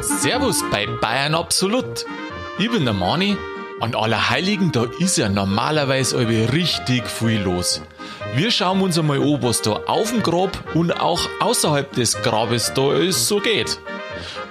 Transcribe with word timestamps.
Servus 0.00 0.64
bei 0.72 0.86
Bayern 1.00 1.36
Absolut. 1.36 2.04
Ich 2.58 2.68
bin 2.68 2.84
der 2.84 2.94
Mani. 2.94 3.36
An 3.78 3.94
Allerheiligen, 3.94 4.72
da 4.72 4.86
ist 4.98 5.18
ja 5.18 5.28
normalerweise 5.28 6.18
richtig 6.52 7.06
viel 7.06 7.40
los. 7.42 7.80
Wir 8.34 8.50
schauen 8.50 8.80
uns 8.82 8.98
einmal 8.98 9.22
an, 9.22 9.40
was 9.42 9.62
da 9.62 9.70
auf 9.86 10.10
dem 10.10 10.24
Grab 10.24 10.74
und 10.74 11.00
auch 11.00 11.20
außerhalb 11.38 11.92
des 11.92 12.20
Grabes 12.22 12.74
da 12.74 12.92
ist, 12.92 13.28
so 13.28 13.38
geht. 13.38 13.78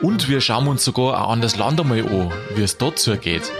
Und 0.02 0.30
wir 0.30 0.40
schauen 0.40 0.68
uns 0.70 0.86
sogar 0.86 1.26
auch 1.26 1.30
an 1.30 1.42
das 1.42 1.58
Land 1.58 1.82
einmal 1.82 2.00
an, 2.00 2.32
wie 2.56 2.64
es 2.64 2.78
dort 2.78 3.00
zugeht. 3.00 3.52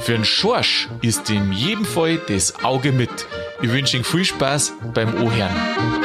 Für 0.00 0.14
einen 0.14 0.24
Schorsch 0.24 0.88
ist 1.02 1.28
in 1.28 1.52
jedem 1.52 1.84
Fall 1.84 2.18
das 2.26 2.64
Auge 2.64 2.90
mit. 2.90 3.26
Ich 3.60 3.70
wünsche 3.70 3.98
Ihnen 3.98 4.04
viel 4.04 4.24
Spaß 4.24 4.72
beim 4.94 5.14
Ohren. 5.22 6.03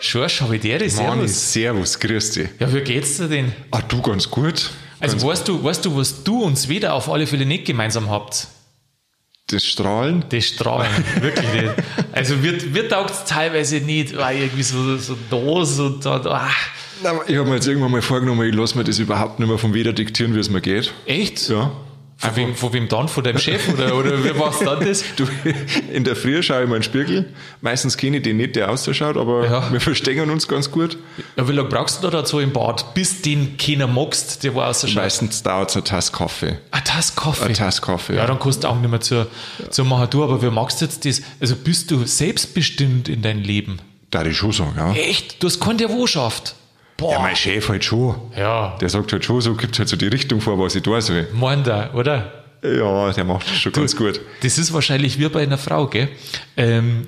Schorsch, 0.00 0.40
habe 0.40 0.56
ich 0.56 0.62
dir 0.62 0.78
das? 0.78 0.96
Mani, 0.96 1.28
Servus. 1.28 1.52
servus, 1.52 1.98
grüß 2.00 2.30
dich. 2.32 2.48
Ja, 2.58 2.72
wie 2.72 2.80
geht's 2.80 3.16
dir 3.18 3.28
denn? 3.28 3.52
Ah, 3.70 3.82
du 3.82 4.00
ganz 4.02 4.30
gut. 4.30 4.70
Also 4.98 5.16
ganz, 5.16 5.26
weißt 5.26 5.48
du, 5.48 5.62
weißt 5.62 5.84
du, 5.84 5.96
was 5.96 6.24
du 6.24 6.42
und 6.42 6.58
Sveda 6.58 6.92
auf 6.92 7.08
alle 7.10 7.26
Fälle 7.26 7.46
nicht 7.46 7.64
gemeinsam 7.66 8.10
habt? 8.10 8.48
das 9.52 9.64
Strahlen. 9.64 10.24
Das 10.28 10.44
Strahlen, 10.44 10.88
wirklich 11.20 11.52
nicht. 11.52 11.70
Also 12.12 12.40
wird, 12.42 12.72
wird 12.72 12.92
taugt 12.92 13.12
teilweise 13.26 13.76
nicht, 13.80 14.16
weil 14.16 14.38
irgendwie 14.42 14.62
so, 14.62 14.96
so 14.96 15.16
da, 15.28 15.64
so 15.64 15.88
da, 15.88 16.18
da. 16.20 16.48
Na, 17.02 17.14
Ich 17.26 17.36
habe 17.36 17.48
mir 17.48 17.56
jetzt 17.56 17.66
irgendwann 17.66 17.90
mal 17.90 18.00
vorgenommen, 18.02 18.48
ich 18.48 18.54
lasse 18.54 18.78
mir 18.78 18.84
das 18.84 19.00
überhaupt 19.00 19.40
nicht 19.40 19.48
mehr 19.48 19.58
vom 19.58 19.74
Weder 19.74 19.92
diktieren, 19.92 20.34
wie 20.36 20.38
es 20.38 20.50
mir 20.50 20.60
geht. 20.60 20.92
Echt? 21.04 21.48
Ja. 21.48 21.72
Von 22.20 22.36
wem, 22.36 22.54
von 22.54 22.72
wem 22.74 22.86
dann? 22.86 23.08
Von 23.08 23.24
deinem 23.24 23.38
Chef? 23.38 23.66
Oder, 23.72 23.94
oder 23.96 24.22
wie 24.22 24.32
machst 24.38 24.60
du 24.60 24.66
dann 24.66 24.84
das? 24.84 25.02
Du, 25.16 25.26
in 25.90 26.04
der 26.04 26.14
Früh 26.14 26.42
schaue 26.42 26.64
ich 26.64 26.68
mal 26.68 26.76
in 26.76 26.82
den 26.82 26.84
Spiegel. 26.84 27.32
Meistens 27.62 27.96
kenne 27.96 28.18
ich 28.18 28.22
den 28.22 28.36
nicht, 28.36 28.56
der 28.56 28.70
ausschaut, 28.70 29.16
aber 29.16 29.46
Ja. 29.46 29.72
wir 29.72 29.80
verstehen 29.80 30.28
uns 30.30 30.46
ganz 30.46 30.70
gut. 30.70 30.98
Ja, 31.36 31.48
wie 31.48 31.52
lange 31.52 31.70
brauchst 31.70 31.98
du 32.02 32.08
da 32.08 32.18
dazu 32.18 32.38
im 32.38 32.52
Bad, 32.52 32.92
bis 32.92 33.22
den 33.22 33.56
keiner 33.56 33.86
magst, 33.86 34.44
der 34.44 34.54
wo 34.54 34.60
ausschaut? 34.60 34.94
Meistens 34.96 35.42
dauert 35.42 35.70
es 35.70 35.76
eine 35.76 35.84
Tasse 35.84 36.12
Kaffee. 36.12 36.58
Eine 36.70 36.84
Tasse 36.84 37.12
Kaffee. 37.16 37.44
Eine 37.46 37.54
Tasse 37.54 37.80
Kaffee, 37.80 38.12
Ja, 38.16 38.20
ja. 38.20 38.26
dann 38.26 38.38
kannst 38.38 38.64
du 38.64 38.68
auch 38.68 38.78
nicht 38.78 38.90
mehr 38.90 39.00
zur, 39.00 39.26
zur 39.70 39.86
machen. 39.86 40.08
Du, 40.10 40.22
aber 40.22 40.42
wie 40.42 40.50
magst 40.50 40.82
du 40.82 40.84
jetzt 40.84 41.06
das? 41.06 41.22
Also 41.40 41.56
bist 41.56 41.90
du 41.90 42.04
selbstbestimmt 42.04 43.08
in 43.08 43.22
dein 43.22 43.42
Leben? 43.42 43.78
Da 44.10 44.24
ich 44.26 44.36
schon 44.36 44.52
sagen, 44.52 44.74
ja. 44.76 44.92
Echt? 44.92 45.42
Du 45.42 45.46
hast 45.46 45.58
keine 45.60 45.88
Wohlschaft. 45.88 46.54
Boah. 47.00 47.12
Ja, 47.14 47.18
mein 47.20 47.34
Chef 47.34 47.68
halt 47.68 47.82
schon. 47.84 48.14
Ja, 48.36 48.76
Der 48.80 48.88
sagt 48.88 49.12
halt 49.12 49.24
schon 49.24 49.40
so, 49.40 49.54
gibt 49.54 49.78
halt 49.78 49.88
so 49.88 49.96
die 49.96 50.06
Richtung 50.08 50.40
vor, 50.40 50.58
was 50.58 50.74
ich 50.76 50.82
da 50.82 51.00
soll. 51.00 51.26
meint 51.32 51.66
er, 51.66 51.94
oder? 51.94 52.32
Ja, 52.62 53.10
der 53.12 53.24
macht 53.24 53.48
das 53.50 53.56
schon 53.58 53.72
ganz 53.72 53.96
gut. 53.96 54.20
Das 54.42 54.58
ist 54.58 54.72
wahrscheinlich 54.72 55.18
wie 55.18 55.28
bei 55.28 55.42
einer 55.42 55.56
Frau, 55.58 55.86
gell? 55.86 56.08
Ähm, 56.56 57.06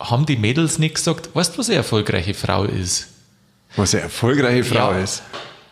haben 0.00 0.24
die 0.26 0.36
Mädels 0.36 0.78
nicht 0.78 0.94
gesagt, 0.96 1.28
weißt 1.34 1.54
du, 1.54 1.58
was 1.58 1.68
eine 1.68 1.76
erfolgreiche 1.76 2.32
Frau 2.34 2.64
ist? 2.64 3.08
Was 3.76 3.94
eine 3.94 4.04
erfolgreiche 4.04 4.64
Frau 4.64 4.92
Ja. 4.92 4.98
ist. 4.98 5.22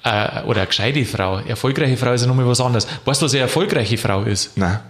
Äh, 0.05 0.43
oder 0.43 0.61
eine 0.61 0.67
gescheite 0.67 1.05
Frau. 1.05 1.39
Erfolgreiche 1.39 1.97
Frau 1.97 2.13
ist 2.13 2.23
ja 2.23 2.27
nochmal 2.27 2.47
was 2.47 2.61
anderes. 2.61 2.87
Weißt 3.05 3.23
du, 3.23 3.25
was 3.27 3.33
eine 3.33 3.43
erfolgreiche 3.43 3.97
Frau 3.97 4.23
ist? 4.23 4.57
Nein. 4.59 4.81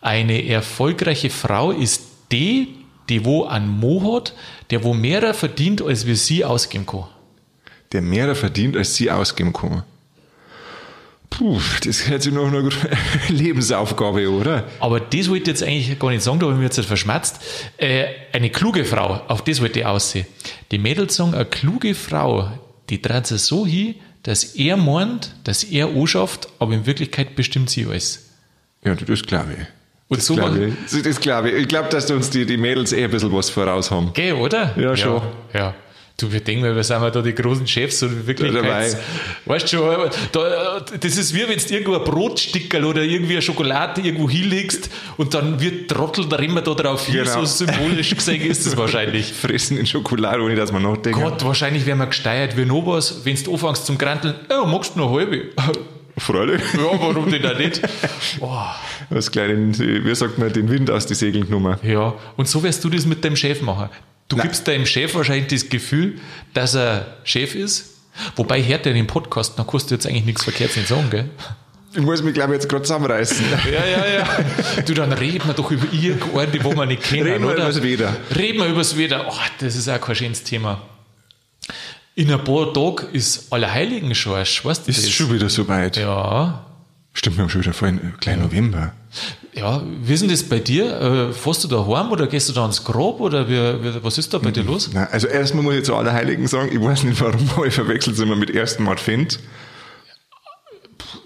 Eine 0.00 0.46
erfolgreiche 0.48 1.30
Frau 1.30 1.70
ist 1.70 2.02
die, 2.32 2.76
die 3.08 3.24
wo 3.24 3.44
einen 3.44 3.68
Mo 3.68 4.16
hat, 4.16 4.32
der 4.70 4.84
wo 4.84 4.94
mehr 4.94 5.34
verdient, 5.34 5.82
als 5.82 6.06
wir 6.06 6.16
sie 6.16 6.44
ausgeben 6.44 6.86
kann. 6.86 7.04
Der 7.92 8.02
mehr 8.02 8.34
verdient, 8.34 8.76
als 8.76 8.94
sie 8.94 9.10
ausgeben 9.10 9.52
kann. 9.52 9.82
Puh, 11.30 11.58
das 11.82 12.08
hört 12.08 12.22
sich 12.22 12.32
noch 12.32 12.46
eine 12.46 12.68
Lebensaufgabe, 13.28 14.30
oder? 14.30 14.64
Aber 14.80 15.00
das 15.00 15.30
wollte 15.30 15.42
ich 15.42 15.48
jetzt 15.48 15.62
eigentlich 15.62 15.98
gar 15.98 16.10
nicht 16.10 16.22
sagen, 16.22 16.38
da 16.38 16.46
habe 16.46 16.54
ich 16.54 16.60
mich 16.60 16.76
jetzt 16.76 16.86
verschmerzt. 16.86 17.40
Äh, 17.78 18.04
eine 18.32 18.50
kluge 18.50 18.84
Frau, 18.84 19.22
auf 19.28 19.42
das 19.42 19.60
wollte 19.62 19.80
ich 19.80 19.86
aussehen. 19.86 20.26
Die 20.70 20.78
Mädels 20.78 21.16
sagen, 21.16 21.34
eine 21.34 21.46
kluge 21.46 21.94
Frau, 21.94 22.50
die 22.90 23.00
dreht 23.00 23.26
sich 23.26 23.40
so 23.40 23.66
hin, 23.66 23.94
dass 24.24 24.44
er 24.54 24.76
meint, 24.76 25.34
dass 25.44 25.64
er 25.64 25.88
anschafft, 25.88 26.48
aber 26.58 26.74
in 26.74 26.84
Wirklichkeit 26.86 27.34
bestimmt 27.34 27.70
sie 27.70 27.86
alles. 27.86 28.26
Ja, 28.84 28.94
das 28.94 29.22
glaube 29.22 29.52
ich. 29.58 29.66
Und 30.08 30.18
Das 30.18 30.26
so 30.26 30.34
glaube 30.34 30.74
ich. 30.90 31.02
Das 31.02 31.18
glaube 31.20 31.50
ich. 31.50 31.62
Ich 31.62 31.68
glaube, 31.68 31.88
dass 31.88 32.10
uns 32.10 32.28
die, 32.28 32.44
die 32.44 32.58
Mädels 32.58 32.92
eh 32.92 33.04
ein 33.04 33.10
bisschen 33.10 33.32
was 33.32 33.48
voraus 33.48 33.90
haben. 33.90 34.12
Gell, 34.12 34.34
oder? 34.34 34.78
Ja, 34.78 34.94
schon. 34.94 35.22
Ja. 35.54 35.74
Ja. 36.22 36.28
Du, 36.28 36.32
wir 36.32 36.40
denken, 36.40 36.74
wir 36.76 36.82
sind 36.84 37.00
mal 37.00 37.10
da 37.10 37.20
die 37.22 37.34
großen 37.34 37.66
Chefs 37.66 38.02
und 38.02 38.26
dabei. 38.26 38.94
weißt 39.46 39.64
du 39.72 39.76
schon, 39.76 40.10
da, 40.32 40.80
das 41.00 41.16
ist 41.16 41.34
wie 41.34 41.48
wenn 41.48 41.58
du 41.58 41.74
irgendwo 41.74 41.96
ein 41.96 42.04
Brotstickerl 42.04 42.84
oder 42.84 43.02
irgendwie 43.02 43.32
eine 43.34 43.42
Schokolade 43.42 44.00
irgendwo 44.00 44.28
hinlegst 44.30 44.90
und 45.16 45.34
dann 45.34 45.60
wird 45.60 45.90
Trottel 45.90 46.26
da 46.28 46.36
immer 46.36 46.60
da 46.62 46.74
drauf 46.74 47.06
hin, 47.06 47.24
Genau. 47.24 47.44
so 47.44 47.64
symbolisch 47.64 48.14
gesehen 48.14 48.42
ist 48.42 48.66
es 48.66 48.76
wahrscheinlich. 48.76 49.32
Fressen 49.32 49.78
in 49.78 49.86
Schokolade, 49.86 50.42
ohne 50.42 50.54
dass 50.54 50.72
man 50.72 50.82
nachdenkt. 50.82 51.18
Gott, 51.20 51.44
wahrscheinlich 51.44 51.84
werden 51.86 51.98
wir 51.98 52.06
gesteuert 52.06 52.56
wie 52.56 52.64
noch 52.64 52.86
was, 52.86 53.24
wenn 53.24 53.36
du 53.42 53.52
anfängst 53.52 53.86
zum 53.86 53.98
Granteln, 53.98 54.34
ja, 54.50 54.64
magst 54.64 54.94
du 54.94 55.00
noch 55.00 55.12
halbe? 55.12 55.42
Freilich. 56.18 56.60
Ja, 56.74 57.00
warum 57.00 57.30
denn 57.30 57.44
auch 57.46 57.58
nicht? 57.58 57.80
Oh, 58.40 58.58
Das 59.10 59.30
kleine, 59.30 59.76
wie 59.78 60.14
sagt 60.14 60.38
man, 60.38 60.52
den 60.52 60.68
Wind 60.70 60.90
aus 60.90 61.06
die 61.06 61.14
Segeln 61.14 61.44
genommen. 61.46 61.76
ja, 61.82 62.14
und 62.36 62.48
so 62.48 62.62
wirst 62.62 62.84
du 62.84 62.88
das 62.90 63.06
mit 63.06 63.24
deinem 63.24 63.36
Chef 63.36 63.60
machen. 63.62 63.88
Du 64.28 64.36
Nein. 64.36 64.46
gibst 64.46 64.66
deinem 64.66 64.86
Chef 64.86 65.14
wahrscheinlich 65.14 65.48
das 65.48 65.68
Gefühl, 65.68 66.18
dass 66.54 66.74
er 66.74 67.18
Chef 67.24 67.54
ist. 67.54 67.90
Wobei, 68.36 68.62
hört 68.62 68.86
er 68.86 68.92
den 68.94 69.06
Podcast, 69.06 69.58
dann 69.58 69.66
kannst 69.66 69.90
du 69.90 69.94
jetzt 69.94 70.06
eigentlich 70.06 70.24
nichts 70.24 70.44
Verkehrtes 70.44 70.76
nicht 70.76 70.88
sagen, 70.88 71.08
gell? 71.10 71.28
Ich 71.94 72.00
muss 72.00 72.22
mich, 72.22 72.32
glaube 72.32 72.54
ich, 72.54 72.60
jetzt 72.62 72.68
gerade 72.70 72.82
zusammenreißen. 72.84 73.44
Ja, 73.72 73.84
ja, 73.84 74.06
ja. 74.06 74.82
Du, 74.82 74.94
dann 74.94 75.12
reden 75.12 75.46
wir 75.46 75.52
doch 75.54 75.70
über 75.70 75.86
irgendeine, 75.92 76.46
die 76.50 76.64
wo 76.64 76.74
wir 76.74 76.86
nicht 76.86 77.02
kennen, 77.02 77.24
Reden 77.24 77.42
wir 77.44 77.50
oder? 77.52 77.64
übers 77.68 77.82
Wetter. 77.82 78.16
Reden 78.34 78.58
wir 78.58 78.66
übers 78.66 78.96
Wetter. 78.96 79.26
Oh, 79.28 79.34
das 79.60 79.76
ist 79.76 79.88
auch 79.88 80.00
kein 80.00 80.14
schönes 80.16 80.42
Thema. 80.42 80.80
In 82.14 82.30
ein 82.32 82.42
paar 82.44 82.72
Tagen 82.72 83.06
ist 83.12 83.52
Allerheiligen 83.52 84.14
Schorsch, 84.14 84.64
weißt 84.64 84.86
du 84.86 84.90
Ist 84.90 85.04
das? 85.06 85.10
schon 85.12 85.32
wieder 85.32 85.48
so 85.50 85.66
weit. 85.68 85.96
Ja, 85.98 86.64
Stimmt, 87.14 87.36
wir 87.36 87.42
haben 87.42 87.50
schon 87.50 87.62
wieder 87.62 87.74
vorhin, 87.74 88.14
gleich 88.20 88.38
November. 88.38 88.92
Ja, 89.52 89.82
wie 90.02 90.14
ist 90.14 90.22
denn 90.22 90.30
das 90.30 90.42
bei 90.42 90.58
dir? 90.58 90.98
Äh, 91.00 91.32
Fährst 91.32 91.62
du 91.62 91.68
da 91.68 91.86
heim 91.86 92.10
oder 92.10 92.26
gehst 92.26 92.48
du 92.48 92.54
da 92.54 92.62
ans 92.62 92.84
Grab 92.84 93.20
oder 93.20 93.48
wie, 93.48 93.84
wie, 93.84 94.02
was 94.02 94.16
ist 94.16 94.32
da 94.32 94.38
bei 94.38 94.50
dir 94.50 94.62
los? 94.62 94.90
Nein, 94.94 95.08
also 95.10 95.26
erstmal 95.28 95.62
muss 95.62 95.74
ich 95.74 95.84
zu 95.84 95.94
Allerheiligen 95.94 96.46
sagen, 96.46 96.70
ich 96.72 96.80
weiß 96.80 97.02
nicht 97.04 97.20
warum, 97.20 97.50
aber 97.56 97.66
ich 97.66 97.74
verwechsel 97.74 98.14
es 98.14 98.18
immer 98.20 98.36
mit 98.36 98.56
1. 98.56 98.80
Advent. 98.80 99.40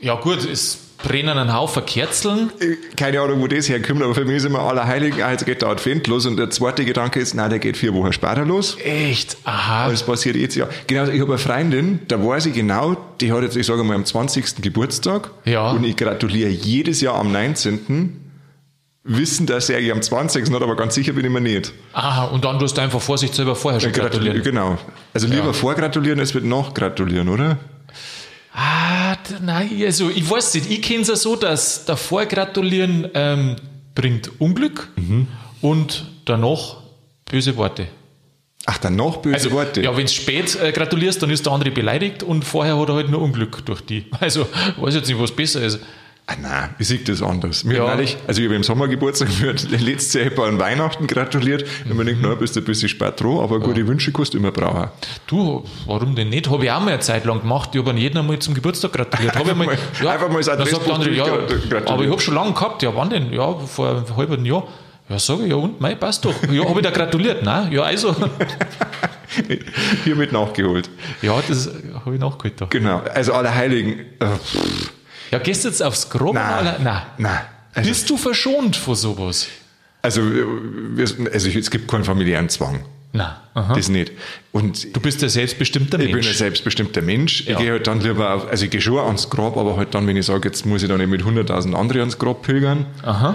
Ja 0.00 0.16
gut, 0.16 0.44
es 0.44 0.78
brennen 1.02 1.36
ein 1.38 1.52
Haufen 1.54 1.84
Kerzeln. 1.84 2.50
Ich- 2.58 2.96
Keine 2.96 3.20
Ahnung, 3.20 3.40
wo 3.40 3.46
das 3.46 3.68
herkommt, 3.68 4.02
aber 4.02 4.14
für 4.14 4.24
mich 4.24 4.36
ist 4.36 4.44
immer 4.44 4.60
Allerheiligen, 4.60 5.18
jetzt 5.18 5.44
geht 5.46 5.62
der 5.62 5.68
Advent 5.68 6.06
los 6.06 6.26
und 6.26 6.36
der 6.36 6.50
zweite 6.50 6.84
Gedanke 6.84 7.20
ist, 7.20 7.34
nein, 7.34 7.50
der 7.50 7.58
geht 7.58 7.76
vier 7.76 7.92
Wochen 7.94 8.12
später 8.12 8.44
los. 8.44 8.76
Echt? 8.82 9.36
Aha. 9.44 9.88
Das 9.90 10.02
passiert 10.02 10.36
jetzt 10.36 10.54
ja. 10.56 10.68
Genau, 10.86 11.04
ich 11.10 11.20
habe 11.20 11.32
eine 11.32 11.38
Freundin, 11.38 12.00
da 12.08 12.22
weiß 12.24 12.46
ich 12.46 12.54
genau, 12.54 12.96
die 13.20 13.32
hat 13.32 13.42
jetzt, 13.42 13.56
ich 13.56 13.66
sage 13.66 13.84
mal, 13.84 13.94
am 13.94 14.04
20. 14.04 14.62
Geburtstag. 14.62 15.30
Ja. 15.44 15.70
Und 15.70 15.84
ich 15.84 15.96
gratuliere 15.96 16.50
jedes 16.50 17.00
Jahr 17.00 17.16
am 17.16 17.30
19. 17.32 18.22
Wissen, 19.08 19.46
dass 19.46 19.68
er 19.70 19.76
eigentlich 19.78 19.92
am 19.92 20.02
20. 20.02 20.52
hat, 20.52 20.62
aber 20.62 20.74
ganz 20.74 20.94
sicher 20.96 21.12
bin 21.12 21.24
ich 21.24 21.30
mir 21.30 21.40
nicht. 21.40 21.72
Aha, 21.92 22.24
und 22.24 22.44
dann 22.44 22.58
tust 22.58 22.76
du 22.76 22.80
einfach 22.80 23.00
vorsichtshalber 23.00 23.54
vorher 23.54 23.80
schon 23.80 23.92
gratulieren. 23.92 24.42
Genau. 24.42 24.78
Also 25.14 25.28
lieber 25.28 25.54
vorgratulieren 25.54 26.18
als 26.18 26.34
mit 26.34 26.44
nachgratulieren, 26.44 27.28
oder? 27.28 27.56
Ah, 28.58 29.16
nein, 29.42 29.68
also 29.84 30.08
ich 30.08 30.28
weiß 30.30 30.54
nicht, 30.54 30.70
ich 30.70 30.80
kenne 30.80 31.02
es 31.02 31.08
ja 31.08 31.16
so, 31.16 31.36
dass 31.36 31.84
davor 31.84 32.24
gratulieren 32.24 33.06
ähm, 33.12 33.56
bringt 33.94 34.30
Unglück 34.40 34.88
Mhm. 34.96 35.28
und 35.60 36.06
danach 36.24 36.78
böse 37.30 37.56
Worte. 37.58 37.88
Ach, 38.64 38.78
dann 38.78 38.96
noch 38.96 39.18
böse 39.18 39.34
Also, 39.36 39.50
Worte. 39.52 39.82
ja, 39.82 39.94
wenn 39.96 40.06
du 40.06 40.12
spät 40.12 40.56
äh, 40.60 40.72
gratulierst, 40.72 41.22
dann 41.22 41.28
ist 41.30 41.44
der 41.44 41.52
andere 41.52 41.70
beleidigt 41.70 42.22
und 42.22 42.44
vorher 42.44 42.78
hat 42.78 42.88
er 42.88 42.94
halt 42.94 43.10
nur 43.10 43.20
Unglück 43.20 43.64
durch 43.66 43.82
die. 43.82 44.06
Also, 44.20 44.48
weiß 44.78 44.94
jetzt 44.94 45.08
nicht, 45.08 45.20
was 45.20 45.32
besser 45.32 45.62
ist. 45.62 45.80
Ah, 46.28 46.34
nein, 46.42 46.74
ich 46.80 46.88
sehe 46.88 46.98
das 46.98 47.22
anders. 47.22 47.62
Mir 47.62 47.76
Ja. 47.76 47.84
ja. 47.86 47.94
neulich, 47.94 48.16
also 48.26 48.40
ich 48.40 48.48
habe 48.48 48.56
im 48.56 48.64
Sommer 48.64 48.88
Geburtstag, 48.88 49.28
hat 49.46 49.62
letztes 49.70 50.12
Jahr 50.14 50.24
jemand 50.24 50.48
an 50.54 50.58
Weihnachten 50.58 51.06
gratuliert. 51.06 51.64
Und 51.88 51.96
man 51.96 52.04
denkt, 52.04 52.20
na, 52.20 52.34
bist 52.34 52.56
du 52.56 52.60
ein 52.60 52.64
bisschen 52.64 52.88
spät 52.88 53.20
dran, 53.20 53.38
aber 53.38 53.60
gute 53.60 53.86
Wünsche 53.86 54.10
kannst 54.10 54.34
du 54.34 54.38
immer 54.38 54.50
brauchen. 54.50 54.88
Du, 55.28 55.64
warum 55.86 56.16
denn 56.16 56.30
nicht? 56.30 56.50
Habe 56.50 56.64
ich 56.64 56.70
auch 56.72 56.80
mal 56.80 56.88
eine 56.94 56.98
Zeit 57.00 57.24
lang 57.26 57.42
gemacht. 57.42 57.70
Ich 57.74 57.78
habe 57.80 57.90
an 57.90 57.96
jeden 57.96 58.18
einmal 58.18 58.40
zum 58.40 58.54
Geburtstag 58.54 58.92
gratuliert. 58.94 59.36
Hab 59.36 59.46
ich 59.46 59.54
mal, 59.54 59.68
Einfach 59.68 60.02
mal- 60.02 60.08
einfach 60.08 60.28
mal 60.28 60.38
das 60.38 60.48
Adressbuch 60.48 60.84
der 60.84 60.94
andere, 60.94 61.10
ja, 61.14 61.24
gratuliert. 61.24 61.86
aber 61.88 62.02
ich 62.04 62.10
habe 62.10 62.20
schon 62.20 62.34
lange 62.34 62.52
gehabt. 62.54 62.82
Ja, 62.82 62.92
wann 62.96 63.08
denn? 63.10 63.32
Ja, 63.32 63.54
vor 63.60 63.88
einem 63.90 64.16
halben 64.16 64.44
Jahr. 64.44 64.64
Ja, 65.08 65.20
sage 65.20 65.44
ich, 65.44 65.50
ja, 65.50 65.54
und, 65.54 65.80
mei, 65.80 65.94
passt 65.94 66.24
doch. 66.24 66.34
Ja, 66.50 66.64
habe 66.68 66.80
ich 66.80 66.84
da 66.84 66.90
gratuliert? 66.90 67.44
Nein, 67.44 67.70
ja, 67.70 67.82
also. 67.82 68.16
Hiermit 70.04 70.32
nachgeholt. 70.32 70.90
Ja, 71.22 71.40
das 71.46 71.70
habe 72.04 72.14
ich 72.16 72.20
nachgeholt. 72.20 72.60
Da. 72.60 72.66
Genau. 72.66 73.02
Also 73.14 73.32
alle 73.34 73.54
Heiligen. 73.54 74.00
Äh, 74.18 74.26
Ja, 75.30 75.38
gehst 75.38 75.64
du 75.64 75.68
jetzt 75.68 75.82
aufs 75.82 76.08
Grab? 76.10 76.34
Nein. 76.34 76.60
oder? 76.60 76.78
Nein. 76.80 77.02
nein. 77.18 77.40
Also, 77.74 77.88
Bist 77.90 78.08
du 78.10 78.16
verschont 78.16 78.76
vor 78.76 78.96
sowas? 78.96 79.48
also, 80.02 80.22
wir- 80.24 81.06
also 81.32 81.48
es 81.50 81.70
gibt 81.70 81.88
keinen 81.90 82.04
familiären 82.04 82.48
Zwang. 82.48 82.84
Nein. 83.12 83.32
Aha. 83.54 83.74
Das 83.74 83.88
nicht. 83.88 84.12
Und 84.52 84.94
Du 84.94 85.00
bist 85.00 85.22
ein 85.22 85.28
selbstbestimmter 85.30 85.98
ich 85.98 86.06
bin 86.06 86.16
ein 86.16 86.24
Mensch. 86.24 86.32
selbstbestimmter 86.36 87.00
Mensch. 87.02 87.44
Ja. 87.46 87.52
Ich 87.52 87.58
gehe 87.58 87.70
halt 87.72 87.86
dann 87.86 88.00
lieber 88.00 88.34
auf, 88.34 88.48
also 88.48 88.64
ich 88.66 88.70
gehe 88.70 88.80
schon 88.80 88.98
ans 88.98 89.30
Grab, 89.30 89.56
aber 89.56 89.76
halt 89.76 89.94
dann, 89.94 90.06
wenn 90.06 90.16
ich 90.16 90.26
sage, 90.26 90.48
jetzt 90.48 90.66
muss 90.66 90.82
ich 90.82 90.88
dann 90.88 90.98
nicht 90.98 91.08
mit 91.08 91.22
100.000 91.22 91.74
anderen 91.74 92.00
ans 92.02 92.18
Grab 92.18 92.42
pilgern. 92.42 92.86
Aha. 93.02 93.34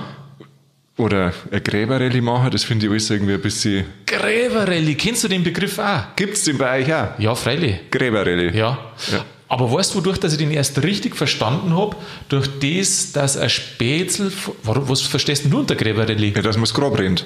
Oder 0.98 1.34
eine 1.50 1.62
Gräberrallye 1.62 2.22
machen, 2.22 2.52
das 2.52 2.64
finde 2.64 2.86
ich 2.86 2.92
alles 2.92 3.10
irgendwie 3.10 3.34
ein 3.34 3.42
bisschen. 3.42 3.86
Gräberrallye, 4.06 4.94
kennst 4.96 5.24
du 5.24 5.28
den 5.28 5.44
Begriff 5.44 5.80
auch? 5.80 6.16
Gibt's 6.16 6.44
den 6.44 6.58
bei 6.58 6.82
euch 6.82 6.94
auch? 6.94 7.18
Ja, 7.18 7.34
freilich. 7.34 7.90
Gräberrallye. 7.90 8.52
Ja. 8.56 8.78
Ja. 9.12 9.26
Aber 9.52 9.70
weißt 9.70 9.94
du, 9.94 9.98
wodurch 9.98 10.18
dass 10.18 10.32
ich 10.32 10.38
den 10.38 10.50
erst 10.50 10.82
richtig 10.82 11.18
verstanden 11.18 11.76
habe? 11.76 11.98
Durch 12.30 12.48
das, 12.62 13.12
dass 13.12 13.36
ein 13.36 13.50
Spätzl. 13.50 14.32
Warum, 14.64 14.88
was 14.88 15.02
verstehst 15.02 15.44
du 15.46 15.60
unter 15.60 15.76
Gräberrallye? 15.76 16.32
Ja, 16.34 16.42
dass 16.42 16.56
man 16.56 16.64
das 16.64 16.74
Grab 16.74 16.98
rennt. 16.98 17.26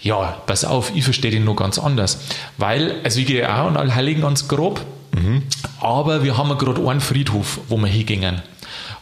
Ja, 0.00 0.42
pass 0.44 0.64
auf, 0.64 0.90
ich 0.92 1.04
verstehe 1.04 1.30
den 1.30 1.44
nur 1.44 1.54
ganz 1.54 1.78
anders. 1.78 2.18
Weil, 2.58 2.96
also 3.04 3.20
ich 3.20 3.26
gehe 3.26 3.48
auch 3.48 3.68
an 3.68 3.76
Allheiligen 3.76 4.24
ans 4.24 4.48
Grab, 4.48 4.84
aber 5.80 6.24
wir 6.24 6.36
haben 6.36 6.48
ja 6.48 6.56
gerade 6.56 6.84
einen 6.88 7.00
Friedhof, 7.00 7.60
wo 7.68 7.76
wir 7.76 7.86
hingingen. 7.86 8.42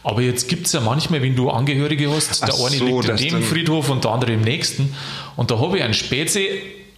Aber 0.03 0.21
jetzt 0.21 0.47
gibt 0.47 0.67
es 0.67 0.73
ja 0.73 0.81
manchmal, 0.81 1.23
wenn 1.23 1.35
du 1.35 1.49
Angehörige 1.49 2.11
hast, 2.11 2.43
Ach 2.43 2.49
der 2.49 2.55
eine 2.63 2.77
so, 2.77 3.01
liegt 3.01 3.21
in 3.21 3.39
dem 3.39 3.43
Friedhof 3.43 3.89
und 3.89 4.03
der 4.03 4.11
andere 4.11 4.33
im 4.33 4.41
nächsten. 4.41 4.93
Und 5.35 5.49
da 5.49 5.57
habe 5.57 5.77
ich 5.77 5.83
einen 5.83 5.95
Spezi, 5.95 6.47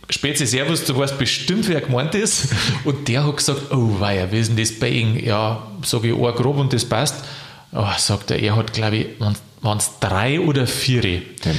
Spezi 0.10 0.46
Servus, 0.46 0.84
du 0.86 0.96
weißt 0.98 1.18
bestimmt, 1.18 1.68
wer 1.70 1.82
gemeint 1.82 2.14
ist. 2.16 2.48
Und 2.84 3.08
der 3.08 3.26
hat 3.26 3.38
gesagt, 3.38 3.72
oh 3.72 4.00
weia, 4.00 4.32
wie 4.32 4.40
ist 4.40 4.50
denn 4.50 4.58
das 4.58 4.72
bei 4.78 4.90
Ihnen? 4.90 5.24
Ja, 5.24 5.66
sage 5.84 6.10
ich, 6.10 6.14
ein 6.14 6.22
Grab 6.36 6.58
und 6.58 6.74
das 6.74 6.86
passt. 6.86 7.24
Oh, 7.72 7.86
sagt 7.98 8.30
er, 8.32 8.40
er 8.40 8.56
hat, 8.56 8.74
glaube 8.74 8.98
ich, 8.98 9.06
waren 9.62 9.78
es 9.78 9.92
drei 10.00 10.40
oder 10.40 10.68
vier. 10.68 11.02
Nein. 11.46 11.58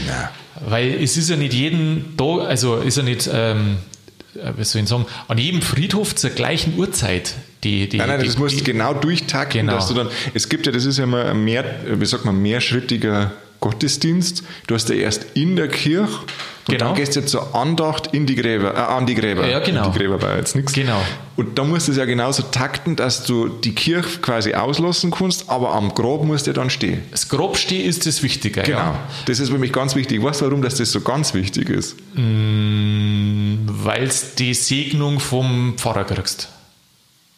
Weil 0.68 1.02
es 1.02 1.16
ist 1.16 1.30
ja 1.30 1.36
nicht 1.36 1.52
jeden 1.54 2.16
Tag, 2.16 2.40
also 2.48 2.76
ist 2.76 2.96
ja 2.98 3.02
nicht, 3.02 3.28
ähm, 3.32 3.78
äh, 4.36 4.52
was 4.56 4.70
soll 4.70 4.82
ich 4.82 4.88
sagen, 4.88 5.06
an 5.26 5.38
jedem 5.38 5.60
Friedhof 5.62 6.14
zur 6.14 6.30
gleichen 6.30 6.78
Uhrzeit. 6.78 7.34
Die, 7.64 7.88
die, 7.88 7.96
Nein, 7.96 8.08
nein, 8.08 8.20
die, 8.20 8.26
das 8.26 8.38
musst 8.38 8.60
du 8.60 8.64
genau 8.64 8.94
durchtakten, 8.94 9.62
Genau. 9.62 9.72
dass 9.74 9.88
du 9.88 9.94
dann, 9.94 10.08
es 10.34 10.48
gibt 10.48 10.66
ja, 10.66 10.70
das 10.72 10.84
ist 10.84 10.98
ja 10.98 11.06
ein 11.06 11.42
mehr, 11.42 11.64
wie 11.98 12.06
sagt 12.06 12.24
man, 12.24 12.40
mehrschrittiger 12.40 13.32
Gottesdienst. 13.64 14.42
Du 14.66 14.74
hast 14.74 14.90
ja 14.90 14.94
erst 14.96 15.24
in 15.34 15.56
der 15.56 15.68
Kirche 15.68 16.02
und 16.66 16.72
Genau. 16.78 16.86
dann 16.86 16.94
gehst 16.94 17.16
du 17.16 17.24
zur 17.24 17.54
Andacht 17.54 18.08
in 18.12 18.26
die 18.26 18.34
Gräber, 18.34 18.74
äh, 18.74 18.78
an 18.78 19.06
die 19.06 19.14
Gräber. 19.14 19.46
Ja, 19.48 19.58
genau. 19.60 19.86
In 19.86 19.92
die 19.92 19.98
Gräber 19.98 20.20
war 20.20 20.36
jetzt 20.36 20.54
nichts. 20.54 20.72
Genau. 20.74 21.00
Und 21.36 21.58
da 21.58 21.64
musst 21.64 21.88
du 21.88 21.92
es 21.92 21.98
ja 21.98 22.04
genauso 22.04 22.42
takten, 22.42 22.94
dass 22.96 23.24
du 23.24 23.48
die 23.48 23.74
Kirche 23.74 24.18
quasi 24.20 24.54
auslassen 24.54 25.10
kannst, 25.10 25.48
aber 25.50 25.72
am 25.74 25.94
Grab 25.94 26.24
musst 26.24 26.46
du 26.46 26.52
dann 26.52 26.68
stehen. 26.70 27.02
Das 27.10 27.28
Grobstehen 27.30 27.86
ist 27.88 28.06
das 28.06 28.22
Wichtige. 28.22 28.62
Genau. 28.62 28.78
Ja. 28.78 28.98
Das 29.26 29.40
ist 29.40 29.48
für 29.50 29.58
mich 29.58 29.72
ganz 29.72 29.94
wichtig. 29.94 30.22
Weißt 30.22 30.42
du, 30.42 30.46
warum 30.46 30.60
dass 30.62 30.74
das 30.76 30.92
so 30.92 31.00
ganz 31.00 31.32
wichtig 31.34 31.70
ist? 31.70 31.96
Weil 32.14 34.02
es 34.04 34.34
die 34.34 34.52
Segnung 34.54 35.20
vom 35.20 35.74
Pfarrer 35.76 36.04
kriegst. 36.04 36.48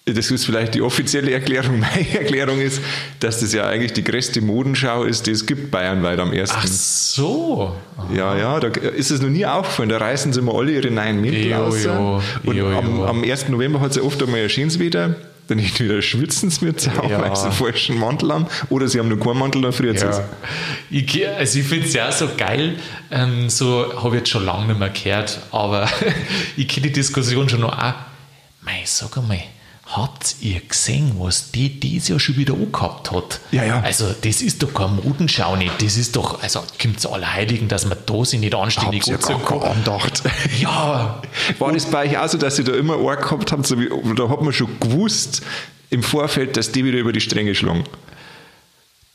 Das 0.09 0.31
ist 0.31 0.47
vielleicht 0.47 0.75
die 0.75 0.83
offizielle 0.83 1.33
Erklärung. 1.33 1.81
Meine 1.81 2.09
Erklärung 2.17 2.61
ist, 2.61 2.81
dass 3.19 3.41
das 3.41 3.53
ja 3.53 3.67
eigentlich 3.67 3.93
die 3.93 4.05
größte 4.05 4.41
Modenschau 4.41 5.03
ist, 5.03 5.27
die 5.27 5.33
es 5.33 5.45
gibt 5.47 5.73
bayernweit 5.73 6.21
am 6.21 6.33
ersten. 6.33 6.57
Ach 6.61 6.67
so. 6.67 7.75
Ja, 8.15 8.37
ja, 8.39 8.61
da 8.61 8.69
ist 8.69 9.11
es 9.11 9.21
noch 9.21 9.29
nie 9.31 9.45
aufgefallen. 9.45 9.89
Da 9.89 9.97
reißen 9.99 10.33
sie 10.33 10.39
immer 10.39 10.55
alle 10.55 10.71
ihre 10.71 10.93
neuen 10.93 11.21
Mäntel 11.21 11.53
aus. 11.55 11.83
jo, 11.83 12.23
Und 12.45 12.57
jo, 12.57 12.69
am, 12.69 12.99
jo. 12.99 13.05
am 13.05 13.25
1. 13.25 13.49
November 13.49 13.81
hat 13.81 13.91
es 13.91 13.97
ja 13.97 14.03
oft 14.03 14.23
einmal 14.23 14.43
ein 14.43 14.49
schönes 14.49 14.79
Wetter. 14.79 15.17
Dann 15.49 15.59
entweder 15.59 16.01
schwitzen 16.03 16.51
sie 16.51 16.65
mit, 16.65 16.89
auch 16.99 17.11
Ja. 17.11 17.21
weil 17.21 17.35
sie 17.35 17.45
einen 17.45 17.53
falschen 17.53 17.99
Mantel 17.99 18.33
haben, 18.33 18.47
oder 18.69 18.87
sie 18.89 18.99
haben 19.01 19.09
nur 19.09 19.19
keinen 19.21 19.39
Mantel, 19.39 19.63
dann 19.63 19.73
friert. 19.73 20.01
Ja. 20.01 20.25
Ich, 20.91 21.29
also 21.29 21.59
ich 21.61 21.67
finde 21.67 21.87
es 21.87 21.95
ja 21.95 22.11
so 22.13 22.29
geil, 22.37 22.75
ähm, 23.13 23.49
so 23.49 23.93
habe 24.03 24.17
ich 24.17 24.21
jetzt 24.23 24.31
schon 24.31 24.45
lange 24.45 24.67
nicht 24.67 24.79
mehr 24.79 24.89
gehört, 24.91 25.39
aber 25.53 25.89
ich 26.57 26.67
kenne 26.69 26.87
die 26.89 26.93
Diskussion 26.93 27.49
schon 27.49 27.61
noch 27.61 27.77
auch. 27.77 27.95
Mei, 28.63 28.83
sag 28.85 29.17
einmal, 29.19 29.39
habt 29.87 30.37
ihr 30.41 30.61
gesehen, 30.61 31.13
was 31.19 31.53
die 31.53 31.81
dieses 31.81 32.09
Jahr 32.09 32.19
schon 32.19 32.37
wieder 32.37 32.55
angehabt 32.55 33.13
hat? 33.13 33.41
Ja, 33.53 33.65
ja. 33.65 33.81
Also 33.81 34.15
das 34.21 34.43
ist 34.43 34.63
doch 34.63 34.75
kein 34.75 34.97
Modenschau 34.97 35.55
nicht, 35.57 35.81
das 35.81 35.97
ist 35.97 36.17
doch, 36.17 36.43
also 36.43 36.63
kommt 36.81 37.01
zu 37.01 37.13
Allerheiligen, 37.13 37.69
dass 37.69 37.87
man 37.87 37.97
da 38.05 38.25
sich 38.25 38.41
nicht 38.41 38.55
anständig 38.55 39.03
anziehen 39.13 39.43
keine 39.45 39.61
kann. 39.61 39.71
Andacht. 39.71 40.23
Ja, 40.61 41.23
War 41.59 41.73
das 41.73 41.87
bei 41.87 42.07
euch 42.07 42.19
auch 42.19 42.29
so, 42.29 42.39
dass 42.39 42.59
ihr 42.59 42.65
da 42.65 42.75
immer 42.75 42.95
einen 42.95 43.21
gehabt 43.21 43.53
habt, 43.53 43.67
so 43.67 43.79
wie, 43.79 43.89
da 44.17 44.29
hat 44.29 44.43
man 44.43 44.53
schon 44.53 44.69
gewusst 44.81 45.43
im 45.91 46.03
Vorfeld, 46.03 46.57
dass 46.57 46.73
die 46.73 46.85
wieder 46.85 46.99
über 46.99 47.13
die 47.13 47.21
Stränge 47.21 47.55
schlagen? 47.55 47.85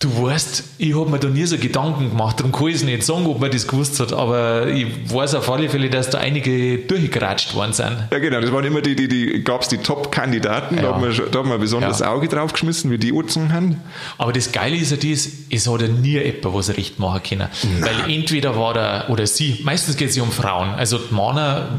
Du 0.02 0.24
weißt, 0.24 0.64
ich 0.80 0.96
habe 1.00 1.12
mir 1.12 1.20
da 1.20 1.28
nie 1.28 1.46
so 1.46 1.60
Gedanken 1.60 2.10
gemacht, 2.10 2.40
darum 2.40 2.52
kann 2.52 2.70
ich 2.70 2.76
es 2.78 2.84
nicht 2.84 3.04
sagen, 3.04 3.28
ob 3.28 3.40
man 3.40 3.52
das 3.52 3.68
gewusst 3.68 4.00
hat, 4.00 4.12
aber 4.12 4.68
ich 4.70 4.88
weiß 5.14 5.36
auf 5.36 5.48
alle 5.48 5.70
Fälle, 5.70 5.92
dass 5.92 6.10
da 6.10 6.18
einige 6.18 6.80
durchgeratscht 6.80 7.54
worden 7.54 7.72
sind. 7.74 8.08
Ja, 8.12 8.18
genau, 8.18 8.42
das 8.42 8.52
waren 8.52 8.66
immer 8.66 8.82
die, 8.82 8.96
die, 8.96 9.08
die 9.08 9.44
gab 9.44 9.62
es 9.62 9.68
die 9.68 9.78
Top-Kandidaten, 9.78 10.78
da, 10.78 10.82
Ja. 10.82 10.94
hat 10.96 11.02
man 11.02 11.14
schon- 11.14 11.30
da 11.30 11.38
hat 11.40 11.46
man 11.46 11.54
ein 11.54 11.60
besonderes 11.60 12.00
Ja. 12.00 12.12
Auge 12.12 12.28
drauf 12.28 12.52
geschmissen, 12.52 12.90
wie 12.90 12.98
die 12.98 13.12
angezogen 13.12 13.54
haben. 13.54 13.80
Aber 14.18 14.34
das 14.34 14.52
Geile 14.52 14.76
ist 14.76 14.90
ja 14.90 14.98
das, 14.98 15.30
es 15.52 15.68
hat 15.68 15.82
ja 15.82 15.88
nie 15.88 16.18
jemand 16.20 16.46
was 16.46 16.70
recht 16.76 16.98
machen 16.98 17.22
können. 17.22 17.48
Weil 17.82 18.12
entweder 18.12 18.56
war 18.58 18.74
der, 18.74 19.06
oder 19.12 19.28
sie, 19.28 19.60
meistens 19.64 19.98
geht 19.98 20.10
es 20.10 20.16
ja 20.16 20.24
um 20.24 20.32
Frauen. 20.32 20.70
Also 20.70 20.98
die 20.98 21.14
Männer, 21.14 21.70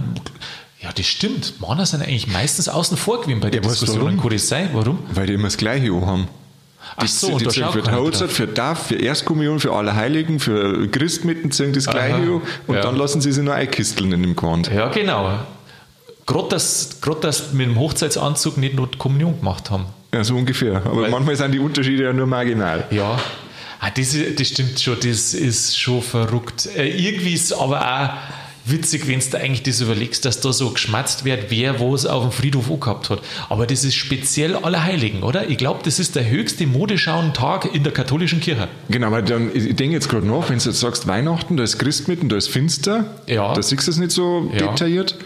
ja 0.80 0.90
das 0.94 1.06
stimmt, 1.06 1.54
Männer 1.60 1.86
sind 1.86 2.02
eigentlich 2.02 2.28
meistens 2.28 2.68
außen 2.68 2.96
vor 2.96 3.20
gewesen 3.20 3.40
bei 3.40 3.50
der 3.50 3.62
Ja, 3.62 3.66
was, 3.68 3.80
Diskussion. 3.80 4.04
warum? 4.04 4.20
Kann 4.20 4.30
das 4.30 4.46
sein? 4.46 4.70
Warum? 4.74 5.00
Weil 5.12 5.26
die 5.26 5.32
immer 5.32 5.44
das 5.48 5.56
Gleiche 5.56 5.90
haben. 6.06 6.28
Ach 6.96 7.06
so, 7.06 7.28
und 7.32 7.40
die 7.40 7.48
die 7.48 7.60
keiner 7.80 8.00
Hochzeit, 8.00 8.30
für 8.30 8.46
DAF, 8.46 8.88
für 8.88 8.96
Erstkommunion, 8.96 9.60
für 9.60 9.72
alle 9.72 9.94
Heiligen, 9.96 10.40
für 10.40 10.88
Christmitten 10.88 11.50
ziehen 11.50 11.72
das 11.72 11.86
Gleiche 11.86 12.14
Aha. 12.14 12.40
und 12.66 12.74
Ja. 12.74 12.82
dann 12.82 12.96
lassen 12.96 13.20
sie 13.20 13.32
sich 13.32 13.42
nur 13.42 13.54
einkisteln 13.54 14.12
in 14.12 14.22
dem 14.22 14.36
Gewand. 14.36 14.70
Ja, 14.72 14.88
genau. 14.88 15.38
Gerade 16.26 16.48
dass, 16.50 17.00
grad, 17.00 17.24
dass 17.24 17.52
mit 17.52 17.66
dem 17.66 17.78
Hochzeitsanzug 17.78 18.56
nicht 18.58 18.74
nur 18.74 18.86
die 18.86 18.98
Kommunion 18.98 19.38
gemacht 19.38 19.70
haben. 19.70 19.86
Ja, 20.14 20.22
so 20.22 20.36
ungefähr. 20.36 20.76
Aber 20.84 21.02
Weil- 21.02 21.10
manchmal 21.10 21.36
sind 21.36 21.52
die 21.52 21.58
Unterschiede 21.58 22.04
ja 22.04 22.12
nur 22.12 22.26
marginal. 22.26 22.84
Ja, 22.90 23.18
ah, 23.80 23.90
das, 23.90 24.14
das 24.36 24.48
stimmt 24.48 24.78
schon, 24.78 24.96
das 25.02 25.34
ist 25.34 25.78
schon 25.78 26.02
verrückt. 26.02 26.68
Äh, 26.76 26.88
irgendwie 26.90 27.32
ist 27.34 27.52
aber 27.52 27.80
auch 27.80 28.10
witzig, 28.64 29.08
wenn 29.08 29.20
du 29.20 29.38
eigentlich 29.38 29.62
das 29.62 29.80
überlegst, 29.80 30.24
dass 30.24 30.40
da 30.40 30.52
so 30.52 30.70
geschmatzt 30.70 31.24
wird, 31.24 31.50
wer 31.50 31.80
was 31.80 32.06
auf 32.06 32.22
dem 32.22 32.32
Friedhof 32.32 32.70
angehabt 32.70 33.10
hat. 33.10 33.20
Aber 33.48 33.66
das 33.66 33.84
ist 33.84 33.94
speziell 33.94 34.54
Allerheiligen, 34.56 35.22
oder? 35.22 35.48
Ich 35.48 35.58
glaube, 35.58 35.80
das 35.84 35.98
ist 35.98 36.14
der 36.16 36.28
höchste 36.28 36.66
Modeschauentag 36.66 37.74
in 37.74 37.82
der 37.82 37.92
katholischen 37.92 38.40
Kirche. 38.40 38.68
Genau, 38.88 39.10
weil 39.10 39.22
dann, 39.22 39.50
ich 39.54 39.74
denke 39.76 39.94
jetzt 39.94 40.08
gerade 40.08 40.26
nach, 40.26 40.48
wenn 40.48 40.58
du 40.58 40.64
jetzt 40.64 40.80
sagst 40.80 41.06
Weihnachten, 41.06 41.56
da 41.56 41.64
ist 41.64 41.78
Christmitten, 41.78 42.28
da 42.28 42.36
ist 42.36 42.48
finster, 42.48 43.04
Ja. 43.26 43.52
da 43.54 43.62
siehst 43.62 43.86
du 43.86 43.90
es 43.90 43.96
nicht 43.98 44.12
so 44.12 44.50
Ja. 44.52 44.68
detailliert. 44.68 45.16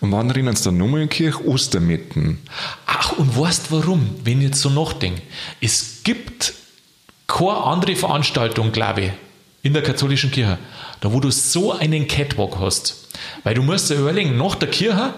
Und 0.00 0.12
wann 0.12 0.30
rennen 0.30 0.54
sie 0.54 0.64
dann 0.64 0.76
nochmal 0.76 1.02
in 1.02 1.08
die 1.08 1.14
Kirche? 1.16 1.44
Ostermitten. 1.46 2.38
Ach, 2.86 3.12
und 3.18 3.36
weißt 3.38 3.66
warum, 3.70 4.08
wenn 4.24 4.38
ich 4.38 4.44
jetzt 4.48 4.60
so 4.60 4.70
nachdenke? 4.70 5.22
Es 5.60 6.00
gibt 6.04 6.54
keine 7.26 7.56
andere 7.64 7.96
Veranstaltung, 7.96 8.70
glaube 8.72 9.00
ich, 9.00 9.10
in 9.62 9.72
der 9.72 9.82
katholischen 9.82 10.30
Kirche, 10.30 10.58
da 11.02 11.12
wo 11.12 11.20
du 11.20 11.30
so 11.30 11.72
einen 11.72 12.06
Catwalk 12.06 12.58
hast. 12.60 13.08
Weil 13.42 13.54
du 13.54 13.62
musst 13.62 13.90
dir 13.90 13.96
überlegen, 13.96 14.36
nach 14.38 14.54
der 14.54 14.70
Kirche 14.70 15.12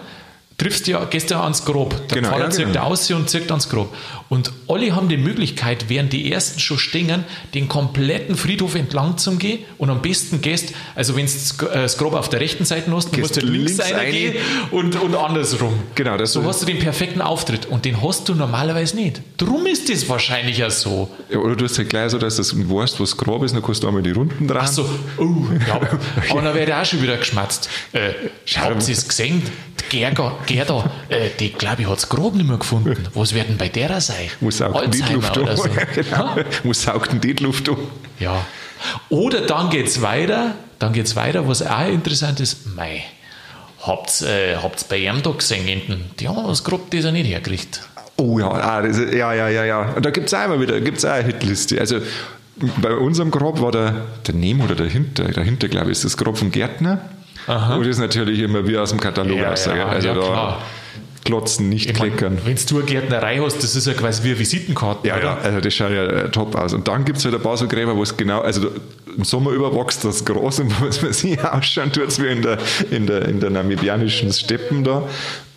triffst 0.57 0.87
du 0.87 0.91
ja, 0.91 1.05
gehst 1.05 1.29
ja 1.29 1.43
ans 1.43 1.63
Grab. 1.63 2.07
Der 2.09 2.17
Genau, 2.17 2.29
Pfarrer 2.29 2.49
ja, 2.49 2.65
genau. 2.65 2.83
aus 2.85 3.09
und 3.11 3.29
zieht 3.29 3.49
ans 3.51 3.69
Grab. 3.69 3.87
Und 4.27 4.51
alle 4.67 4.95
haben 4.95 5.07
die 5.07 5.17
Möglichkeit, 5.17 5.85
während 5.87 6.11
die 6.11 6.31
ersten 6.31 6.59
schon 6.59 6.79
stehen, 6.79 7.23
den 7.53 7.67
kompletten 7.67 8.35
Friedhof 8.35 8.73
entlang 8.75 9.17
zu 9.19 9.35
gehen 9.37 9.59
und 9.77 9.89
am 9.91 10.01
besten 10.01 10.41
gehst, 10.41 10.73
also 10.95 11.15
wenn 11.15 11.27
du 11.27 11.31
das 11.71 11.97
Grab 11.97 12.13
auf 12.13 12.29
der 12.29 12.39
rechten 12.39 12.65
Seite 12.65 12.91
hast, 12.91 13.11
dann 13.13 13.19
musst 13.19 13.35
du 13.35 13.41
links, 13.41 13.77
links 13.77 13.93
reingehen 13.93 14.33
und, 14.71 14.95
und 14.99 15.15
andersrum. 15.15 15.73
Genau, 15.93 16.17
das 16.17 16.33
so 16.33 16.41
ist- 16.41 16.47
hast 16.47 16.61
du 16.63 16.65
den 16.65 16.79
perfekten 16.79 17.21
Auftritt 17.21 17.67
und 17.67 17.85
den 17.85 18.01
hast 18.01 18.27
du 18.27 18.33
normalerweise 18.33 18.95
nicht. 18.95 19.21
Drum 19.37 19.67
ist 19.67 19.89
das 19.91 20.09
wahrscheinlich 20.09 20.57
ja 20.57 20.69
so. 20.71 21.09
Ja, 21.29 21.37
oder 21.37 21.55
du 21.55 21.65
hast 21.65 21.77
halt 21.77 21.89
gleich 21.89 22.09
so, 22.09 22.17
dass 22.17 22.35
du 22.37 22.43
weißt, 22.69 22.99
was 22.99 23.15
Grab 23.17 23.43
ist, 23.43 23.53
dann 23.53 23.61
kannst 23.61 23.83
du 23.83 23.87
einmal 23.87 24.01
die 24.01 24.11
Runden 24.11 24.47
dran. 24.47 24.61
Ach 24.63 24.67
so, 24.67 24.89
oh, 25.17 25.35
ja. 25.67 25.79
Aber 26.31 26.41
dann 26.41 26.55
werde 26.55 26.71
ich 26.71 26.77
auch 26.77 26.85
schon 26.85 27.01
wieder 27.03 27.17
geschmatzt. 27.17 27.69
Äh, 27.93 28.09
habt 28.55 28.87
ihr 28.87 28.93
es 28.93 29.07
gesehen? 29.07 29.43
Die 29.91 29.97
Gerda, 29.97 30.35
Gerda 30.47 30.89
äh, 31.09 31.29
die 31.39 31.51
glaube 31.51 31.83
ich 31.83 31.87
hat 31.87 31.97
das 31.97 32.09
Grab 32.09 32.33
nicht 32.33 32.47
mehr 32.47 32.57
gefunden. 32.57 32.95
Was 33.13 33.33
wird 33.35 33.49
denn 33.49 33.57
bei 33.57 33.69
der 33.69 34.01
sein? 34.01 34.14
Muss 34.39 34.57
saugt 34.57 34.81
den 34.81 35.03
Alzheimer 35.03 35.13
Luft 35.13 35.37
um. 35.37 35.55
so. 35.55 35.63
genau. 35.95 36.35
Muss 36.63 36.81
saugt 36.81 37.23
die 37.23 37.33
Luft 37.33 37.69
um. 37.69 37.77
Ja. 38.19 38.45
Oder 39.09 39.41
dann 39.41 39.69
geht's 39.69 40.01
weiter, 40.01 40.55
dann 40.79 40.93
geht's 40.93 41.15
weiter, 41.15 41.47
was 41.47 41.65
auch 41.65 41.87
interessant 41.87 42.39
ist, 42.39 42.75
mei, 42.75 43.03
habt's, 43.81 44.21
äh, 44.21 44.57
habt's 44.57 44.83
bei 44.83 44.97
ihm 44.97 45.21
da 45.23 45.31
gesehen 45.31 45.65
hinten, 45.65 46.11
die 46.19 46.27
haben 46.27 46.45
das 46.47 46.63
Grab 46.63 46.89
das 46.91 47.05
er 47.05 47.11
nicht 47.11 47.27
hergekriegt. 47.27 47.81
Oh 48.17 48.39
ja, 48.39 48.49
ah, 48.49 48.81
das, 48.81 48.97
ja, 48.97 49.33
ja, 49.33 49.49
ja, 49.49 49.65
ja. 49.65 49.93
Und 49.95 50.05
da 50.05 50.11
gibt 50.11 50.27
es 50.27 50.33
auch 50.33 50.45
immer 50.45 50.59
wieder, 50.61 50.79
gibt's 50.81 51.03
auch 51.03 51.11
eine 51.11 51.25
Hitliste. 51.25 51.79
Also 51.79 51.99
bei 52.81 52.93
unserem 52.93 53.31
Grab 53.31 53.59
war 53.61 53.71
der, 53.71 53.93
der 54.25 54.35
Neben 54.35 54.61
oder 54.61 54.75
dahinter, 54.75 55.25
dahinter 55.25 55.67
glaube 55.67 55.87
ich, 55.87 55.97
ist 55.97 56.05
das 56.05 56.15
Grab 56.17 56.37
vom 56.37 56.51
Gärtner. 56.51 56.99
Aha. 57.47 57.75
Und 57.75 57.81
das 57.81 57.89
ist 57.89 57.99
natürlich 57.99 58.39
immer 58.39 58.65
wie 58.67 58.77
aus 58.77 58.89
dem 58.89 58.99
Katalog 58.99 59.37
Ja, 59.37 59.51
aussage. 59.51 59.79
ja, 59.79 59.87
also 59.87 60.07
ja, 60.07 60.13
da 60.13 60.21
klar. 60.21 60.61
Klotzen, 61.25 61.67
nicht 61.69 61.89
Ich 61.89 61.95
kleckern. 61.95 62.37
Wenn 62.45 62.55
du 62.69 62.77
eine 62.77 62.85
Gärtnerei 62.85 63.39
hast, 63.39 63.57
das 63.63 63.75
ist 63.75 63.87
ja 63.87 63.93
quasi 63.93 64.23
wie 64.23 64.29
eine 64.29 64.39
Visitenkarte. 64.39 65.07
Ja, 65.07 65.19
ja, 65.19 65.37
also 65.37 65.59
das 65.59 65.73
schaut 65.73 65.91
ja 65.91 66.05
äh, 66.05 66.31
top 66.31 66.55
aus. 66.55 66.73
Und 66.73 66.87
dann 66.87 67.03
gibt 67.03 67.17
es 67.17 67.25
halt 67.25 67.35
ein 67.35 67.41
paar 67.41 67.57
so 67.57 67.67
Gräber, 67.67 67.95
wo 67.97 68.03
es 68.03 68.15
genau, 68.15 68.41
also 68.41 68.69
im 69.17 69.23
Sommer 69.25 69.51
überwachst 69.51 70.05
das 70.05 70.23
Gras 70.23 70.59
und 70.61 70.81
was 70.81 71.01
man 71.01 71.11
sich 71.11 71.43
ausschauen 71.43 71.91
tut, 71.91 72.07
es 72.07 72.21
wie 72.21 72.27
in 72.27 72.41
der, 72.41 72.57
in, 72.91 73.07
der, 73.07 73.27
in 73.27 73.39
der 73.39 73.49
namibianischen 73.49 74.31
Steppen 74.31 74.83
da. 74.83 75.03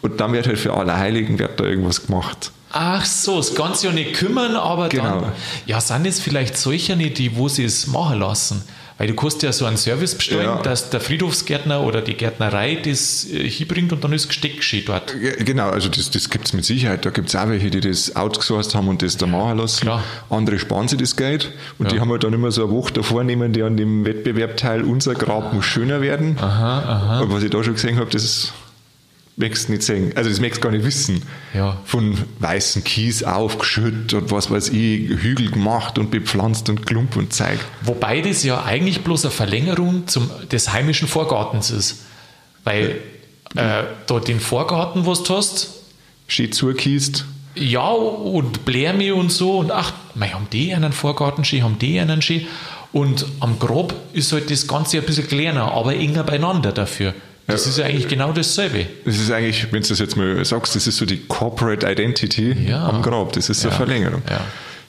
Und 0.01 0.21
dann 0.21 0.33
wird 0.33 0.47
halt 0.47 0.59
für 0.59 0.75
alle 0.75 0.97
Heiligen 0.97 1.39
wird 1.39 1.59
da 1.61 1.65
irgendwas 1.65 2.07
gemacht. 2.07 2.51
Ach 2.71 3.05
so, 3.05 3.39
das 3.39 3.55
ganze 3.55 3.87
ja 3.87 3.93
nicht 3.93 4.15
kümmern, 4.15 4.55
aber 4.55 4.89
Genau. 4.89 5.21
dann, 5.21 5.33
ja, 5.67 5.81
sind 5.81 6.07
es 6.07 6.21
vielleicht 6.21 6.57
solche 6.57 6.97
nicht, 6.97 7.19
die, 7.19 7.37
wo 7.37 7.49
sie 7.49 7.65
es 7.65 7.87
machen 7.87 8.21
lassen? 8.21 8.63
Weil 8.99 9.07
du 9.07 9.15
kannst 9.15 9.43
ja 9.45 9.53
so 9.53 9.65
einen 9.65 9.77
Service 9.77 10.17
bestellen, 10.17 10.43
Ja. 10.45 10.61
dass 10.61 10.91
der 10.91 11.01
Friedhofsgärtner 11.01 11.83
oder 11.83 12.03
die 12.03 12.15
Gärtnerei 12.15 12.75
das 12.85 13.25
äh, 13.31 13.49
hinbringt 13.49 13.93
und 13.93 14.03
dann 14.03 14.13
ist 14.13 14.27
Gesteck 14.29 14.57
geschehen 14.57 14.83
dort. 14.87 15.15
Genau, 15.39 15.71
also 15.71 15.89
das, 15.89 16.11
das 16.11 16.29
gibt 16.31 16.47
es 16.49 16.53
mit 16.53 16.65
Sicherheit. 16.65 17.07
Da 17.07 17.11
gibt 17.11 17.29
es 17.29 17.37
auch 17.37 17.49
welche, 17.49 17.71
die 17.71 17.81
das 17.81 18.17
outgesourced 18.17 18.75
haben 18.75 18.89
und 18.89 19.03
das 19.03 19.17
da 19.17 19.27
machen 19.27 19.59
lassen. 19.59 19.83
Klar. 19.83 20.03
Andere 20.31 20.59
sparen 20.59 20.89
sich 20.89 20.99
das 20.99 21.15
Geld 21.15 21.53
und 21.79 21.93
die 21.93 21.95
Ja. 21.97 22.01
haben 22.01 22.11
halt 22.11 22.25
dann 22.25 22.33
immer 22.33 22.51
so 22.51 22.65
eine 22.65 22.73
Woche 22.73 22.93
davor 22.93 23.23
nehmen, 23.23 23.53
die 23.53 23.63
an 23.63 23.77
dem 23.77 24.05
Wettbewerb 24.05 24.57
teil, 24.57 24.83
unser 24.83 25.15
Grab 25.15 25.53
muss 25.53 25.65
schöner 25.65 26.01
werden. 26.01 26.37
Aha, 26.41 26.79
aha. 26.81 27.21
Und 27.21 27.33
was 27.33 27.43
ich 27.45 27.51
da 27.51 27.63
schon 27.63 27.75
gesehen 27.75 27.99
habe, 27.99 28.11
das 28.11 28.53
möchtest 29.39 29.69
nicht 29.71 29.83
sehen. 29.83 30.13
Also 30.17 30.29
das 30.31 30.41
möchtest 30.41 30.63
du 30.63 30.69
gar 30.69 30.77
nicht 30.77 30.85
wissen. 30.85 31.23
Ja. 31.55 31.81
Von 31.85 32.19
weißen 32.41 32.85
Kies 32.85 33.23
aufgeschüttet 33.23 34.15
und 34.15 34.31
was 34.31 34.51
weiß 34.51 34.69
ich, 34.71 35.09
Hügel 35.09 35.51
gemacht 35.51 35.99
und 35.99 36.11
bepflanzt 36.11 36.69
und 36.69 36.87
Klump 36.87 37.17
und 37.17 37.33
Zeug. 37.33 37.59
Wobei 37.83 38.21
das 38.21 38.43
ja 38.45 38.63
eigentlich 38.65 39.03
bloß 39.03 39.25
eine 39.27 39.33
Verlängerung 39.33 40.07
zum, 40.07 40.31
des 40.51 40.73
heimischen 40.73 41.09
Vorgartens 41.09 41.71
ist. 41.71 42.05
Weil 42.65 42.99
äh, 43.55 43.85
da 44.07 44.21
den 44.21 44.41
Vorgarten, 44.41 45.07
was 45.07 45.23
du 45.23 45.37
hast, 45.37 45.71
Schön 46.27 46.53
zukiest. 46.53 47.25
ja, 47.55 47.89
und 47.89 48.67
Blärmi 48.67 49.13
und 49.13 49.33
so, 49.33 49.59
und 49.59 49.71
ach, 49.71 49.93
mei, 50.15 50.29
haben 50.29 50.47
die 50.53 50.75
einen 50.75 50.93
Vorgarten 50.93 51.45
schön, 51.45 51.63
haben 51.63 51.79
die 51.79 51.99
einen 51.99 52.21
schön. 52.21 52.47
Und 52.93 53.25
am 53.41 53.59
Grab 53.59 53.95
ist 54.13 54.33
halt 54.33 54.51
das 54.51 54.67
Ganze 54.67 54.99
ein 54.99 55.05
bisschen 55.05 55.27
kleiner, 55.29 55.73
aber 55.73 55.95
enger 55.95 56.25
beieinander 56.25 56.73
dafür. 56.73 57.15
Das 57.49 57.67
ist 57.67 57.79
ja 57.79 57.87
eigentlich 57.87 58.07
genau 58.09 58.31
dasselbe. 58.33 58.87
Das 59.05 59.17
ist 59.17 59.31
eigentlich, 59.31 59.73
wenn 59.73 59.83
du 59.83 59.89
das 59.89 59.99
jetzt 59.99 60.17
mal 60.17 60.45
sagst, 60.45 60.77
das 60.77 60.87
ist 60.87 60.97
so 60.99 61.07
die 61.07 61.17
Corporate 61.27 61.91
Identity 61.91 62.53
Ja. 62.69 62.87
am 62.87 63.03
Grab. 63.03 63.33
Das 63.33 63.49
ist 63.49 63.63
so 63.63 63.69
eine 63.69 63.73
Ja. 63.79 63.85
Verlängerung. 63.85 64.23
Ja. 64.29 64.41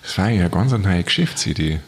Das 0.04 0.18
war 0.18 0.26
eigentlich 0.26 0.42
eine 0.42 0.50
ganz 0.50 0.72
neue 0.74 1.04
Geschäftsidee. 1.04 1.80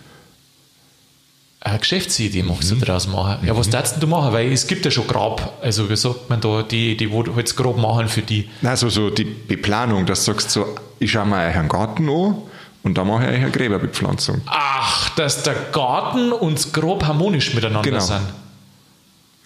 Eine 1.63 1.77
Geschäftsidee 1.77 2.41
machst 2.41 2.71
du 2.71 2.75
daraus 2.75 3.07
machen. 3.07 3.45
Ja, 3.45 3.55
was 3.55 3.69
darfst 3.69 4.01
du 4.01 4.07
machen? 4.07 4.33
Weil 4.33 4.51
es 4.51 4.65
gibt 4.65 4.83
ja 4.83 4.89
schon 4.89 5.05
Grab, 5.05 5.59
also 5.61 5.87
wie 5.89 5.95
sagt 5.95 6.27
man 6.29 6.41
da, 6.41 6.63
die, 6.63 6.97
die 6.97 7.11
wo 7.11 7.23
halt 7.35 7.55
Grab 7.55 7.77
machen 7.77 8.07
für 8.07 8.21
die. 8.23 8.49
Nein, 8.61 8.75
so, 8.77 8.89
so 8.89 9.09
die 9.11 9.25
Beplanung, 9.25 10.05
dass 10.07 10.25
du 10.25 10.31
sagst 10.31 10.49
so, 10.51 10.75
ich 10.99 11.11
schaue 11.11 11.25
mir 11.27 11.35
euch 11.47 11.55
einen 11.55 11.69
Garten 11.69 12.09
an 12.09 12.35
und 12.81 12.97
dann 12.97 13.07
mache 13.07 13.23
ich 13.25 13.29
eine 13.41 13.51
Gräberbepflanzung. 13.51 14.41
Ach, 14.47 15.09
dass 15.15 15.43
der 15.43 15.53
Garten 15.71 16.31
und 16.31 16.55
das 16.57 16.71
Grab 16.73 17.03
harmonisch 17.05 17.53
miteinander 17.53 17.81
Genau. 17.87 17.99
sind. 18.03 18.21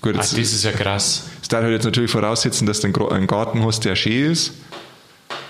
Gut, 0.06 0.14
Ach, 0.20 0.22
jetzt, 0.22 0.38
das 0.38 0.54
ist 0.54 0.64
ja 0.64 0.72
krass. 0.72 1.24
das 1.40 1.48
darf 1.48 1.64
halt 1.64 1.74
jetzt 1.74 1.84
natürlich 1.84 2.12
voraussetzen, 2.12 2.68
dass 2.68 2.80
du 2.80 3.10
einen 3.10 3.26
Garten 3.26 3.66
hast, 3.66 3.86
der 3.86 3.96
schön 3.96 4.34
ist. 4.34 4.54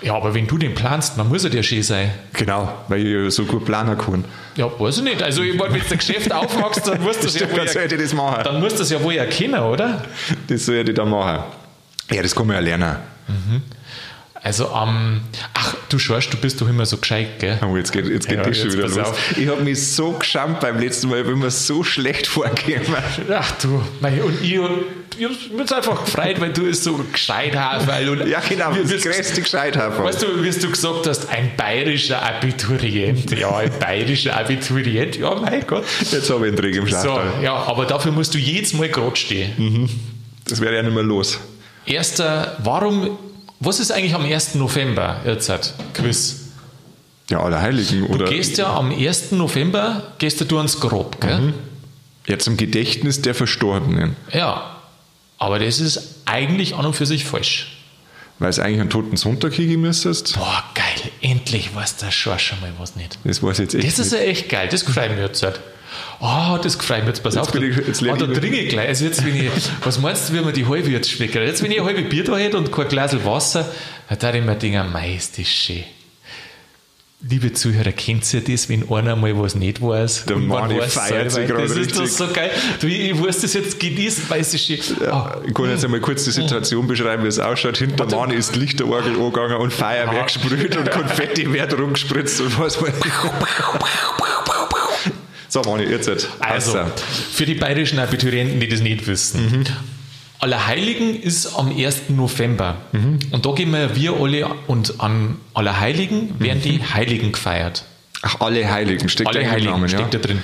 Ja, 0.00 0.14
aber 0.14 0.32
wenn 0.32 0.46
du 0.46 0.56
den 0.56 0.74
planst, 0.74 1.18
dann 1.18 1.28
muss 1.28 1.44
er 1.44 1.50
dir 1.50 1.62
schön 1.62 1.82
sein. 1.82 2.10
Genau, 2.32 2.72
weil 2.88 3.06
ich 3.06 3.34
so 3.34 3.44
gut 3.44 3.66
planen 3.66 3.98
kann. 3.98 4.24
Ja, 4.56 4.70
weiß 4.80 4.96
ich 4.96 5.04
nicht. 5.04 5.22
Also, 5.22 5.42
ich 5.42 5.54
meine, 5.54 5.74
wenn 5.74 5.80
du 5.80 5.90
ein 5.90 5.98
Geschäft 5.98 6.32
aufmachst, 6.32 6.88
dann 6.88 7.02
musst 7.02 7.20
du 7.20 7.24
das 7.26 7.38
ja 7.38 7.52
wohl 7.52 7.68
sollte 7.68 7.98
das 7.98 8.14
machen. 8.14 8.44
Dann 8.44 8.58
musst 8.58 8.76
du 8.76 8.78
das 8.78 8.90
ja 8.90 9.02
wohl 9.02 9.12
erkennen, 9.12 9.60
oder? 9.60 10.02
Das 10.48 10.64
soll 10.64 10.76
ich 10.76 10.94
dann 10.94 11.10
machen. 11.10 11.44
Ja, 12.10 12.22
das 12.22 12.34
kann 12.34 12.46
man 12.46 12.56
ja 12.56 12.60
lernen. 12.62 12.96
Also, 14.46 14.68
am. 14.68 15.22
ach, 15.54 15.74
du 15.88 15.98
schaust, 15.98 16.32
du 16.32 16.36
bist 16.36 16.60
doch 16.60 16.68
immer 16.68 16.86
so 16.86 16.98
gescheit, 16.98 17.40
gell? 17.40 17.58
Oh, 17.68 17.76
jetzt 17.76 17.90
geht, 17.90 18.06
jetzt 18.06 18.28
geht 18.28 18.38
Ja, 18.38 18.44
das 18.44 18.56
schon 18.56 18.72
wieder 18.72 18.86
los. 18.86 18.98
auf. 18.98 19.36
Ich 19.36 19.48
habe 19.48 19.60
mich 19.64 19.84
so 19.88 20.12
geschammt 20.12 20.60
beim 20.60 20.78
letzten 20.78 21.08
Mal, 21.08 21.22
ich 21.22 21.26
bin 21.26 21.40
mir 21.40 21.50
so 21.50 21.82
schlecht 21.82 22.28
vorgegeben. 22.28 22.94
Ach 23.28 23.50
du, 23.60 23.82
mei, 24.00 24.22
und 24.22 24.40
ich, 24.40 24.52
ich 24.54 24.60
hab's 25.24 25.50
mich 25.52 25.72
einfach 25.74 26.04
gefreut, 26.04 26.40
weil 26.40 26.52
du 26.52 26.64
es 26.68 26.84
so 26.84 26.94
gescheit 27.12 27.56
hast. 27.56 27.88
Weil, 27.88 28.08
und 28.08 28.24
Ja, 28.28 28.40
genau, 28.48 28.72
wie, 28.76 28.82
das 28.88 29.02
größte 29.02 29.42
Gescheithafer. 29.42 30.04
Weißt 30.04 30.22
du, 30.22 30.40
wie 30.44 30.50
du 30.50 30.70
gesagt 30.70 31.08
hast, 31.08 31.28
ein 31.28 31.50
bayerischer 31.56 32.22
Abiturient. 32.22 33.36
Ja, 33.36 33.56
ein 33.56 33.72
bayerischer 33.80 34.36
Abiturient. 34.38 35.16
Ja, 35.16 35.34
mein 35.34 35.66
Gott. 35.66 35.82
Jetzt 36.08 36.30
habe 36.30 36.46
ich 36.46 36.52
einen 36.52 36.56
Trick 36.56 36.76
im 36.76 36.86
So, 36.86 36.92
Schachtel. 36.96 37.42
ja, 37.42 37.52
aber 37.54 37.84
dafür 37.84 38.12
musst 38.12 38.32
du 38.32 38.38
jedes 38.38 38.72
Mal 38.74 38.90
gerade 38.90 39.16
stehen. 39.16 39.90
Das 40.48 40.60
wäre 40.60 40.76
ja 40.76 40.82
nicht 40.84 40.94
mehr 40.94 41.02
los. 41.02 41.40
Erster, 41.84 42.56
warum, 42.62 43.16
was 43.60 43.80
ist 43.80 43.90
eigentlich 43.90 44.14
am 44.14 44.24
1. 44.24 44.54
November 44.56 45.20
halt, 45.24 45.74
Quiz. 45.94 46.42
Ja, 47.30 47.40
Allerheiligen. 47.40 48.06
Du 48.06 48.14
Oder 48.14 48.28
gehst 48.28 48.58
ja 48.58 48.72
am 48.74 48.92
1. 48.92 49.32
November, 49.32 50.12
gehst 50.18 50.40
du 50.50 50.56
ans 50.58 50.78
Grab, 50.80 51.20
gell? 51.20 51.54
ja, 52.26 52.38
zum 52.38 52.56
Gedächtnis 52.56 53.22
der 53.22 53.34
Verstorbenen. 53.34 54.16
Ja. 54.32 54.72
Aber 55.38 55.58
das 55.58 55.80
ist 55.80 56.14
eigentlich 56.24 56.74
an 56.76 56.86
und 56.86 56.94
für 56.96 57.06
sich 57.06 57.24
falsch. 57.24 57.72
Weil 58.38 58.50
es 58.50 58.58
eigentlich 58.58 58.80
einen 58.80 58.90
toten 58.90 59.16
Sonntag 59.16 59.54
hingehen 59.54 59.80
müsstest. 59.80 60.34
Boah, 60.34 60.62
geil. 60.74 61.10
Endlich 61.22 61.74
weiß 61.74 61.96
der 61.96 62.10
Schorsch 62.10 62.48
schon 62.48 62.60
mal 62.60 62.72
was 62.78 62.96
nicht. 62.96 63.18
Das 63.24 63.42
weiß 63.42 63.58
ich 63.58 63.72
jetzt 63.72 63.74
echt 63.74 63.86
Das 63.86 63.98
ist 63.98 64.12
ja 64.12 64.18
echt 64.18 64.48
geil. 64.48 64.68
Das 64.70 64.84
gefreut 64.84 65.10
mich 65.10 65.20
jetzt. 65.20 65.42
halt. 65.42 65.60
Oh, 66.20 66.58
das 66.62 66.78
gefreut 66.78 67.00
mich 67.00 67.08
jetzt. 67.08 67.22
Pass 67.22 67.36
auf. 67.36 67.50
bin 67.52 67.62
ich- 67.70 67.76
jetzt 67.76 68.02
da, 68.02 68.12
oh, 68.12 68.16
da 68.16 68.26
ich- 68.32 68.38
trinke 68.38 68.56
ich 68.58 68.68
gleich. 68.70 68.88
Also 68.88 69.04
jetzt, 69.04 69.24
wenn 69.24 69.36
ich, 69.36 69.50
was 69.82 69.98
meinst 70.00 70.28
du, 70.28 70.34
wie 70.34 70.40
man 70.40 70.52
die 70.54 70.66
halbe 70.66 70.90
jetzt 70.90 71.10
schmeckt? 71.10 71.34
Jetzt, 71.34 71.62
wenn 71.62 71.70
ich 71.70 71.78
ein 71.80 71.84
halbe 71.86 72.02
Bier 72.02 72.24
da 72.24 72.36
hätte 72.36 72.56
und 72.58 72.72
kein 72.72 72.88
Glas 72.88 73.14
Wasser, 73.24 73.68
dann 74.08 74.20
würde 74.22 74.38
ich 74.38 74.44
mir 74.44 74.56
denken, 74.56 74.92
mei, 74.92 75.14
ist 75.14 75.38
das 75.38 75.46
schön. 75.46 75.84
Liebe 77.28 77.50
Zuhörer, 77.52 77.92
kennt 77.92 78.32
ihr 78.34 78.42
das, 78.42 78.68
wenn 78.68 78.88
einer 78.92 79.16
mal 79.16 79.36
was 79.40 79.54
nicht 79.54 79.80
weiß? 79.80 80.26
Der 80.26 80.36
und 80.36 80.46
man 80.46 80.68
Mani 80.68 80.78
weiß 80.78 80.92
feiert 80.92 81.32
sich 81.32 81.46
gerade 81.48 81.62
Das 81.66 81.72
ist 81.76 81.96
doch 81.96 82.02
richtig. 82.02 82.16
so 82.18 82.26
geil. 82.32 82.50
Du, 82.78 82.86
Ich 82.88 83.14
muss 83.14 83.40
das 83.40 83.54
jetzt 83.54 83.80
genießen, 83.80 84.24
weil 84.28 84.42
es 84.42 84.52
ist 84.52 84.66
schön. 84.66 84.78
Ah, 85.10 85.34
Ich 85.44 85.54
kann 85.54 85.70
jetzt 85.70 85.82
einmal 85.82 86.00
kurz 86.00 86.24
die 86.24 86.30
Situation 86.30 86.86
beschreiben, 86.86 87.24
wie 87.24 87.28
es 87.28 87.38
ausschaut. 87.38 87.78
Hinter 87.78 88.00
Warte. 88.00 88.16
Mann 88.16 88.30
ist 88.32 88.54
Lichterorgel 88.54 89.16
angegangen 89.18 89.56
und 89.56 89.72
Feuerwerk 89.72 90.14
Ah. 90.14 90.24
gesprüht 90.24 90.76
und 90.76 90.90
Konfetti 90.90 91.50
wird 91.52 91.76
rumgespritzt 91.76 92.42
und 92.42 92.58
was 92.60 92.80
weiß 92.80 92.94
ich. 93.04 93.12
So, 95.56 95.62
Mani, 95.70 95.84
jetzt. 95.84 96.06
jetzt. 96.06 96.28
Also, 96.38 96.72
Außer. 96.72 96.92
für 97.32 97.46
die 97.46 97.54
bayerischen 97.54 97.98
Abiturienten, 97.98 98.60
die 98.60 98.68
das 98.68 98.80
nicht 98.80 99.06
wissen. 99.06 99.64
Allerheiligen 100.38 101.18
ist 101.18 101.56
am 101.56 101.74
1. 101.74 102.10
November. 102.10 102.76
Und 103.30 103.46
da 103.46 103.52
gehen 103.52 103.70
wir, 103.70 103.96
wir 103.96 104.12
alle, 104.20 104.48
und 104.66 105.00
an 105.00 105.36
Allerheiligen 105.54 106.38
werden 106.38 106.60
die 106.60 106.82
Heiligen 106.82 107.32
gefeiert. 107.32 107.84
Ach, 108.20 108.40
alle 108.40 108.70
Heiligen, 108.70 109.08
steckt 109.08 109.30
Alle 109.30 109.44
da 109.44 109.50
Heiligen 109.50 109.70
Namen, 109.70 109.88
ja? 109.88 109.96
steckt 109.96 110.12
da 110.12 110.18
drin. 110.18 110.42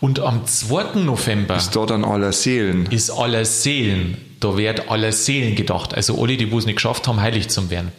Und 0.00 0.18
am 0.18 0.44
2. 0.44 0.98
November 1.04 1.56
Ist 1.56 1.76
da 1.76 1.86
dann 1.86 2.04
aller 2.04 2.32
Seelen. 2.32 2.86
ist 2.86 3.10
aller 3.10 3.44
Seelen, 3.44 4.16
da 4.40 4.56
wird 4.56 4.90
aller 4.90 5.12
Seelen 5.12 5.54
gedacht. 5.54 5.94
Also 5.94 6.20
alle, 6.20 6.36
die 6.36 6.50
wo 6.50 6.58
es 6.58 6.66
nicht 6.66 6.76
geschafft 6.76 7.06
haben, 7.06 7.20
heilig 7.20 7.48
zu 7.48 7.70
werden. 7.70 7.92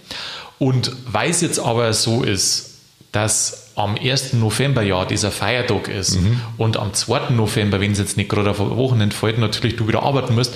Und 0.57 0.91
weil 1.05 1.29
es 1.29 1.39
jetzt 1.39 1.59
aber 1.59 1.93
so 1.93 2.21
ist, 2.23 2.79
dass 3.13 3.68
am 3.79 3.95
1. 3.95 4.33
November 4.33 4.81
ja 4.81 5.05
dieser 5.05 5.31
Feiertag 5.31 5.87
ist 5.87 6.19
Mhm. 6.21 6.41
und 6.57 6.77
am 6.77 6.93
2. 6.93 7.31
November, 7.31 7.79
wenn 7.79 7.91
es 7.93 7.99
jetzt 7.99 8.17
nicht 8.17 8.29
gerade 8.29 8.51
auf 8.51 8.59
Wochenende 8.59 9.15
fällt, 9.15 9.37
natürlich 9.39 9.75
du 9.77 9.87
wieder 9.87 10.03
arbeiten 10.03 10.35
musst, 10.35 10.53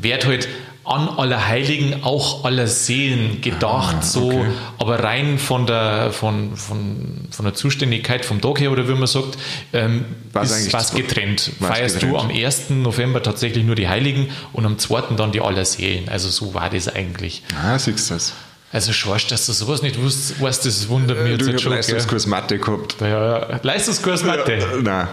wird 0.00 0.26
halt 0.26 0.46
an 0.84 1.08
aller 1.08 1.48
Heiligen 1.48 2.04
auch 2.04 2.44
aller 2.44 2.68
Seelen 2.68 3.40
gedacht, 3.40 4.04
so, 4.04 4.30
Ah, 4.30 4.34
okay. 4.34 4.48
aber 4.78 5.02
rein 5.02 5.36
von 5.38 5.66
der, 5.66 6.12
von, 6.12 6.54
von, 6.54 7.26
von 7.28 7.44
der 7.44 7.54
Zuständigkeit 7.54 8.24
vom 8.24 8.40
Tag 8.40 8.60
her 8.60 8.70
oder 8.70 8.86
wie 8.88 8.92
man 8.94 9.08
sagt, 9.08 9.36
ähm, 9.72 10.04
Was 10.32 10.52
ist 10.56 10.72
was 10.72 10.94
getrennt. 10.94 11.50
was 11.58 11.70
Feierst 11.70 11.94
getrennt. 12.00 12.14
du 12.14 12.18
am 12.18 12.30
1. 12.30 12.70
November 12.70 13.20
tatsächlich 13.20 13.64
nur 13.64 13.74
die 13.74 13.88
Heiligen 13.88 14.28
und 14.52 14.64
am 14.64 14.78
2. 14.78 15.16
dann 15.16 15.32
die 15.32 15.40
Allerseelen. 15.40 16.08
Also 16.08 16.28
so 16.28 16.54
war 16.54 16.70
das 16.70 16.86
eigentlich. 16.88 17.42
Ah, 17.60 17.76
siehst 17.80 18.08
du 18.10 18.14
das? 18.14 18.32
Also 18.72 18.92
schwarz, 18.92 19.26
dass 19.28 19.46
du 19.46 19.52
sowas 19.52 19.80
nicht 19.82 20.00
wusst, 20.00 20.40
weißt, 20.40 20.66
das 20.66 20.88
wundert 20.88 21.22
mich 21.22 21.32
jetzt 21.32 21.46
Du 21.46 21.52
hast 21.52 21.62
schon. 21.62 21.70
gell? 21.72 21.78
Leistungskurs 21.80 22.26
Mathe 22.26 22.58
gehabt. 22.58 22.96
Ja, 23.00 23.50
ja. 23.50 23.60
Leistungskurs 23.62 24.22
Mathe. 24.24 24.52
Äh, 24.54 24.82
Nein. 24.82 25.08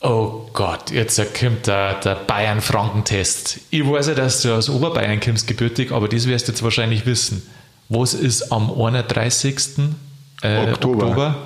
Oh 0.00 0.48
Gott, 0.52 0.90
jetzt 0.92 1.20
kommt 1.34 1.66
der, 1.66 1.94
der 1.94 2.14
Bayern-Franken-Test. 2.14 3.58
Ich 3.70 3.84
weiß 3.88 4.08
ja, 4.08 4.14
dass 4.14 4.42
du 4.42 4.54
aus 4.54 4.68
Oberbayern 4.68 5.18
kommst, 5.18 5.48
gebürtig, 5.48 5.90
aber 5.90 6.06
das 6.08 6.26
wirst 6.28 6.46
du 6.46 6.52
jetzt 6.52 6.62
wahrscheinlich 6.62 7.04
wissen. 7.04 7.42
Was 7.88 8.14
ist 8.14 8.52
am 8.52 8.70
31. 8.70 9.96
Äh, 10.42 10.70
Oktober. 10.70 11.06
Oktober? 11.06 11.36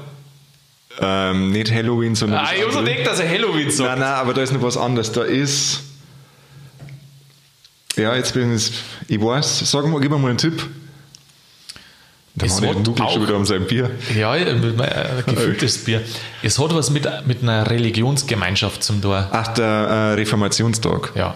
Ähm, 1.01 1.51
nicht 1.51 1.73
Halloween, 1.73 2.15
sondern. 2.15 2.41
Ah, 2.45 2.51
ich 2.55 2.63
habe 2.63 2.73
so 2.73 2.81
gedacht, 2.81 3.07
dass 3.07 3.21
er 3.21 3.29
Halloween 3.31 3.71
sagt. 3.71 3.89
Nein, 3.89 4.01
nein, 4.01 4.13
aber 4.19 4.35
da 4.35 4.43
ist 4.43 4.53
noch 4.53 4.61
was 4.61 4.77
anderes. 4.77 5.13
Da 5.13 5.23
ist. 5.23 5.81
Ja, 7.97 8.15
jetzt 8.17 8.33
bin 8.35 8.55
ich. 8.55 8.73
Ich 9.09 9.21
weiß, 9.21 9.71
sag 9.71 9.87
mal, 9.87 10.01
gib 10.01 10.11
mir 10.11 10.19
mal 10.19 10.29
einen 10.29 10.39
Tipp. 10.39 10.67
Der 12.35 12.49
Es 12.49 12.61
Mann 12.63 12.71
hat 12.77 12.87
nuckelt 12.87 13.11
schon 13.11 13.23
wieder 13.23 13.37
um 13.37 13.45
sein 13.45 13.67
Bier. 13.67 13.91
Ja, 14.17 14.35
äh, 14.35 14.45
gefülltes 15.27 15.85
Bier. 15.85 16.01
Es 16.43 16.59
hat 16.59 16.75
was 16.75 16.89
mit, 16.91 17.07
mit 17.27 17.43
einer 17.43 17.69
Religionsgemeinschaft 17.71 18.83
zum 18.83 19.03
Tor. 19.03 19.29
Ach, 19.31 19.49
der 19.49 19.67
äh, 19.67 20.13
Reformationstag. 20.15 21.13
Ja. 21.15 21.35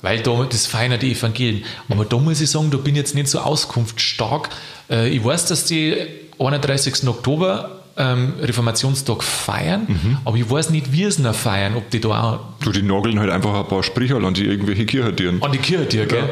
Weil 0.00 0.20
da, 0.20 0.44
das 0.50 0.66
feiern 0.66 0.98
die 0.98 1.12
Evangelien. 1.12 1.64
Aber 1.88 2.04
da 2.04 2.16
muss 2.18 2.40
ich 2.40 2.50
sagen, 2.50 2.72
da 2.72 2.78
bin 2.78 2.94
ich 2.96 2.98
jetzt 2.98 3.14
nicht 3.14 3.28
so 3.28 3.38
auskunftsstark. 3.38 4.48
Äh, 4.90 5.10
Ich 5.10 5.24
weiß, 5.24 5.46
dass 5.46 5.66
die 5.66 5.96
31. 6.40 7.06
Oktober 7.06 7.81
ähm, 7.96 8.34
Reformationstag 8.40 9.22
feiern, 9.22 9.82
Mhm. 9.88 10.18
aber 10.24 10.36
ich 10.36 10.48
weiß 10.50 10.70
nicht, 10.70 10.92
wie 10.92 11.10
sie 11.10 11.22
ihn 11.22 11.34
feiern, 11.34 11.74
ob 11.76 11.90
die 11.90 12.00
da 12.00 12.08
auch 12.08 12.40
Du, 12.64 12.72
die 12.72 12.82
nageln 12.82 13.18
halt 13.20 13.30
einfach 13.30 13.54
ein 13.54 13.66
paar 13.68 13.82
Spricher 13.82 14.16
an 14.16 14.34
die 14.34 14.44
irgendwelche 14.46 14.86
Kirche 14.86 15.12
dienen. 15.12 15.42
an 15.42 15.52
die 15.52 15.58
Kirche, 15.58 16.06
gell? 16.06 16.24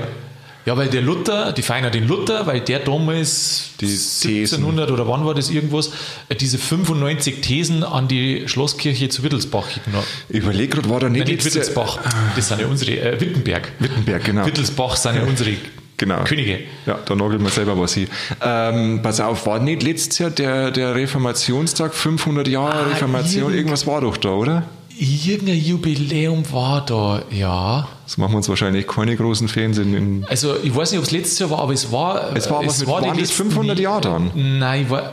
Ja, 0.67 0.77
weil 0.77 0.89
der 0.89 1.01
Luther, 1.01 1.53
die 1.53 1.63
feiern 1.63 1.91
den 1.91 2.07
Luther, 2.07 2.47
weil 2.47 2.61
der 2.61 2.81
damals 2.81 3.71
Die 3.81 3.87
1700 3.87 4.91
oder 4.91 5.09
wann 5.09 5.25
war 5.25 5.35
das 5.35 5.49
irgendwas, 5.49 5.91
äh, 6.29 6.35
diese 6.35 6.59
95 6.59 7.41
Thesen 7.41 7.83
an 7.83 8.09
die 8.09 8.47
Schlosskirche 8.47 9.09
zu 9.09 9.23
Wittelsbach 9.23 9.67
genommen. 9.87 10.05
Ich 10.29 10.41
überlege 10.41 10.69
gerade, 10.77 10.91
war 10.91 11.01
da 11.01 11.09
nicht, 11.09 11.25
Nein, 11.27 11.35
nicht 11.37 11.45
Wittelsbach, 11.47 11.99
das 12.37 12.49
sind 12.49 12.61
ja 12.61 12.67
unsere, 12.67 12.93
äh, 12.93 13.19
Wittenberg. 13.21 13.73
Wittenberg, 13.79 14.23
genau. 14.23 14.45
Wittelsbach 14.47 14.97
sind 14.97 15.17
ja 15.17 15.23
unsere 15.23 15.53
Genau. 16.01 16.25
Könige. 16.25 16.61
Ja, 16.87 16.99
da 17.05 17.15
nagelt 17.15 17.43
man 17.43 17.53
selber 17.53 17.79
was 17.79 17.93
hin. 17.93 18.09
Ähm, 18.43 19.01
pass 19.03 19.21
auf, 19.21 19.45
war 19.45 19.59
nicht 19.59 19.83
letztes 19.83 20.19
Jahr 20.19 20.31
der, 20.31 20.71
der 20.71 20.95
Reformationstag, 20.95 21.95
500 21.95 22.49
Jahre 22.49 22.73
Ah, 22.75 22.83
Reformation, 22.89 23.43
irgend- 23.45 23.57
irgendwas 23.57 23.87
war 23.87 24.01
doch 24.01 24.17
da, 24.17 24.31
oder? 24.31 24.63
Irgendein 24.99 25.59
Jubiläum 25.63 26.43
war 26.53 26.85
da, 26.87 27.23
ja. 27.31 27.87
Das 28.07 28.17
machen 28.17 28.33
wir 28.33 28.39
uns 28.39 28.49
wahrscheinlich 28.49 28.87
keine 28.89 29.15
großen 29.15 29.47
Fans 29.49 29.77
in, 29.77 29.93
in 29.95 30.25
Also 30.29 30.57
ich 30.63 30.75
weiß 30.75 30.91
nicht, 30.93 30.99
ob 31.01 31.05
es 31.05 31.11
letztes 31.11 31.39
Jahr 31.39 31.51
war, 31.51 31.59
aber 31.61 31.75
es 31.75 31.93
war. 31.93 32.35
Es 32.35 32.51
war 32.51 32.65
was 32.67 32.79
mit- 32.79 32.89
die 32.89 32.93
waren 32.93 33.05
das 33.09 33.17
letzten 33.19 33.35
500 33.37 33.77
Nie- 33.77 33.83
Jahre 33.85 34.01
dann? 34.01 34.31
Nein, 34.59 34.83
ich 34.85 34.91
war. 34.91 35.13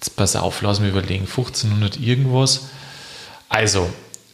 Jetzt 0.00 0.16
pass 0.16 0.34
auf, 0.34 0.60
lass 0.62 0.80
mich 0.80 0.90
überlegen. 0.90 1.26
1500 1.26 2.00
irgendwas. 2.00 2.68
Also, 3.48 3.88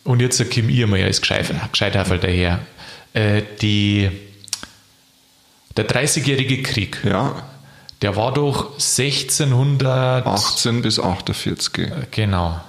und 0.04 0.20
jetzt 0.20 0.38
kommt 0.52 0.70
ihr 0.70 0.86
mal 0.86 1.02
als 1.02 1.20
Gescheiterfall 1.20 2.18
daher. 2.18 2.60
Äh, 3.14 3.42
die, 3.60 4.10
der 5.76 5.88
30-jährige 5.88 6.62
Krieg, 6.62 6.98
ja, 7.04 7.42
der 8.02 8.16
war 8.16 8.32
doch 8.32 8.72
1600. 8.74 10.26
18 10.26 10.82
bis 10.82 11.00
48. 11.00 11.90
Genau. 12.10 12.60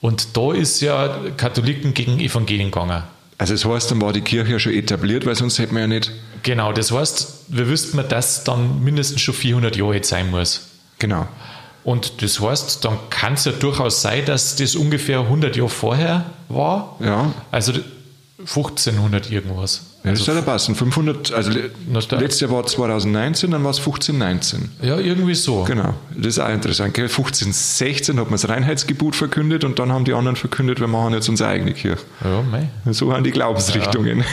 Und 0.00 0.36
da 0.36 0.52
ist 0.52 0.80
ja 0.80 1.16
Katholiken 1.36 1.94
gegen 1.94 2.20
Evangelien 2.20 2.70
gegangen. 2.70 3.02
Also 3.38 3.54
das 3.54 3.64
heißt, 3.64 3.90
dann 3.90 4.00
war 4.00 4.12
die 4.12 4.20
Kirche 4.20 4.52
ja 4.52 4.58
schon 4.58 4.74
etabliert, 4.74 5.26
weil 5.26 5.34
sonst 5.34 5.58
hätten 5.58 5.74
wir 5.74 5.82
ja 5.82 5.86
nicht. 5.86 6.12
Genau, 6.42 6.72
das 6.72 6.92
heißt, 6.92 7.46
wir 7.48 7.68
wüssten, 7.68 8.02
dass 8.08 8.44
dann 8.44 8.84
mindestens 8.84 9.22
schon 9.22 9.34
400 9.34 9.76
Jahre 9.76 9.94
jetzt 9.94 10.08
sein 10.08 10.30
muss. 10.30 10.68
Genau. 10.98 11.26
Und 11.82 12.22
das 12.22 12.40
heißt, 12.40 12.84
dann 12.84 12.98
kann 13.10 13.34
es 13.34 13.44
ja 13.44 13.52
durchaus 13.52 14.02
sein, 14.02 14.24
dass 14.24 14.56
das 14.56 14.76
ungefähr 14.76 15.20
100 15.20 15.56
Jahre 15.56 15.68
vorher 15.68 16.24
war. 16.48 16.96
Ja. 17.00 17.32
Also 17.50 17.72
1500 18.38 19.30
irgendwas. 19.30 19.82
Ja, 20.04 20.10
das 20.10 20.20
also, 20.20 20.32
soll 20.32 20.34
ja 20.36 20.42
passen. 20.42 20.74
500, 20.74 21.32
also 21.32 21.50
letztes 21.50 22.40
Jahr 22.40 22.50
war 22.50 22.66
2019, 22.66 23.50
dann 23.50 23.64
war 23.64 23.70
es 23.70 23.78
1519. 23.78 24.70
ja, 24.82 24.98
irgendwie 24.98 25.34
so. 25.34 25.64
Genau, 25.64 25.94
das 26.14 26.26
ist 26.26 26.38
auch 26.38 26.50
interessant. 26.50 26.92
gell? 26.92 27.06
1516 27.06 28.20
hat 28.20 28.26
man 28.26 28.34
das 28.34 28.48
Reinheitsgebot 28.48 29.16
verkündet 29.16 29.64
und 29.64 29.78
dann 29.78 29.90
haben 29.90 30.04
die 30.04 30.12
anderen 30.12 30.36
verkündet, 30.36 30.78
wir 30.78 30.88
machen 30.88 31.14
jetzt 31.14 31.28
unsere 31.30 31.48
eigene 31.48 31.72
Kirche. 31.72 32.02
Ja, 32.22 32.42
mei. 32.42 32.68
So 32.92 33.08
waren 33.08 33.24
die 33.24 33.30
Glaubensrichtungen. 33.30 34.24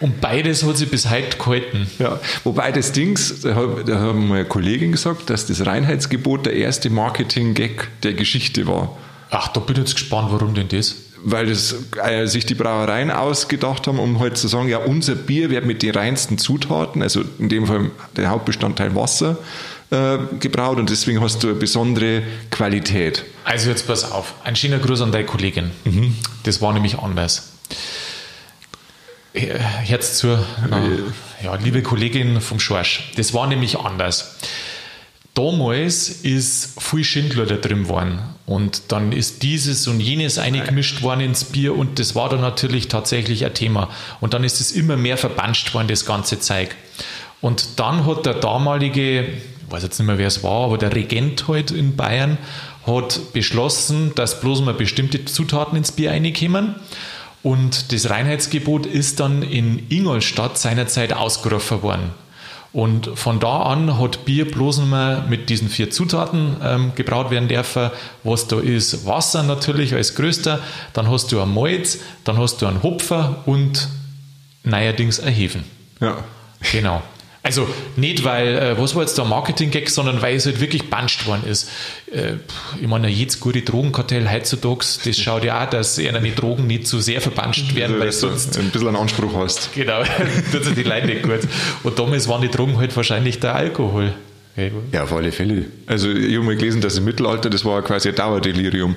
Und 0.00 0.20
beides 0.20 0.62
hat 0.62 0.76
sich 0.76 0.90
bis 0.90 1.10
heute 1.10 1.38
gehalten. 1.38 1.86
Ja. 1.98 2.20
Wobei 2.44 2.70
das 2.70 2.92
Dings, 2.92 3.40
da 3.40 3.54
haben 3.54 4.28
meine 4.28 4.44
Kollegin 4.44 4.92
gesagt, 4.92 5.30
dass 5.30 5.46
das 5.46 5.64
Reinheitsgebot 5.64 6.44
der 6.44 6.52
erste 6.52 6.90
Marketing-Gag 6.90 7.88
der 8.02 8.12
Geschichte 8.12 8.66
war. 8.66 8.96
Ach, 9.30 9.48
da 9.48 9.60
bin 9.60 9.76
ich 9.76 9.80
jetzt 9.80 9.94
gespannt, 9.94 10.28
warum 10.30 10.54
denn 10.54 10.68
das? 10.68 10.96
Weil 11.28 11.46
das, 11.46 11.74
äh, 12.04 12.26
sich 12.26 12.46
die 12.46 12.54
Brauereien 12.54 13.10
ausgedacht 13.10 13.88
haben, 13.88 13.98
um 13.98 14.20
halt 14.20 14.38
zu 14.38 14.46
sagen, 14.46 14.68
ja, 14.68 14.78
unser 14.78 15.16
Bier 15.16 15.50
wird 15.50 15.66
mit 15.66 15.82
den 15.82 15.90
reinsten 15.90 16.38
Zutaten, 16.38 17.02
also 17.02 17.22
in 17.40 17.48
dem 17.48 17.66
Fall 17.66 17.90
der 18.16 18.30
Hauptbestandteil 18.30 18.94
Wasser, 18.94 19.36
äh, 19.90 20.18
gebraut 20.38 20.78
und 20.78 20.88
deswegen 20.88 21.20
hast 21.20 21.42
du 21.42 21.48
eine 21.48 21.56
besondere 21.56 22.22
Qualität. 22.52 23.24
Also 23.44 23.70
jetzt 23.70 23.88
pass 23.88 24.10
auf, 24.10 24.34
ein 24.44 24.54
schöner 24.54 24.78
Gruß 24.78 25.00
an 25.00 25.10
deine 25.10 25.24
Kollegin. 25.24 25.72
Das 26.44 26.62
war 26.62 26.72
nämlich 26.72 26.98
anders. 26.98 27.52
Äh, 29.32 29.58
Herz 29.58 30.18
zu, 30.18 30.38
na, 30.70 30.80
ja, 31.42 31.54
liebe 31.56 31.82
Kollegin 31.82 32.40
vom 32.40 32.60
Schorsch, 32.60 33.12
das 33.16 33.34
war 33.34 33.46
nämlich 33.48 33.78
anders. 33.78 34.36
Damals 35.36 36.08
ist 36.08 36.80
viel 36.80 37.04
Schindler 37.04 37.44
da 37.44 37.56
drin 37.56 37.82
geworden 37.82 38.20
und 38.46 38.84
dann 38.88 39.12
ist 39.12 39.42
dieses 39.42 39.86
und 39.86 40.00
jenes 40.00 40.38
eingemischt 40.38 41.02
worden 41.02 41.20
ins 41.20 41.44
Bier 41.44 41.76
und 41.76 41.98
das 41.98 42.14
war 42.14 42.30
dann 42.30 42.40
natürlich 42.40 42.88
tatsächlich 42.88 43.44
ein 43.44 43.52
Thema. 43.52 43.90
Und 44.22 44.32
dann 44.32 44.44
ist 44.44 44.62
es 44.62 44.72
immer 44.72 44.96
mehr 44.96 45.18
verbanscht 45.18 45.74
worden, 45.74 45.88
das 45.88 46.06
ganze 46.06 46.40
Zeug. 46.40 46.74
Und 47.42 47.78
dann 47.78 48.06
hat 48.06 48.24
der 48.24 48.32
damalige, 48.32 49.24
ich 49.24 49.28
weiß 49.68 49.82
jetzt 49.82 49.98
nicht 49.98 50.06
mehr, 50.06 50.16
wer 50.16 50.28
es 50.28 50.42
war, 50.42 50.64
aber 50.64 50.78
der 50.78 50.94
Regent 50.94 51.46
halt 51.48 51.70
in 51.70 51.96
Bayern 51.96 52.38
hat 52.86 53.34
beschlossen, 53.34 54.12
dass 54.14 54.40
bloß 54.40 54.62
mal 54.62 54.72
bestimmte 54.72 55.26
Zutaten 55.26 55.76
ins 55.76 55.92
Bier 55.92 56.12
reinkommen. 56.12 56.76
Und 57.42 57.92
das 57.92 58.08
Reinheitsgebot 58.08 58.86
ist 58.86 59.20
dann 59.20 59.42
in 59.42 59.84
Ingolstadt 59.90 60.56
seinerzeit 60.56 61.12
ausgerufen 61.12 61.82
worden. 61.82 62.10
Und 62.76 63.08
von 63.14 63.40
da 63.40 63.62
an 63.62 63.98
hat 63.98 64.26
Bier 64.26 64.50
bloß 64.50 64.82
mal 64.82 65.24
mit 65.30 65.48
diesen 65.48 65.70
vier 65.70 65.90
Zutaten 65.90 66.56
ähm, 66.62 66.92
gebraut 66.94 67.30
werden 67.30 67.48
dürfen. 67.48 67.90
Was 68.22 68.48
da 68.48 68.60
ist, 68.60 69.06
Wasser 69.06 69.42
natürlich 69.44 69.94
als 69.94 70.14
größter, 70.14 70.60
dann 70.92 71.10
hast 71.10 71.32
du 71.32 71.40
ein 71.40 71.54
Malz, 71.54 72.00
dann 72.24 72.36
hast 72.36 72.60
du 72.60 72.66
einen 72.66 72.82
Hopfer 72.82 73.36
und 73.46 73.88
neuerdings 74.62 75.20
ein 75.20 75.32
Hefen. 75.32 75.64
Ja. 76.00 76.18
Genau. 76.70 77.00
Also 77.46 77.68
nicht, 77.94 78.24
weil, 78.24 78.58
äh, 78.58 78.78
was 78.78 78.96
war 78.96 79.02
jetzt 79.02 79.16
der 79.16 79.24
Marketing-Gag, 79.24 79.88
sondern 79.88 80.20
weil 80.20 80.34
es 80.34 80.46
halt 80.46 80.60
wirklich 80.60 80.90
banscht 80.90 81.26
worden 81.26 81.44
ist. 81.48 81.70
Äh, 82.10 82.34
ich 82.80 82.88
meine, 82.88 83.08
jedes 83.08 83.38
gute 83.38 83.62
Drogenkartell 83.62 84.28
heutzutage, 84.28 84.84
das 85.04 85.16
schaut 85.16 85.44
ja 85.44 85.64
auch, 85.64 85.70
dass 85.70 85.96
eher 85.96 86.18
die 86.18 86.34
Drogen 86.34 86.66
nicht 86.66 86.88
zu 86.88 86.98
sehr 86.98 87.20
verbanscht 87.20 87.76
werden, 87.76 88.00
weil 88.00 88.06
Dass 88.06 88.18
du 88.18 88.28
sonst 88.30 88.58
ein 88.58 88.70
bisschen 88.70 88.88
einen 88.88 88.96
Anspruch 88.96 89.32
hast. 89.36 89.72
Genau, 89.74 90.02
tut 90.52 90.64
sich 90.64 90.74
die 90.74 90.82
Leute 90.82 91.06
nicht 91.06 91.22
gut. 91.22 91.40
Und 91.84 91.96
damals 91.96 92.26
waren 92.26 92.42
die 92.42 92.50
Drogen 92.50 92.78
halt 92.78 92.96
wahrscheinlich 92.96 93.38
der 93.38 93.54
Alkohol. 93.54 94.12
Ja, 94.90 95.04
auf 95.04 95.12
alle 95.12 95.30
Fälle. 95.30 95.66
Also 95.86 96.10
ich 96.10 96.34
habe 96.34 96.46
mal 96.46 96.56
gelesen, 96.56 96.80
dass 96.80 96.98
im 96.98 97.04
Mittelalter, 97.04 97.48
das 97.48 97.64
war 97.64 97.82
quasi 97.82 98.08
ein 98.08 98.14
Dauerdelirium. 98.14 98.96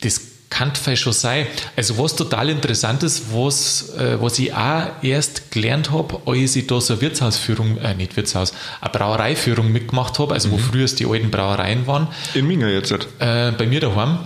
Das 0.00 0.20
kann 0.54 0.72
vielleicht 0.74 1.02
schon 1.02 1.12
sein. 1.12 1.46
Also 1.76 1.98
was 1.98 2.14
total 2.14 2.48
interessant 2.48 3.02
ist, 3.02 3.24
was, 3.32 3.94
äh, 3.98 4.16
was 4.20 4.38
ich 4.38 4.54
auch 4.54 4.86
erst 5.02 5.50
gelernt 5.50 5.90
habe, 5.90 6.20
als 6.26 6.54
ich 6.54 6.66
da 6.68 6.80
so 6.80 6.94
eine 6.94 7.02
Wirtshausführung, 7.02 7.78
äh, 7.78 7.94
nicht 7.94 8.16
Wirtshaus, 8.16 8.52
eine 8.80 8.90
Brauereiführung 8.92 9.72
mitgemacht 9.72 10.18
habe, 10.20 10.32
also 10.34 10.52
wo 10.52 10.58
früher 10.58 10.86
die 10.86 11.06
alten 11.06 11.30
Brauereien 11.30 11.86
waren, 11.88 12.06
In 12.34 12.46
Minga 12.46 12.68
jetzt. 12.68 12.92
halt. 12.92 13.08
äh, 13.18 13.52
bei 13.56 13.66
mir 13.66 13.80
daheim. 13.80 14.18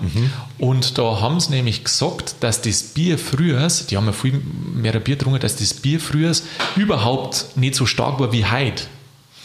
Und 0.59 0.99
da 0.99 1.21
haben 1.21 1.41
sie 1.41 1.51
nämlich 1.53 1.85
gesagt, 1.85 2.37
dass 2.41 2.61
das 2.61 2.83
Bier 2.83 3.17
früher, 3.19 3.67
die 3.89 3.97
haben 3.97 4.07
ja 4.07 4.13
viel 4.13 4.41
mehr 4.75 4.99
Bier 5.01 5.17
getrunken, 5.17 5.41
dass 5.41 5.57
das 5.57 5.73
Bier 5.73 5.99
früher 5.99 6.33
überhaupt 6.77 7.57
nicht 7.57 7.75
so 7.75 7.87
stark 7.87 8.21
war 8.21 8.33
wie 8.33 8.45
heute. 8.45 8.85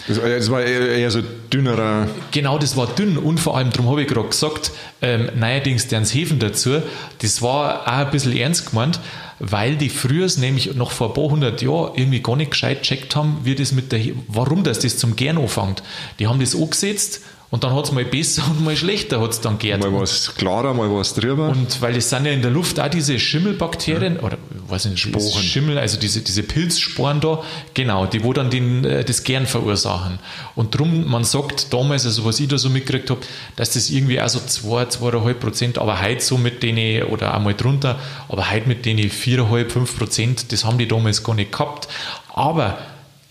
Das 0.08 0.50
war- 0.50 0.62
eher, 0.62 1.10
so 1.12 1.22
dünnerer. 1.52 2.08
Genau, 2.32 2.58
das 2.58 2.76
war 2.76 2.88
dünn 2.88 3.18
und 3.18 3.40
vor 3.40 3.58
allem, 3.58 3.70
darum 3.72 3.90
habe 3.90 4.02
ich 4.02 4.08
gerade 4.08 4.28
gesagt, 4.28 4.72
ähm, 5.02 5.30
neuerdings 5.36 5.88
deren 5.88 6.06
Hefen 6.06 6.40
dazu, 6.40 6.82
das 7.20 7.42
war 7.42 7.84
auch 7.84 7.88
ein 7.88 8.12
bisschen 8.12 8.36
ernst 8.36 8.70
gemeint, 8.70 9.00
weil 9.40 9.76
die 9.76 9.90
früher 9.90 10.28
nämlich 10.38 10.76
noch 10.76 10.92
vor 10.92 11.10
ein 11.10 11.14
paar 11.14 11.26
hundert 11.26 11.62
Jahren 11.62 11.92
irgendwie 11.96 12.22
gar 12.22 12.36
nicht 12.36 12.52
gescheit 12.52 12.82
checkt 12.84 13.16
haben, 13.16 13.40
wie 13.44 13.56
das 13.56 13.72
mit 13.72 13.92
der, 13.92 14.02
warum 14.28 14.64
das, 14.64 14.80
das 14.80 14.98
zum 14.98 15.16
Gären 15.16 15.38
anfängt. 15.38 15.84
Die 16.20 16.28
haben 16.28 16.40
das 16.40 16.56
angesetzt 16.56 17.22
und 17.54 17.64
dann 17.64 17.76
hat 17.76 17.86
es 17.86 17.92
mal 17.92 18.04
besser 18.04 18.42
und 18.50 18.66
mal 18.66 18.76
schlechter 18.76 19.22
hat's 19.22 19.40
dann 19.40 19.60
gärt. 19.60 19.80
Mal 19.80 19.94
was 19.94 20.34
klarer, 20.34 20.74
mal 20.74 20.92
was 20.92 21.14
drüber. 21.14 21.50
Und 21.50 21.84
weil 21.84 21.96
es 21.96 22.10
sind 22.10 22.26
ja 22.26 22.32
in 22.32 22.42
der 22.42 22.50
Luft 22.50 22.80
auch 22.80 22.88
diese 22.88 23.20
Schimmelbakterien, 23.20 24.18
oder 24.22 24.40
weiß 24.70 24.86
nicht, 24.86 24.98
Sporen. 24.98 25.44
Schimmel, 25.44 25.78
also 25.78 26.00
diese, 26.00 26.22
diese 26.22 26.42
Pilzsporen 26.42 27.22
da, 27.22 27.44
genau, 27.76 28.08
die 28.08 28.24
wo 28.24 28.34
dann 28.34 28.50
den, 28.50 28.84
äh, 28.84 29.06
das 29.06 29.24
Gern 29.24 29.46
verursachen. 29.46 30.18
Und 30.56 30.76
drum, 30.76 31.08
man 31.08 31.26
sagt 31.26 31.72
damals, 31.72 32.08
also 32.08 32.26
was 32.26 32.40
ich 32.40 32.48
da 32.48 32.58
so 32.58 32.72
mitgekriegt 32.72 33.12
habe, 33.12 33.22
dass 33.56 33.74
das 33.74 33.92
irgendwie 33.92 34.20
auch 34.20 34.30
so 34.30 34.40
2, 34.40 34.86
2,5 34.86 35.34
Prozent, 35.36 35.78
aber 35.78 36.02
heute 36.02 36.22
so 36.22 36.40
mit 36.40 36.64
denen, 36.64 37.04
oder 37.04 37.36
einmal 37.36 37.54
drunter, 37.54 38.00
aber 38.30 38.50
heute 38.50 38.68
mit 38.68 38.84
denen 38.84 39.12
4,5, 39.12 39.70
5 39.70 39.98
Prozent, 40.00 40.52
das 40.52 40.66
haben 40.66 40.80
die 40.80 40.88
damals 40.88 41.24
gar 41.24 41.36
nicht 41.36 41.52
gehabt. 41.52 41.88
Aber 42.34 42.80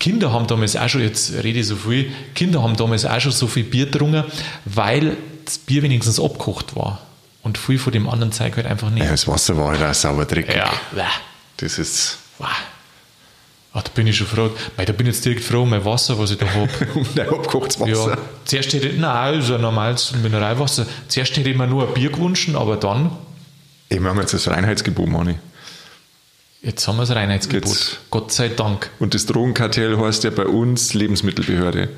Kinder 0.02 0.32
haben 0.32 0.48
damals 0.48 0.74
auch 0.74 0.88
schon, 0.88 1.00
jetzt 1.00 1.32
rede 1.44 1.60
ich 1.60 1.66
so 1.68 1.76
viel, 1.76 2.10
Kinder 2.34 2.60
haben 2.60 2.76
damals 2.76 3.06
auch 3.06 3.20
schon 3.20 3.30
so 3.30 3.46
viel 3.46 3.62
Bier 3.62 3.86
getrunken, 3.86 4.24
weil 4.64 5.16
das 5.44 5.58
Bier 5.58 5.84
wenigstens 5.84 6.18
abgekocht 6.18 6.74
war. 6.74 7.00
Und 7.44 7.56
viel 7.56 7.78
von 7.78 7.92
dem 7.92 8.08
anderen 8.08 8.32
Zeug 8.32 8.56
halt 8.56 8.66
einfach 8.66 8.90
nicht. 8.90 9.04
ja, 9.04 9.12
das 9.12 9.28
Wasser 9.28 9.56
war 9.56 9.70
halt 9.70 9.82
auch 9.82 9.94
sauber 9.94 10.24
dreckig. 10.24 10.56
Ja. 10.56 10.72
Das 11.58 11.78
ist. 11.78 12.18
Wow. 12.38 12.48
Ach, 13.74 13.82
da 13.82 13.90
bin 13.94 14.08
ich 14.08 14.16
schon 14.16 14.26
froh. 14.26 14.50
Mei, 14.76 14.84
da 14.84 14.92
bin 14.92 15.06
ich 15.06 15.14
jetzt 15.14 15.24
direkt 15.24 15.44
froh 15.44 15.62
um 15.62 15.70
mein 15.70 15.84
Wasser, 15.84 16.18
was 16.18 16.32
ich 16.32 16.38
da 16.38 16.46
habe. 16.52 16.68
Nein, 17.14 17.28
abgekochtes 17.30 17.78
Wasser. 17.78 18.10
Ja, 18.10 18.18
zuerst 18.44 18.72
hätte 18.72 18.88
ich, 18.88 18.98
nein, 18.98 19.40
ein 19.40 19.60
normales 19.60 20.12
Mineralwasser. 20.20 20.84
Zuerst 21.06 21.36
hätte 21.36 21.48
ich 21.48 21.56
mir 21.56 21.68
nur 21.68 21.86
ein 21.86 21.94
Bier 21.94 22.10
gewünscht, 22.10 22.50
aber 22.54 22.76
dann, 22.76 23.12
Ich 23.88 24.00
mache 24.00 24.18
jetzt 24.20 24.34
das 24.34 24.48
Reinheitsgebot, 24.48 25.08
Mani. 25.08 25.36
Jetzt 26.62 26.87
haben 26.88 26.96
wir 26.96 27.03
das 27.07 27.14
Reinheitsgebot. 27.14 27.68
Jetzt. 27.68 27.98
Gott 28.11 28.33
sei 28.33 28.48
Dank. 28.48 28.90
Und 28.98 29.14
das 29.14 29.27
Drogenkartell 29.27 29.98
heißt 29.98 30.25
ja 30.25 30.31
bei 30.31 30.46
uns 30.46 30.94
Lebensmittelbehörde. 30.94 31.88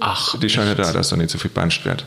Ach, 0.00 0.38
Die 0.38 0.48
schauen 0.48 0.66
ja 0.66 0.74
da, 0.74 0.92
dass 0.92 1.10
da 1.10 1.16
nicht 1.16 1.30
so 1.30 1.38
viel 1.38 1.50
banscht 1.50 1.84
wird. 1.84 2.04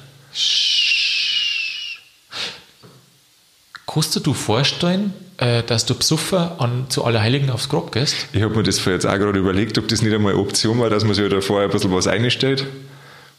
kannst 3.88 4.16
du 4.16 4.20
dir 4.20 4.34
vorstellen, 4.36 5.14
äh, 5.38 5.64
dass 5.64 5.86
du 5.86 5.96
besoffen 5.96 6.38
an, 6.60 6.86
zu 6.90 7.06
Allerheiligen 7.06 7.50
aufs 7.50 7.70
Grab 7.70 7.92
gehst? 7.92 8.16
Ich 8.34 8.42
habe 8.44 8.56
mir 8.56 8.64
das 8.64 8.84
jetzt 8.86 9.06
auch 9.06 9.18
gerade 9.18 9.40
überlegt, 9.40 9.78
ob 9.78 9.88
das 9.88 10.02
nicht 10.02 10.14
einmal 10.14 10.34
eine 10.34 10.42
Option 10.42 10.80
war, 10.80 10.90
dass 10.90 11.04
man 11.04 11.14
sich 11.14 11.24
halt 11.24 11.34
davor 11.34 11.62
ein 11.62 11.70
bisschen 11.70 11.94
was 11.94 12.08
einstellt. 12.08 12.62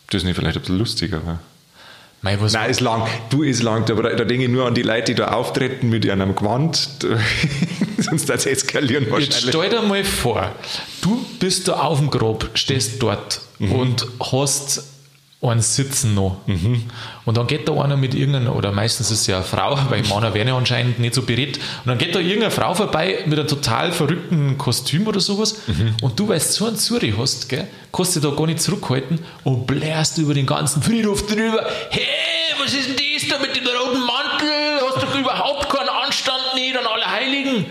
Ob 0.05 0.11
das 0.11 0.25
nicht 0.25 0.37
vielleicht 0.37 0.57
ein 0.57 0.61
bisschen 0.62 0.79
lustiger 0.79 1.25
war. 1.27 1.41
Mei, 2.23 2.37
was 2.41 2.55
Nein, 2.55 2.71
ist 2.71 2.81
lang. 2.81 3.07
Du, 3.31 3.43
ist 3.45 3.62
lang. 3.62 3.88
Aber 3.91 4.03
da, 4.03 4.17
da 4.17 4.25
denke 4.25 4.45
ich 4.45 4.51
nur 4.51 4.67
an 4.67 4.75
die 4.75 4.83
Leute, 4.83 5.12
die 5.12 5.14
da 5.14 5.29
auftreten 5.29 5.88
mit 5.88 6.09
einem 6.09 6.35
Gewand. 6.35 6.88
Sonst 8.02 8.28
das 8.28 8.46
eskalieren 8.46 9.04
Jetzt 9.04 9.12
wahrscheinlich. 9.12 9.44
stell 9.48 9.70
dir 9.70 9.82
mal 9.82 10.04
vor, 10.04 10.52
du 11.02 11.24
bist 11.40 11.68
da 11.68 11.74
auf 11.80 11.98
dem 11.98 12.11
Grab, 12.11 12.50
stehst 12.54 13.02
dort 13.02 13.40
Mhm. 13.61 13.72
und 13.72 14.06
hast 14.32 14.84
einen 15.40 15.62
Sitzen 15.62 16.14
noch. 16.14 16.38
Und 17.24 17.37
dann 17.37 17.46
geht 17.46 17.68
da 17.68 17.72
einer 17.80 17.96
mit 17.96 18.12
irgendeiner, 18.14 18.56
oder 18.56 18.70
meistens 18.72 19.11
ist 19.12 19.20
es 19.22 19.26
ja 19.28 19.37
eine 19.37 19.44
Frau, 19.44 19.76
weil 19.88 20.02
Männer 20.02 20.32
werden 20.34 20.48
ja 20.48 20.56
anscheinend 20.56 20.98
nicht 21.00 21.14
so 21.14 21.22
berät. 21.22 21.56
Und 21.58 21.87
dann 21.87 21.98
geht 21.98 22.14
da 22.14 22.18
irgendeine 22.20 22.50
Frau 22.52 22.74
vorbei 22.74 23.18
mit 23.26 23.38
einem 23.38 23.46
total 23.48 23.92
verrückten 23.92 24.58
Kostüm 24.58 25.06
oder 25.06 25.20
sowas. 25.20 25.56
Mhm. 25.68 25.94
Und 26.02 26.18
du, 26.18 26.28
weil 26.28 26.38
du 26.38 26.44
so 26.44 26.66
einen 26.66 26.76
Zuri 26.76 27.14
hast, 27.18 27.48
gell, 27.48 27.66
kannst 27.92 28.14
du 28.16 28.20
da 28.20 28.30
gar 28.30 28.46
nicht 28.46 28.61
zurückhalten 28.61 29.20
und 29.44 29.66
blärst 29.66 30.18
über 30.18 30.34
den 30.34 30.46
ganzen 30.46 30.82
Friedhof 30.82 31.26
drüber. 31.26 31.64
Hey, 31.90 32.02
was 32.61 32.74
ist 32.74 32.88
denn 32.88 32.96
das 32.96 33.28
da 33.28 33.38
mit 33.40 33.54
dem 33.56 33.64
roten 33.64 34.00
Mantel? 34.00 34.48
Hast 34.92 35.14
du 35.14 35.18
überhaupt 35.20 35.68
keinen 35.68 35.88
Anstand 35.88 36.42
nicht 36.56 36.76
an 36.76 36.84
alle 36.87 37.06
Heiligen? 37.06 37.66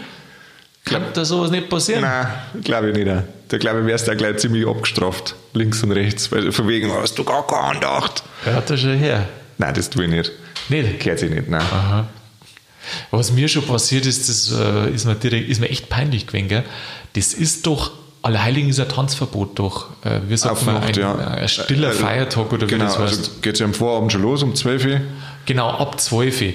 Kann 0.89 1.03
da 1.13 1.25
sowas 1.25 1.51
nicht 1.51 1.69
passieren? 1.69 2.01
Nein, 2.01 2.27
glaube 2.63 2.89
ich 2.89 2.95
nicht. 2.95 3.09
Da 3.49 3.57
glaube 3.57 3.81
ich, 3.81 3.85
wärst 3.85 4.07
du 4.07 4.11
auch 4.11 4.17
gleich 4.17 4.37
ziemlich 4.37 4.67
abgestraft. 4.67 5.35
Links 5.53 5.83
und 5.83 5.91
rechts. 5.91 6.31
Weil 6.31 6.51
von 6.51 6.67
wegen 6.67 6.91
hast 6.91 7.17
du 7.17 7.23
gar 7.23 7.45
keine 7.47 7.61
Andacht. 7.61 8.23
Hat 8.45 8.69
das 8.69 8.79
schon 8.81 8.97
her? 8.97 9.27
Nein, 9.57 9.73
das 9.73 9.89
tue 9.89 10.03
ich 10.05 10.09
nicht. 10.09 10.31
Nicht? 10.69 10.99
Gehört 10.99 11.19
sich 11.19 11.29
nicht, 11.29 11.49
nein. 11.49 11.63
Was 13.11 13.31
mir 13.31 13.47
schon 13.47 13.63
passiert 13.63 14.05
ist, 14.05 14.29
das 14.29 14.51
äh, 14.51 14.89
ist, 14.91 15.05
mir 15.05 15.15
direkt, 15.15 15.49
ist 15.49 15.59
mir 15.59 15.69
echt 15.69 15.89
peinlich 15.89 16.27
gewesen. 16.27 16.47
Gell? 16.47 16.63
Das 17.13 17.33
ist 17.33 17.65
doch, 17.67 17.91
Allerheiligen 18.21 18.69
ist 18.69 18.79
ein 18.79 18.89
Tanzverbot 18.89 19.57
doch. 19.59 19.87
Auf 20.03 20.65
man, 20.65 20.75
Nacht, 20.75 20.89
ein, 20.89 20.95
ja. 20.95 21.15
ein 21.15 21.47
stiller 21.47 21.89
Äh, 21.89 21.91
äh, 21.91 21.95
Feiertag 21.95 22.51
oder 22.51 22.67
genau, 22.67 22.85
wie 22.85 22.87
das 22.87 22.99
heißt. 22.99 23.17
also 23.19 23.31
geht 23.41 23.53
es 23.53 23.59
ja 23.59 23.65
am 23.65 23.73
Vorabend 23.73 24.11
schon 24.11 24.21
los, 24.21 24.43
um 24.43 24.55
12 24.55 24.85
Uhr. 24.85 25.01
Genau, 25.45 25.69
ab 25.69 25.99
12 25.99 26.41
Uhr. 26.41 26.47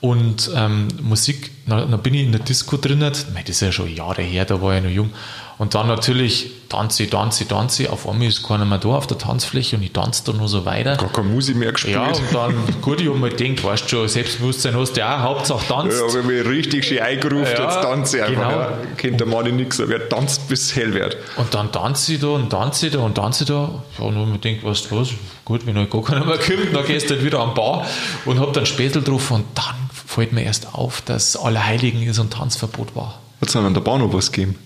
Und 0.00 0.50
ähm, 0.54 0.88
Musik, 1.02 1.50
da, 1.70 1.84
da 1.84 1.96
bin 1.96 2.14
ich 2.14 2.22
in 2.22 2.32
der 2.32 2.40
Disco 2.42 2.76
drin. 2.76 3.00
Das 3.00 3.24
ist 3.46 3.60
ja 3.62 3.72
schon 3.72 3.94
Jahre 3.94 4.22
her, 4.22 4.44
da 4.44 4.60
war 4.60 4.76
ich 4.76 4.82
noch 4.82 4.90
jung. 4.90 5.10
Und 5.58 5.74
dann 5.74 5.88
natürlich 5.88 6.50
tanze, 6.70 7.10
tanze, 7.10 7.46
tanze. 7.46 7.92
Auf 7.92 8.08
einmal 8.08 8.28
ist 8.28 8.42
keiner 8.42 8.64
mehr 8.64 8.78
da 8.78 8.88
auf 8.88 9.06
der 9.06 9.18
Tanzfläche 9.18 9.76
und 9.76 9.82
ich 9.82 9.92
tanze 9.92 10.22
da 10.24 10.32
nur 10.32 10.48
so 10.48 10.64
weiter. 10.64 10.96
Gar 10.96 11.12
keine 11.12 11.28
Musik 11.28 11.54
mehr 11.56 11.70
gespielt. 11.72 11.96
Ja, 11.96 12.06
und 12.06 12.22
dann, 12.32 12.54
gut, 12.80 12.98
ich 13.02 13.08
hab 13.10 13.16
mir 13.16 13.28
gedacht, 13.28 13.62
weißt 13.62 13.84
du 13.84 13.88
schon, 13.88 14.08
Selbstbewusstsein 14.08 14.74
hast 14.74 14.94
du 14.94 15.00
ja 15.00 15.18
auch, 15.18 15.22
Hauptsache 15.36 15.66
tanzt. 15.68 15.98
Ja, 16.00 16.06
aber 16.18 16.26
mich 16.26 16.46
richtig 16.46 16.86
schön 16.86 17.00
eingerufen, 17.00 17.44
Ja, 17.54 17.64
jetzt 17.64 17.82
tanze 17.82 18.16
ich 18.16 18.22
einfach. 18.22 18.42
genau. 18.48 18.58
Ja. 18.58 18.78
Kennt 18.96 19.20
der 19.20 19.26
Mann 19.26 19.54
nichts, 19.54 19.78
aber 19.80 19.92
er 19.92 20.08
tanzt 20.08 20.48
bis 20.48 20.74
hell 20.74 20.94
wird. 20.94 21.18
Und 21.36 21.52
dann 21.52 21.70
tanze 21.70 22.14
ich 22.14 22.20
da 22.20 22.28
und 22.28 22.48
tanze 22.48 22.86
ich 22.86 22.92
da 22.94 23.00
und 23.00 23.14
tanze 23.16 23.44
ich 23.44 23.48
da. 23.50 23.82
Ja, 23.98 24.04
und 24.06 24.14
dann 24.14 24.40
denke 24.40 24.60
ich, 24.60 24.64
weißt 24.64 24.90
du 24.90 24.98
was, 24.98 25.08
gut, 25.44 25.66
wenn 25.66 25.76
halt 25.76 25.90
gar 25.90 26.02
keiner 26.02 26.24
mehr 26.24 26.38
kommt, 26.38 26.74
dann 26.74 26.86
gehst 26.86 27.10
du 27.10 27.14
halt 27.16 27.24
wieder 27.24 27.38
am 27.40 27.52
Bar 27.52 27.84
und 28.24 28.40
hab 28.40 28.54
dann 28.54 28.64
Spätel 28.64 29.02
drauf 29.02 29.30
und 29.30 29.44
dann 29.54 29.74
fällt 30.10 30.32
mir 30.32 30.42
erst 30.42 30.74
auf, 30.74 31.02
dass 31.02 31.36
Allerheiligen 31.36 32.02
ist 32.02 32.18
und 32.18 32.32
Tanzverbot 32.32 32.96
war. 32.96 33.20
Hat 33.40 33.48
es 33.48 33.54
an 33.54 33.72
der 33.72 33.80
Bahn 33.80 34.00
noch 34.00 34.12
was 34.12 34.32
gegeben? 34.32 34.56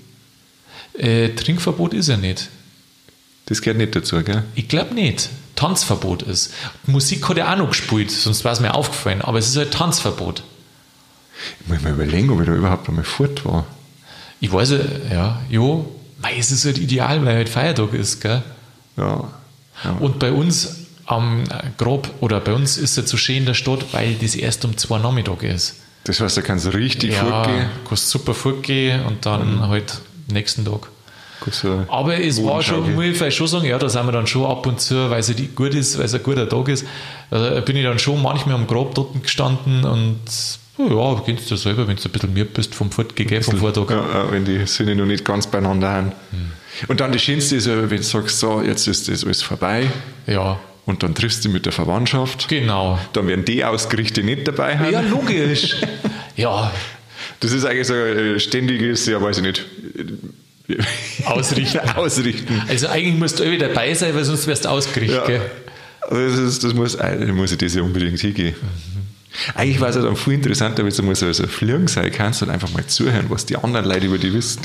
Äh, 0.94 1.30
Trinkverbot 1.30 1.92
ist 1.92 2.08
ja 2.08 2.16
nicht. 2.16 2.48
Das 3.46 3.60
gehört 3.60 3.76
nicht 3.76 3.94
dazu, 3.94 4.22
gell? 4.22 4.44
Ich 4.54 4.68
glaube 4.68 4.94
nicht. 4.94 5.28
Tanzverbot 5.54 6.22
ist. 6.22 6.54
Musik 6.86 7.28
hat 7.28 7.36
ja 7.36 7.52
auch 7.52 7.58
noch 7.58 7.68
gespielt, 7.68 8.10
sonst 8.10 8.44
war 8.44 8.52
es 8.52 8.60
mir 8.60 8.74
aufgefallen, 8.74 9.20
aber 9.20 9.38
es 9.38 9.48
ist 9.48 9.56
halt 9.56 9.74
Tanzverbot. 9.74 10.42
Ich 11.60 11.68
muss 11.68 11.82
mal 11.82 11.92
überlegen, 11.92 12.30
ob 12.30 12.40
ich 12.40 12.46
da 12.46 12.54
überhaupt 12.54 12.88
einmal 12.88 13.04
fort 13.04 13.44
war. 13.44 13.66
Ich 14.40 14.50
weiß 14.50 14.70
ja, 14.70 14.78
ja, 15.12 15.42
jo, 15.50 15.94
mei, 16.22 16.36
es 16.38 16.50
ist 16.50 16.64
halt 16.64 16.78
ideal, 16.78 17.24
weil 17.24 17.36
halt 17.36 17.48
Feiertag 17.50 17.92
ist, 17.92 18.20
gell? 18.22 18.42
Ja. 18.96 19.28
ja. 19.84 19.90
Und 20.00 20.18
bei 20.18 20.32
uns 20.32 20.83
am 21.06 21.44
Grab, 21.76 22.08
oder 22.20 22.40
bei 22.40 22.52
uns 22.54 22.76
ist 22.76 22.96
es 22.98 23.10
so 23.10 23.16
schön 23.16 23.38
in 23.38 23.46
der 23.46 23.54
Stadt, 23.54 23.84
weil 23.92 24.14
das 24.14 24.34
erst 24.34 24.64
um 24.64 24.76
zwei 24.76 24.98
Nachmittag 24.98 25.42
ist. 25.42 25.76
Das 26.04 26.20
heißt, 26.20 26.36
da 26.36 26.42
kannst 26.42 26.66
du 26.66 26.70
richtig 26.70 27.12
Ja, 27.14 27.24
fortgehen. 27.24 27.66
kannst 27.88 28.10
super 28.10 28.34
fortgehen 28.34 29.04
und 29.06 29.24
dann 29.24 29.66
halt 29.68 30.00
nächsten 30.28 30.64
Tag. 30.64 30.88
Aber 31.88 32.18
es 32.18 32.42
war 32.42 32.62
schon, 32.62 32.94
muss 32.94 33.20
ich 33.20 33.34
schon 33.34 33.46
sagen, 33.46 33.66
ja, 33.66 33.78
da 33.78 33.88
sind 33.88 34.06
wir 34.06 34.12
dann 34.12 34.26
schon 34.26 34.46
ab 34.46 34.66
und 34.66 34.80
zu, 34.80 35.10
weil 35.10 35.20
es 35.20 35.30
gut 35.54 35.74
ist, 35.74 35.98
weil 35.98 36.06
es 36.06 36.14
ein 36.14 36.22
guter 36.22 36.48
Tag 36.48 36.68
ist, 36.68 36.86
äh, 37.30 37.60
bin 37.60 37.76
ich 37.76 37.84
dann 37.84 37.98
schon 37.98 38.22
manchmal 38.22 38.54
am 38.54 38.66
Grab 38.66 38.94
dort 38.94 39.22
gestanden 39.22 39.84
und 39.84 40.20
ja, 40.78 41.22
kennst 41.24 41.50
du 41.50 41.56
selber, 41.56 41.86
wenn 41.86 41.96
du 41.96 42.02
ein 42.02 42.10
bisschen 42.10 42.32
mir 42.32 42.46
bist 42.46 42.74
vom 42.74 42.90
Fortgehen, 42.90 43.42
vom 43.42 43.58
Vortag. 43.58 43.90
Ja, 43.90 43.96
ja, 43.96 44.32
wenn 44.32 44.44
die 44.44 44.66
Sinne 44.66 44.96
noch 44.96 45.06
nicht 45.06 45.24
ganz 45.24 45.46
beieinander 45.46 45.90
haben. 45.90 46.12
Hm. 46.30 46.50
Und 46.88 47.00
dann 47.00 47.12
das 47.12 47.22
Schönste 47.22 47.56
ist, 47.56 47.66
wenn 47.68 47.88
du 47.88 48.02
sagst, 48.02 48.40
so, 48.40 48.60
jetzt 48.62 48.88
ist 48.88 49.08
das 49.08 49.24
alles 49.24 49.42
vorbei 49.42 49.86
Ja, 50.26 50.58
und 50.86 51.02
dann 51.02 51.14
triffst 51.14 51.44
du 51.44 51.48
mit 51.48 51.64
der 51.66 51.72
Verwandtschaft. 51.72 52.48
genau. 52.48 52.98
Dann 53.12 53.26
werden 53.26 53.44
die 53.44 53.64
ausgerichtet, 53.64 54.18
die 54.18 54.22
nicht 54.22 54.46
dabei 54.46 54.78
haben. 54.78 54.92
Ja, 54.92 55.00
logisch. 55.00 55.76
ja, 56.36 56.72
Das 57.40 57.52
ist 57.52 57.64
eigentlich 57.64 57.86
so 57.86 57.94
ein 57.94 58.38
ständiges, 58.40 59.06
ja, 59.06 59.20
weiß 59.20 59.38
ich 59.38 59.42
nicht. 59.42 59.64
Ausrichten. 61.24 61.78
Ausrichten. 61.96 62.62
also 62.68 62.88
eigentlich 62.88 63.18
musst 63.18 63.38
du 63.38 63.44
irgendwie 63.44 63.66
dabei 63.66 63.92
sein, 63.94 64.14
weil 64.14 64.24
sonst 64.24 64.46
wärst 64.46 64.64
du 64.64 64.70
ausgerichtet. 64.70 65.18
Ja. 65.18 65.26
gell? 65.26 65.50
Also 66.08 66.42
Das, 66.42 66.52
ist, 66.54 66.64
das 66.64 66.74
muss, 66.74 66.98
eigentlich 66.98 67.32
muss 67.34 67.52
ich 67.52 67.58
das 67.58 67.74
ja 67.74 67.82
unbedingt 67.82 68.18
hingehen. 68.20 68.54
Eigentlich 69.54 69.80
war 69.80 69.88
es 69.88 69.96
ja 69.96 70.02
dann 70.02 70.16
viel 70.16 70.34
interessanter, 70.34 70.84
wenn 70.84 70.92
du 70.92 71.02
mal 71.02 71.14
so, 71.14 71.30
so 71.32 71.46
fliegen 71.46 71.88
sein 71.88 72.10
kannst 72.12 72.42
und 72.42 72.50
einfach 72.50 72.70
mal 72.70 72.86
zuhören, 72.86 73.26
was 73.28 73.44
die 73.46 73.56
anderen 73.56 73.86
Leute 73.86 74.06
über 74.06 74.18
die 74.18 74.32
wissen. 74.32 74.60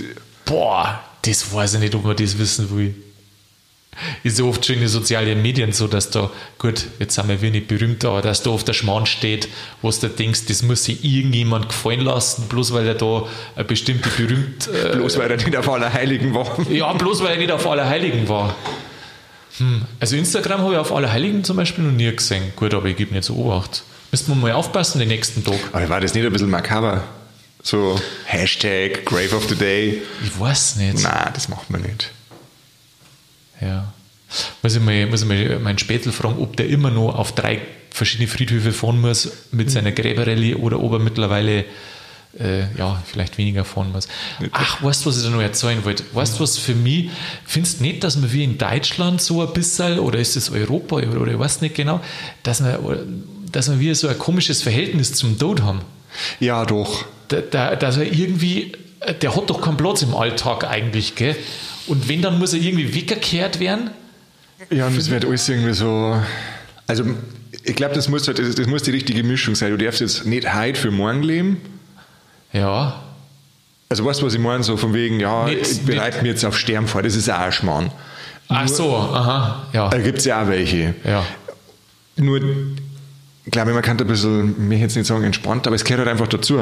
Boah, 0.46 1.04
das 1.24 1.52
weiß 1.52 1.76
ich 1.76 1.80
nicht, 1.80 1.96
ob 1.96 2.06
man 2.06 2.16
das 2.16 2.38
wissen 2.38 2.70
will. 2.76 2.94
Ist 4.24 4.40
ja 4.40 4.46
oft 4.46 4.66
schon 4.66 4.76
in 4.76 4.82
den 4.82 4.90
sozialen 4.90 5.42
Medien 5.42 5.74
so, 5.74 5.88
dass 5.88 6.10
da, 6.10 6.30
gut, 6.58 6.86
jetzt 7.00 7.16
sind 7.16 7.28
wir 7.28 7.42
wenig 7.42 7.68
berühmt, 7.68 8.06
aber 8.06 8.22
dass 8.22 8.44
da 8.44 8.50
auf 8.52 8.64
der 8.64 8.72
Schmarrn 8.74 9.06
steht, 9.06 9.50
wo 9.82 9.92
du 9.92 10.08
denkst, 10.08 10.46
das 10.48 10.64
muss 10.64 10.86
sich 10.86 11.04
irgendjemand 11.04 11.68
gefallen 11.68 12.02
lassen, 12.02 12.44
bloß 12.48 12.74
weil 12.74 12.88
er 12.88 12.94
da 12.96 13.28
eine 13.56 13.66
bestimmte 13.66 14.10
berühmt. 14.10 14.68
Äh, 14.70 14.96
Bloß 14.96 15.18
weil 15.18 15.30
er 15.32 15.38
nicht 15.38 15.56
auf 15.56 15.68
aller 15.70 15.92
Heiligen 15.92 16.34
war. 16.34 16.58
ja, 16.72 16.94
bloß 16.94 17.22
weil 17.24 17.32
er 17.32 17.38
nicht 17.38 17.52
auf 17.52 17.68
Allerheiligen 17.68 18.30
war. 18.30 18.56
Hm. 19.58 19.82
Also 20.00 20.16
Instagram 20.16 20.62
habe 20.62 20.74
ich 20.74 20.80
auf 20.80 20.94
Allerheiligen 20.94 21.44
zum 21.44 21.58
Beispiel 21.58 21.84
noch 21.84 21.92
nie 21.92 22.10
gesehen. 22.16 22.54
Gut, 22.56 22.74
aber 22.74 22.86
ich 22.88 22.96
gebe 22.96 23.14
nicht 23.14 23.26
so 23.26 23.36
Obacht. 23.36 23.84
Müssen 24.12 24.30
wir 24.30 24.36
mal 24.36 24.52
aufpassen 24.54 25.00
den 25.00 25.10
nächsten 25.10 25.44
Tag. 25.44 25.60
Aber 25.74 25.90
war 25.90 26.00
das 26.00 26.14
nicht 26.14 26.26
ein 26.26 26.32
bisschen 26.32 26.50
makaber? 26.50 27.04
So 27.62 28.00
Hashtag 28.26 29.04
Grave 29.06 29.36
of 29.36 29.50
the 29.50 29.56
Day. 29.56 30.02
Ich 30.24 30.40
weiß 30.40 30.78
nicht. 30.78 31.04
Nein, 31.04 31.32
das 31.34 31.50
macht 31.50 31.70
man 31.70 31.82
nicht. 31.82 32.12
Ja. 33.62 33.94
Muss 34.62 34.76
ich 34.76 34.82
mal, 34.82 35.08
muss 35.08 35.22
ich 35.24 35.28
mal 35.28 35.60
meinen 35.60 35.80
Spätel 35.80 36.12
fragen, 36.12 36.40
ob 36.40 36.56
der 36.58 36.68
immer 36.68 36.92
noch 36.92 37.16
auf 37.16 37.34
drei 37.34 37.62
verschiedene 37.90 38.28
Friedhöfe 38.28 38.72
fahren 38.72 39.02
muss 39.02 39.32
mit 39.52 39.72
seiner 39.72 39.92
Gräberrallye 39.92 40.56
oder 40.56 40.80
ob 40.82 40.94
er 40.94 41.00
mittlerweile 41.00 41.66
äh, 42.40 42.72
ja, 42.78 43.02
vielleicht 43.06 43.38
weniger 43.40 43.66
fahren 43.66 43.92
muss. 43.92 44.08
Ach, 44.52 44.84
weißt 44.84 45.04
du, 45.04 45.10
was 45.10 45.18
ich 45.18 45.24
da 45.24 45.30
noch 45.30 45.42
erzählen 45.42 45.84
wollte? 45.84 46.04
Weißt 46.14 46.38
du, 46.38 46.44
was 46.44 46.60
für 46.60 46.76
mich, 46.76 47.10
findest 47.46 47.80
du 47.80 47.84
nicht, 47.84 48.04
dass 48.04 48.22
wir 48.22 48.32
wie 48.32 48.44
in 48.44 48.58
Deutschland 48.58 49.20
so 49.22 49.42
ein 49.46 49.52
bisschen, 49.52 50.00
oder 50.00 50.20
ist 50.20 50.36
es 50.36 50.52
Europa, 50.52 50.98
oder, 50.98 51.22
oder 51.22 51.32
ich 51.32 51.40
weiß 51.40 51.62
nicht 51.62 51.76
genau, 51.76 52.00
dass 52.44 52.64
wir, 52.64 52.80
dass 53.52 53.72
wir 53.72 53.80
wie 53.80 53.94
so 53.96 54.08
ein 54.08 54.20
komisches 54.20 54.62
Verhältnis 54.62 55.14
zum 55.14 55.40
Tod 55.40 55.64
haben? 55.64 55.82
Ja, 56.40 56.66
doch. 56.66 57.06
da, 57.30 57.42
da, 57.42 57.76
dass 57.76 57.98
er 57.98 58.12
irgendwie, 58.12 58.74
der 59.22 59.36
hat 59.36 59.50
doch 59.50 59.62
keinen 59.62 59.78
Platz 59.78 60.02
im 60.02 60.14
Alltag 60.16 60.66
eigentlich, 60.66 61.16
gell? 61.16 61.36
Und 61.90 62.08
wenn, 62.08 62.22
dann 62.22 62.40
muss 62.40 62.54
er 62.54 62.60
irgendwie 62.62 62.94
weggekehrt 62.96 63.60
werden. 63.60 63.90
Ja, 64.70 64.88
und 64.88 64.98
es 64.98 65.10
wird 65.10 65.26
alles 65.26 65.48
irgendwie 65.50 65.74
so. 65.74 66.20
Also, 66.88 67.04
ich 67.64 67.76
glaube, 67.76 67.96
das, 67.96 68.08
muss 68.10 68.28
halt, 68.28 68.40
das, 68.40 68.56
das 68.56 68.68
muss 68.68 68.84
die 68.84 68.92
richtige 68.92 69.24
Mischung 69.24 69.56
sein. 69.56 69.72
Du 69.72 69.84
darfst 69.84 70.02
jetzt 70.02 70.26
nicht 70.26 70.54
heute 70.54 70.80
für 70.80 70.92
morgen 70.92 71.24
leben. 71.24 71.58
Ja, 72.54 73.02
Also, 73.90 74.06
weißt 74.06 74.22
du, 74.22 74.26
was 74.26 74.34
ich 74.34 74.40
meine? 74.40 74.64
So 74.64 74.78
von 74.78 74.94
wegen, 74.94 75.20
ja, 75.20 75.46
Nicht- 75.46 75.62
ich 75.72 75.82
bereite 75.86 76.18
mich 76.22 76.28
jetzt 76.32 76.46
auf 76.46 76.58
Sterben 76.58 76.88
vor. 76.88 77.02
Das 77.04 77.16
ist 77.16 77.30
auch 77.30 77.38
ein 77.40 77.52
Schmarrn. 77.52 77.92
ach 78.50 78.68
so, 78.68 78.96
aha, 78.96 79.68
ja, 79.74 79.90
Da 79.90 79.98
gibt 80.00 80.20
es 80.20 80.26
ja 80.26 80.44
auch 80.44 80.48
welche. 80.48 80.94
ja. 81.04 81.26
Nur, 82.18 82.42
ich 83.46 83.52
glaube, 83.52 83.74
man 83.74 83.82
kann 83.82 83.98
da 83.98 84.04
ein 84.04 84.08
bisschen, 84.08 84.68
mir 84.68 84.78
jetzt 84.78 84.96
nicht 84.96 85.06
sagen 85.08 85.24
entspannt, 85.24 85.66
aber 85.68 85.76
es 85.76 85.84
gehört 85.86 86.00
halt 86.06 86.10
einfach 86.10 86.28
dazu. 86.28 86.60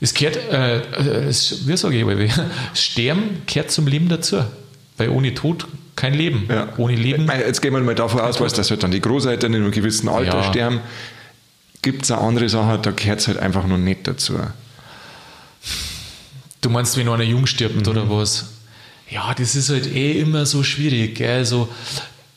Es 0.00 0.12
gehört, 0.14 0.36
äh, 0.36 0.78
äh, 0.78 1.28
es, 1.28 1.66
wie 1.66 1.76
sage 1.76 1.96
ich, 1.96 2.02
aber, 2.02 2.16
Sterben 2.74 3.42
gehört 3.46 3.70
zum 3.70 3.86
Leben 3.86 4.08
dazu. 4.08 4.44
Weil 4.96 5.08
ohne 5.08 5.34
Tod 5.34 5.66
kein 5.96 6.14
Leben. 6.14 6.46
Ja. 6.48 6.68
Ohne 6.76 6.94
Leben. 6.96 7.26
Meine, 7.26 7.44
Jetzt 7.44 7.62
gehen 7.62 7.72
wir 7.72 7.80
mal 7.80 7.94
davon 7.94 8.20
aus, 8.20 8.40
weißt, 8.40 8.56
dass 8.58 8.70
halt 8.70 8.82
dann 8.82 8.90
die 8.90 9.00
Großeltern 9.00 9.52
in 9.54 9.62
einem 9.62 9.70
gewissen 9.72 10.08
Alter 10.08 10.38
Ja. 10.38 10.44
sterben. 10.44 10.80
Gibt 11.82 12.04
es 12.04 12.10
auch 12.10 12.22
andere 12.22 12.48
Sachen, 12.48 12.80
da 12.82 12.90
gehört 12.92 13.20
es 13.20 13.28
halt 13.28 13.38
einfach 13.38 13.66
noch 13.66 13.76
nicht 13.78 14.06
dazu. 14.06 14.34
Du 16.60 16.70
meinst, 16.70 16.96
wenn 16.96 17.08
einer 17.08 17.24
jung 17.24 17.46
stirbt 17.46 17.76
Mhm. 17.86 17.88
oder 17.90 18.08
was? 18.10 18.46
Ja, 19.10 19.34
das 19.34 19.54
ist 19.54 19.68
halt 19.68 19.86
eh 19.86 20.18
immer 20.20 20.46
so 20.46 20.62
schwierig. 20.62 21.16
Gell? 21.16 21.38
Also, 21.38 21.68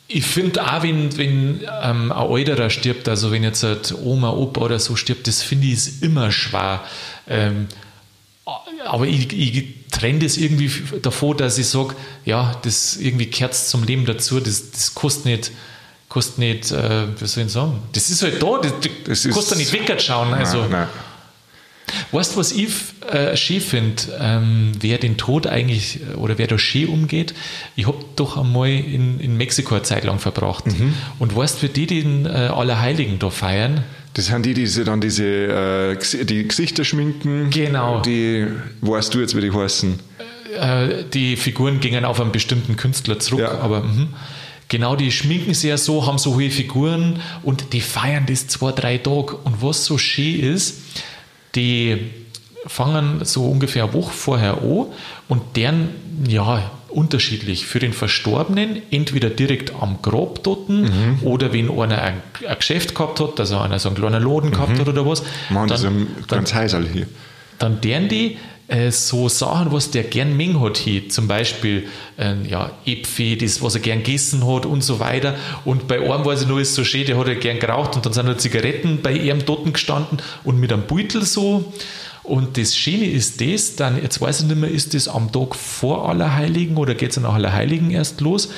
Ich 0.09 0.25
finde 0.25 0.63
auch, 0.63 0.83
wenn, 0.83 1.17
wenn 1.17 1.61
ähm, 1.83 2.11
ein 2.11 2.31
Älterer 2.31 2.69
stirbt, 2.69 3.09
also 3.09 3.31
wenn 3.31 3.43
jetzt 3.43 3.63
ein 3.63 3.77
Oma, 4.03 4.31
Opa 4.31 4.61
oder 4.61 4.79
so 4.79 4.95
stirbt, 4.95 5.27
das 5.27 5.41
finde 5.41 5.67
ich 5.67 5.73
ist 5.73 6.03
immer 6.03 6.31
schwer. 6.31 6.81
Ähm, 7.27 7.67
aber 8.85 9.05
ich, 9.05 9.33
ich 9.33 9.65
trenne 9.91 10.19
das 10.19 10.37
irgendwie 10.37 10.71
davor, 11.01 11.35
dass 11.35 11.57
ich 11.57 11.67
sage, 11.67 11.95
ja, 12.23 12.55
das 12.63 12.95
irgendwie 12.95 13.25
kehrt 13.25 13.53
zum 13.53 13.83
Leben 13.83 14.05
dazu, 14.05 14.39
das, 14.39 14.71
das 14.71 14.95
kostet 14.95 15.25
nicht, 15.25 15.51
kostet 16.07 16.37
nicht, 16.37 16.71
äh, 16.71 17.07
wie 17.19 17.27
soll 17.27 17.45
ich 17.45 17.51
sagen, 17.51 17.81
das 17.91 18.09
ist 18.09 18.23
halt 18.23 18.41
da, 18.41 18.61
das, 18.61 19.23
das 19.23 19.29
kostet 19.33 19.57
nicht 19.57 19.73
wegschauen. 19.73 20.33
Also, 20.33 20.61
nein, 20.61 20.71
nein. 20.71 20.87
Weißt 22.11 22.35
du, 22.35 22.39
was 22.39 22.51
ich 22.51 22.69
äh, 23.11 23.35
schön 23.35 23.61
finde, 23.61 24.03
ähm, 24.19 24.71
wer 24.79 24.97
den 24.97 25.17
Tod 25.17 25.47
eigentlich 25.47 25.99
oder 26.15 26.37
wer 26.37 26.47
da 26.47 26.57
schön 26.57 26.87
umgeht? 26.87 27.33
Ich 27.75 27.87
habe 27.87 27.97
doch 28.15 28.37
einmal 28.37 28.69
in, 28.69 29.19
in 29.19 29.35
Mexiko 29.37 29.75
eine 29.75 29.83
Zeit 29.83 30.05
lang 30.05 30.19
verbracht. 30.19 30.67
Mhm. 30.67 30.93
Und 31.19 31.35
weißt 31.35 31.55
du, 31.55 31.67
für 31.67 31.73
die, 31.73 31.85
die 31.85 32.03
den 32.03 32.25
äh, 32.25 32.29
Allerheiligen 32.29 33.19
da 33.19 33.29
feiern, 33.29 33.83
das 34.13 34.27
sind 34.27 34.45
die, 34.47 34.55
die 34.55 34.83
dann 34.83 34.99
diese 34.99 35.25
äh, 35.25 36.25
die 36.25 36.47
Gesichter 36.47 36.83
schminken. 36.83 37.51
Genau. 37.51 38.01
Die, 38.01 38.47
weißt 38.81 39.13
du 39.13 39.19
jetzt, 39.19 39.35
wie 39.35 39.41
die 39.41 39.51
heißen? 39.51 39.99
Äh, 40.59 41.03
die 41.13 41.35
Figuren 41.35 41.79
gingen 41.79 42.03
auf 42.03 42.19
einen 42.19 42.31
bestimmten 42.31 42.77
Künstler 42.77 43.19
zurück, 43.19 43.41
ja. 43.41 43.59
aber 43.59 43.83
mh. 43.83 44.07
genau, 44.69 44.95
die 44.95 45.11
schminken 45.11 45.53
sich 45.53 45.69
ja 45.69 45.77
so, 45.77 46.07
haben 46.07 46.17
so 46.17 46.33
hohe 46.33 46.49
Figuren 46.49 47.21
und 47.43 47.73
die 47.73 47.81
feiern 47.81 48.25
das 48.27 48.47
zwei, 48.47 48.71
drei 48.71 48.97
Tage. 48.97 49.35
Und 49.35 49.61
was 49.61 49.85
so 49.85 49.99
schön 49.99 50.39
ist, 50.39 50.81
die 51.57 51.97
fangen 52.65 53.25
so 53.25 53.45
ungefähr 53.45 53.85
eine 53.85 53.93
Woche 53.93 54.11
vorher 54.11 54.61
an 54.61 54.85
und 55.27 55.41
deren, 55.55 55.89
ja, 56.27 56.71
unterschiedlich. 56.89 57.65
Für 57.65 57.79
den 57.79 57.93
Verstorbenen 57.93 58.81
entweder 58.91 59.29
direkt 59.29 59.73
am 59.79 60.01
Grab 60.01 60.43
dort 60.43 60.69
mhm. 60.69 61.19
oder 61.23 61.53
wenn 61.53 61.69
einer 61.69 62.01
ein, 62.01 62.21
ein, 62.47 62.57
Geschäft 62.57 62.95
gehabt 62.95 63.19
hat, 63.19 63.39
also 63.39 63.57
einer 63.57 63.79
so 63.79 63.89
einen 63.89 63.97
kleinen 63.97 64.23
Laden 64.23 64.51
gehabt 64.51 64.73
mhm. 64.73 64.79
hat 64.79 64.87
oder 64.87 65.05
was. 65.05 65.23
Machen 65.49 65.67
dann, 65.67 65.67
das 65.67 65.83
im 65.83 66.07
ganz 66.27 66.53
Heisel 66.53 66.87
hier. 66.91 67.07
Dann 67.59 67.81
deren 67.81 68.07
die 68.07 68.37
äh, 68.67 68.91
so 68.91 69.29
Sachen, 69.29 69.71
was 69.71 69.91
der 69.91 70.03
gern 70.03 70.35
mengen 70.35 70.61
hat 70.61 70.77
hier, 70.77 71.09
zum 71.09 71.27
Beispiel 71.27 71.87
äh, 72.17 72.35
ja, 72.47 72.71
Äpfel, 72.85 73.37
das, 73.37 73.61
was 73.61 73.75
er 73.75 73.81
gern 73.81 74.03
gegessen 74.03 74.45
hat 74.45 74.65
und 74.65 74.83
so 74.83 74.99
weiter. 74.99 75.35
Und 75.65 75.87
bei 75.87 75.99
einem 75.99 76.29
ich 76.29 76.47
noch, 76.47 76.59
ist 76.59 76.75
so 76.75 76.83
schön, 76.83 77.05
der 77.05 77.17
hat 77.17 77.27
er 77.27 77.35
gern 77.35 77.59
geraucht 77.59 77.95
und 77.95 78.05
dann 78.05 78.13
sind 78.13 78.25
noch 78.25 78.37
Zigaretten 78.37 79.01
bei 79.01 79.13
ihrem 79.13 79.45
Toten 79.45 79.73
gestanden 79.73 80.19
und 80.43 80.59
mit 80.59 80.73
einem 80.73 80.83
Beutel 80.85 81.23
so. 81.23 81.71
Und 82.23 82.57
das 82.57 82.75
Schöne 82.75 83.05
ist 83.05 83.39
das, 83.39 83.77
dann, 83.77 84.01
jetzt 84.01 84.19
weiß 84.19 84.41
ich 84.41 84.47
nicht 84.47 84.59
mehr, 84.59 84.69
ist 84.69 84.93
das 84.93 85.07
am 85.07 85.31
Tag 85.31 85.55
vor 85.55 86.09
Allerheiligen 86.09 86.75
oder 86.75 86.93
geht 86.93 87.11
es 87.11 87.17
nach 87.17 87.35
Allerheiligen 87.35 87.91
erst 87.91 88.19
los? 88.19 88.49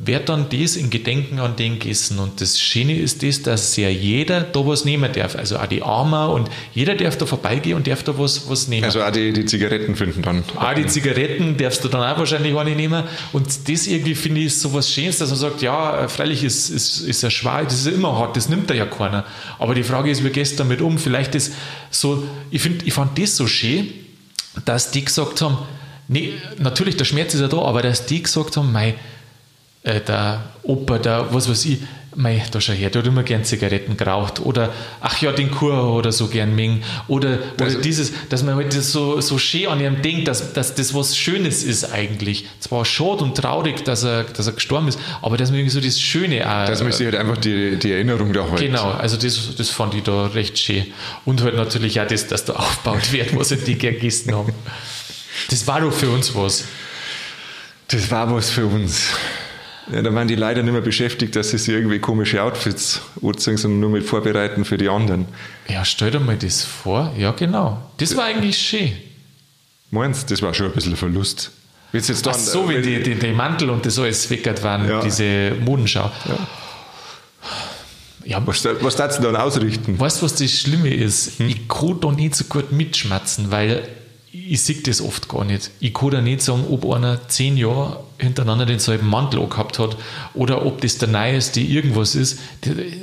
Wird 0.00 0.28
dann 0.28 0.48
das 0.50 0.74
in 0.74 0.90
Gedenken 0.90 1.38
an 1.38 1.54
den 1.54 1.78
gegessen. 1.78 2.18
Und 2.18 2.40
das 2.40 2.58
Schöne 2.58 2.98
ist 2.98 3.22
das, 3.22 3.42
dass 3.42 3.76
ja 3.76 3.88
jeder 3.88 4.40
da 4.40 4.66
was 4.66 4.84
nehmen 4.84 5.12
darf. 5.12 5.36
Also 5.36 5.56
auch 5.56 5.66
die 5.66 5.82
Armer 5.82 6.30
und 6.30 6.50
jeder 6.74 6.96
darf 6.96 7.16
da 7.16 7.26
vorbeigehen 7.26 7.76
und 7.76 7.86
darf 7.86 8.02
da 8.02 8.18
was, 8.18 8.48
was 8.48 8.66
nehmen. 8.66 8.84
Also 8.84 9.02
auch 9.02 9.12
die, 9.12 9.32
die 9.32 9.46
Zigaretten 9.46 9.94
finden 9.94 10.22
dann. 10.22 10.42
Auch 10.56 10.74
die 10.74 10.86
Zigaretten 10.86 11.56
darfst 11.56 11.84
du 11.84 11.88
dann 11.88 12.02
auch 12.02 12.18
wahrscheinlich 12.18 12.54
auch 12.54 12.64
nicht 12.64 12.76
nehmen. 12.76 13.04
Und 13.32 13.68
das 13.68 13.86
irgendwie 13.86 14.16
finde 14.16 14.40
ich 14.40 14.58
so 14.58 14.74
was 14.74 14.90
Schönes, 14.90 15.18
dass 15.18 15.30
man 15.30 15.38
sagt, 15.38 15.62
ja, 15.62 16.08
freilich 16.08 16.42
ist, 16.42 16.70
ist, 16.70 17.00
ist 17.00 17.22
er 17.22 17.30
schwer, 17.30 17.62
das 17.64 17.74
ist 17.74 17.86
immer 17.86 18.18
hart, 18.18 18.36
das 18.36 18.48
nimmt 18.48 18.68
er 18.70 18.76
ja 18.76 18.86
keiner. 18.86 19.24
Aber 19.60 19.76
die 19.76 19.84
Frage 19.84 20.10
ist, 20.10 20.24
wie 20.24 20.30
gehst 20.30 20.54
du 20.54 20.56
damit 20.58 20.80
um? 20.80 20.98
Vielleicht 20.98 21.36
ist 21.36 21.52
so, 21.90 22.26
ich, 22.50 22.60
find, 22.60 22.84
ich 22.84 22.92
fand 22.92 23.16
das 23.16 23.36
so 23.36 23.46
schön, 23.46 23.92
dass 24.64 24.90
die 24.90 25.04
gesagt 25.04 25.40
haben, 25.40 25.58
nee, 26.08 26.32
natürlich, 26.58 26.96
der 26.96 27.04
Schmerz 27.04 27.34
ist 27.34 27.40
ja 27.40 27.48
da, 27.48 27.58
aber 27.58 27.82
dass 27.82 28.06
die 28.06 28.22
gesagt 28.22 28.56
haben, 28.56 28.72
mei, 28.72 28.94
äh, 29.84 30.00
der 30.00 30.42
Opa, 30.62 30.98
der, 30.98 31.32
was 31.32 31.48
weiß 31.48 31.66
ich, 31.66 31.78
mei, 32.16 32.42
da 32.50 32.60
schau 32.60 32.72
her, 32.72 32.90
der 32.90 33.02
hat 33.02 33.08
immer 33.08 33.22
gern 33.22 33.44
Zigaretten 33.44 33.96
geraucht 33.96 34.40
oder 34.40 34.72
ach 35.00 35.20
ja, 35.20 35.32
den 35.32 35.50
Kur 35.50 35.94
oder 35.94 36.12
so 36.12 36.28
gern 36.28 36.54
mengen 36.54 36.82
oder, 37.08 37.38
oder 37.54 37.64
also, 37.64 37.80
dieses, 37.80 38.12
dass 38.28 38.42
man 38.42 38.54
halt 38.54 38.74
das 38.74 38.92
so, 38.92 39.20
so 39.20 39.38
schön 39.38 39.66
an 39.66 39.80
ihm 39.80 40.00
denkt, 40.02 40.28
dass, 40.28 40.52
dass 40.52 40.74
das 40.74 40.94
was 40.94 41.16
Schönes 41.16 41.62
ist 41.64 41.92
eigentlich. 41.92 42.46
Zwar 42.60 42.84
schade 42.84 43.24
und 43.24 43.36
traurig, 43.36 43.84
dass 43.84 44.04
er, 44.04 44.24
dass 44.24 44.46
er 44.46 44.52
gestorben 44.52 44.88
ist, 44.88 44.98
aber 45.22 45.36
dass 45.36 45.50
man 45.50 45.58
irgendwie 45.58 45.74
so 45.74 45.80
das 45.80 46.00
Schöne 46.00 46.48
auch. 46.48 46.66
Dass 46.66 46.82
man 46.82 46.92
sich 46.92 47.04
halt 47.04 47.16
einfach 47.16 47.36
die, 47.36 47.76
die 47.78 47.92
Erinnerung 47.92 48.32
da 48.32 48.48
halt. 48.48 48.60
Genau, 48.60 48.90
also 48.90 49.16
das, 49.16 49.56
das 49.56 49.70
fand 49.70 49.94
ich 49.94 50.02
da 50.02 50.26
recht 50.26 50.58
schön. 50.58 50.86
Und 51.24 51.42
halt 51.42 51.56
natürlich 51.56 52.00
auch 52.00 52.06
das, 52.06 52.26
dass 52.26 52.44
da 52.44 52.54
aufgebaut 52.54 53.12
wird, 53.12 53.36
was 53.36 53.48
die 53.48 53.74
gern 53.76 53.94
gegessen 53.94 54.34
haben. 54.34 54.52
Das 55.50 55.66
war 55.66 55.80
doch 55.80 55.92
für 55.92 56.08
uns 56.08 56.34
was. 56.34 56.64
Das 57.88 58.10
war 58.10 58.32
was 58.34 58.50
für 58.50 58.66
uns. 58.66 59.08
Ja, 59.92 60.02
da 60.02 60.14
waren 60.14 60.28
die 60.28 60.34
leider 60.34 60.62
nicht 60.62 60.72
mehr 60.72 60.80
beschäftigt, 60.80 61.36
dass 61.36 61.50
sie 61.50 61.58
sich 61.58 61.74
irgendwie 61.74 61.98
komische 61.98 62.42
Outfits 62.42 63.02
anziehen, 63.22 63.56
sondern 63.56 63.80
nur 63.80 63.90
mit 63.90 64.04
Vorbereiten 64.04 64.64
für 64.64 64.78
die 64.78 64.88
anderen. 64.88 65.26
Ja, 65.68 65.84
stell 65.84 66.10
dir 66.10 66.20
mal 66.20 66.36
das 66.36 66.64
vor. 66.64 67.12
Ja, 67.18 67.32
genau. 67.32 67.82
Das 67.98 68.16
war 68.16 68.24
eigentlich 68.24 68.56
schön. 68.56 68.92
Meinst 69.90 70.30
das 70.30 70.40
war 70.42 70.54
schon 70.54 70.66
ein 70.66 70.72
bisschen 70.72 70.96
Verlust? 70.96 71.50
Willst 71.92 72.08
jetzt 72.08 72.26
dann, 72.26 72.34
Ach 72.34 72.38
so, 72.38 72.68
wenn 72.68 72.82
die, 72.82 73.02
die, 73.02 73.14
die, 73.14 73.32
Mantel 73.32 73.70
und 73.70 73.86
das 73.86 73.98
alles 73.98 74.28
weggert 74.28 74.62
waren, 74.64 74.88
ja. 74.88 75.00
diese 75.00 75.52
Modenschau. 75.60 76.10
Ja. 76.26 76.38
Ja, 78.24 78.46
was, 78.46 78.64
was 78.64 78.96
darfst 78.96 79.18
du 79.18 79.22
dann 79.22 79.36
ausrichten? 79.36 80.00
Weißt 80.00 80.20
du, 80.20 80.24
was 80.24 80.34
das 80.34 80.50
Schlimme 80.50 80.92
ist? 80.92 81.38
Hm? 81.38 81.48
Ich 81.48 81.68
kann 81.68 82.00
da 82.00 82.10
nicht 82.10 82.34
so 82.34 82.44
gut 82.44 82.72
mitschmatzen, 82.72 83.50
weil 83.50 83.86
ich 84.34 84.62
sehe 84.62 84.76
das 84.76 85.00
oft 85.00 85.28
gar 85.28 85.44
nicht. 85.44 85.70
Ich 85.78 85.94
kann 85.94 86.10
da 86.10 86.20
nicht 86.20 86.42
sagen, 86.42 86.64
ob 86.68 86.90
einer 86.92 87.28
zehn 87.28 87.56
Jahre 87.56 88.00
hintereinander 88.18 88.66
denselben 88.66 89.08
Mantel 89.08 89.46
gehabt 89.46 89.78
hat 89.78 89.96
oder 90.34 90.66
ob 90.66 90.80
das 90.80 90.98
der 90.98 91.08
neueste 91.08 91.60
irgendwas 91.60 92.16
ist. 92.16 92.40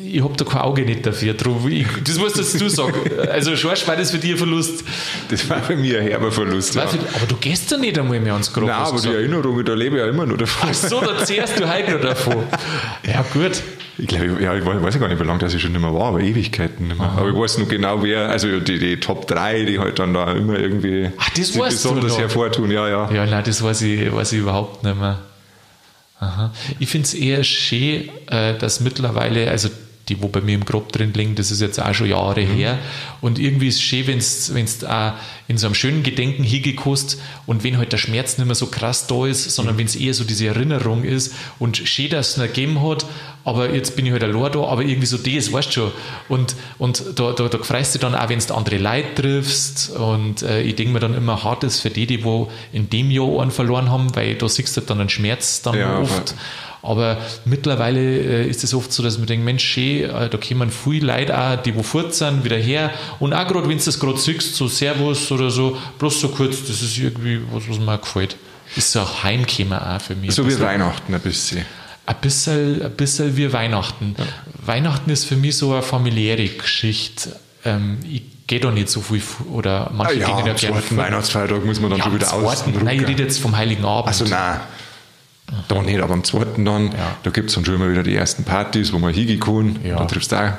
Ich 0.03 0.21
habe 0.21 0.35
da 0.35 0.43
kein 0.43 0.61
Auge 0.61 0.83
nicht 0.83 1.05
dafür. 1.05 1.33
Ich, 1.69 1.87
das 2.03 2.17
musst 2.17 2.37
jetzt 2.37 2.59
du 2.59 2.69
sagen. 2.69 2.93
Also 3.31 3.55
Schorsch, 3.55 3.87
war 3.87 3.95
das 3.95 4.11
für 4.11 4.17
dich 4.17 4.31
ein 4.31 4.37
Verlust? 4.37 4.83
Das 5.29 5.49
war 5.49 5.61
für 5.63 5.75
mich 5.75 5.95
ein 5.95 6.03
herber 6.03 6.31
Verlust. 6.31 6.75
Ja. 6.75 6.87
Für, 6.87 6.99
aber 6.99 7.25
du 7.27 7.35
gehst 7.37 7.71
ja 7.71 7.77
nicht 7.77 7.97
einmal 7.97 8.19
mehr 8.19 8.33
ans 8.33 8.51
Grab. 8.51 8.65
Nein, 8.65 8.75
aber 8.75 8.99
die 8.99 9.07
Erinnerungen, 9.07 9.65
da 9.65 9.73
lebe 9.73 9.95
ich 9.97 10.01
ja 10.01 10.09
immer 10.09 10.25
noch 10.25 10.37
davon. 10.37 10.69
Ach 10.69 10.73
so, 10.73 10.99
da 10.99 11.23
zehrst 11.23 11.59
du 11.59 11.69
heute 11.71 11.91
noch 11.93 12.01
davon. 12.01 12.43
Ja, 13.07 13.23
gut. 13.33 13.61
Ich 13.97 14.07
glaube, 14.07 14.41
ja, 14.41 14.55
ich 14.55 14.65
weiß 14.65 14.99
gar 14.99 15.07
nicht, 15.07 15.19
wie 15.19 15.23
lange 15.23 15.39
das 15.39 15.53
ich 15.53 15.61
schon 15.61 15.73
nicht 15.73 15.81
mehr 15.81 15.93
war, 15.93 16.09
aber 16.09 16.21
Ewigkeiten 16.21 16.87
nicht 16.87 16.97
mehr. 16.97 17.07
Aha. 17.07 17.19
Aber 17.19 17.29
ich 17.29 17.35
weiß 17.35 17.57
noch 17.59 17.67
genau, 17.67 18.01
wer, 18.03 18.29
also 18.29 18.59
die, 18.59 18.79
die 18.79 18.99
Top 18.99 19.27
3, 19.27 19.65
die 19.65 19.79
halt 19.79 19.99
dann 19.99 20.13
da 20.13 20.31
immer 20.31 20.57
irgendwie 20.57 21.09
Ach, 21.17 21.29
das 21.29 21.51
besonders 21.51 22.17
hervortun, 22.17 22.71
ja, 22.71 22.87
ja. 22.87 23.11
Ja, 23.11 23.25
nein, 23.25 23.43
das 23.45 23.61
weiß 23.61 23.81
ich, 23.83 24.13
weiß 24.13 24.33
ich 24.33 24.39
überhaupt 24.39 24.83
nicht 24.83 24.99
mehr. 24.99 25.19
Aha. 26.19 26.51
Ich 26.79 26.89
finde 26.89 27.05
es 27.05 27.13
eher 27.13 27.43
schön, 27.43 28.09
äh, 28.27 28.57
dass 28.57 28.79
mittlerweile, 28.79 29.49
also 29.49 29.69
die, 30.09 30.21
wo 30.21 30.27
bei 30.27 30.41
mir 30.41 30.55
im 30.55 30.65
Grab 30.65 30.91
drin 30.91 31.13
liegen, 31.13 31.35
das 31.35 31.51
ist 31.51 31.61
jetzt 31.61 31.81
auch 31.81 31.93
schon 31.93 32.07
Jahre 32.07 32.41
mhm. 32.41 32.55
her. 32.55 32.79
Und 33.21 33.39
irgendwie 33.39 33.67
ist 33.67 33.75
es 33.75 33.81
schön, 33.81 34.07
wenn 34.07 34.17
es 34.17 34.83
auch 34.83 35.13
in 35.47 35.57
so 35.57 35.67
einem 35.67 35.75
schönen 35.75 36.03
Gedenken 36.03 36.43
hingekostet 36.43 37.19
und 37.45 37.63
wenn 37.63 37.77
halt 37.77 37.91
der 37.93 37.97
Schmerz 37.97 38.37
nicht 38.37 38.47
mehr 38.47 38.55
so 38.55 38.67
krass 38.67 39.07
da 39.07 39.25
ist, 39.25 39.51
sondern 39.51 39.75
mhm. 39.75 39.79
wenn 39.79 39.85
es 39.87 39.95
eher 39.95 40.13
so 40.13 40.23
diese 40.23 40.47
Erinnerung 40.47 41.03
ist 41.03 41.33
und 41.59 41.77
schön, 41.77 42.09
dass 42.09 42.31
es 42.31 42.37
ihn 42.37 42.43
gegeben 42.43 42.81
hat, 42.81 43.05
aber 43.43 43.73
jetzt 43.73 43.95
bin 43.95 44.05
ich 44.05 44.11
halt 44.11 44.23
allein 44.23 44.51
da, 44.51 44.63
aber 44.63 44.83
irgendwie 44.83 45.07
so 45.07 45.17
das, 45.17 45.51
weißt 45.51 45.69
du 45.69 45.71
schon. 45.71 45.91
Und, 46.29 46.55
und 46.77 47.03
da, 47.15 47.31
da, 47.31 47.47
da 47.47 47.57
freust 47.59 47.95
du 47.95 47.99
dann 47.99 48.13
auch, 48.13 48.29
wenn 48.29 48.39
du 48.39 48.53
andere 48.53 48.77
Leute 48.77 49.15
triffst 49.15 49.89
und 49.95 50.43
äh, 50.43 50.61
ich 50.61 50.75
denke 50.75 50.93
mir 50.93 50.99
dann 50.99 51.15
immer, 51.15 51.43
hart 51.43 51.63
ist 51.63 51.79
für 51.79 51.89
die, 51.89 52.05
die 52.05 52.23
wo 52.23 52.51
in 52.71 52.89
dem 52.89 53.09
Jahr 53.09 53.41
einen 53.41 53.51
verloren 53.51 53.89
haben, 53.89 54.15
weil 54.15 54.35
da 54.35 54.47
siehst 54.47 54.77
du 54.77 54.81
dann 54.81 54.99
einen 54.99 55.09
Schmerz 55.09 55.61
dann 55.61 55.77
ja, 55.77 55.99
oft. 55.99 56.33
Aber 56.33 56.39
aber 56.83 57.17
mittlerweile 57.45 57.99
äh, 57.99 58.49
ist 58.49 58.63
es 58.63 58.73
oft 58.73 58.91
so, 58.91 59.03
dass 59.03 59.17
man 59.17 59.27
denkt, 59.27 59.45
Mensch, 59.45 59.63
schön, 59.63 60.09
äh, 60.09 60.29
da 60.29 60.37
kommen 60.37 60.71
viele 60.71 61.07
Leute 61.07 61.39
auch, 61.39 61.55
die 61.61 61.75
wo 61.75 61.83
fort 61.83 62.13
sind, 62.13 62.43
wieder 62.43 62.57
her. 62.57 62.91
Und 63.19 63.33
auch 63.33 63.47
gerade, 63.47 63.67
wenn 63.67 63.77
du 63.77 63.83
das 63.83 63.99
gerade 63.99 64.17
siehst, 64.17 64.55
so 64.55 64.67
Servus 64.67 65.31
oder 65.31 65.51
so, 65.51 65.77
bloß 65.99 66.19
so 66.19 66.29
kurz, 66.29 66.61
das 66.61 66.81
ist 66.81 66.97
irgendwie 66.97 67.39
was, 67.51 67.69
was 67.69 67.79
mir 67.79 67.97
gefällt. 67.97 68.35
Ist 68.75 68.91
so 68.91 69.01
auch 69.01 69.23
Heimkommen 69.23 69.73
auch 69.73 70.01
für 70.01 70.15
mich. 70.15 70.33
So 70.33 70.47
wie 70.47 70.59
Weihnachten 70.59 71.13
ein 71.13 71.21
bisschen. 71.21 71.65
Ein 72.05 72.15
bisschen, 72.19 72.81
ein 72.81 72.91
bisschen 72.91 73.37
wie 73.37 73.51
Weihnachten. 73.53 74.15
Ja. 74.17 74.25
Weihnachten 74.65 75.09
ist 75.11 75.25
für 75.25 75.35
mich 75.35 75.57
so 75.57 75.73
eine 75.73 75.81
familiäre 75.81 76.47
Geschichte. 76.47 77.35
Ähm, 77.63 77.99
ich 78.09 78.23
gehe 78.47 78.59
da 78.59 78.71
nicht 78.71 78.89
so 78.89 79.01
viel 79.01 79.21
oder 79.53 79.91
manche 79.93 80.13
ah, 80.13 80.17
ja, 80.17 80.35
gehen 80.35 80.45
ja 80.47 80.53
gerne. 80.53 80.81
Weihnachtsfeiertag 80.89 81.63
muss 81.63 81.79
man 81.79 81.91
dann 81.91 81.99
ja, 81.99 82.05
schon 82.05 82.15
wieder 82.15 82.33
aus. 82.33 82.65
Nein, 82.65 83.01
ich 83.01 83.07
rede 83.07 83.23
jetzt 83.23 83.39
vom 83.39 83.55
Heiligen 83.55 83.85
Abend. 83.85 84.07
Also 84.07 84.25
nein. 84.25 84.59
Da 85.67 85.81
nicht, 85.81 85.99
aber 85.99 86.13
am 86.13 86.23
zweiten 86.23 86.63
dann, 86.63 86.91
ja. 86.91 87.15
da 87.23 87.29
gibt 87.29 87.49
es 87.49 87.55
dann 87.55 87.65
schon 87.65 87.75
immer 87.75 87.91
wieder 87.91 88.03
die 88.03 88.15
ersten 88.15 88.43
Partys, 88.43 88.93
wo 88.93 88.99
man 88.99 89.13
hingehen 89.13 89.39
kann. 89.39 89.79
Ja. 89.83 89.97
Dann 89.97 90.07
triffst 90.07 90.31
du 90.31 90.37
auch. 90.37 90.53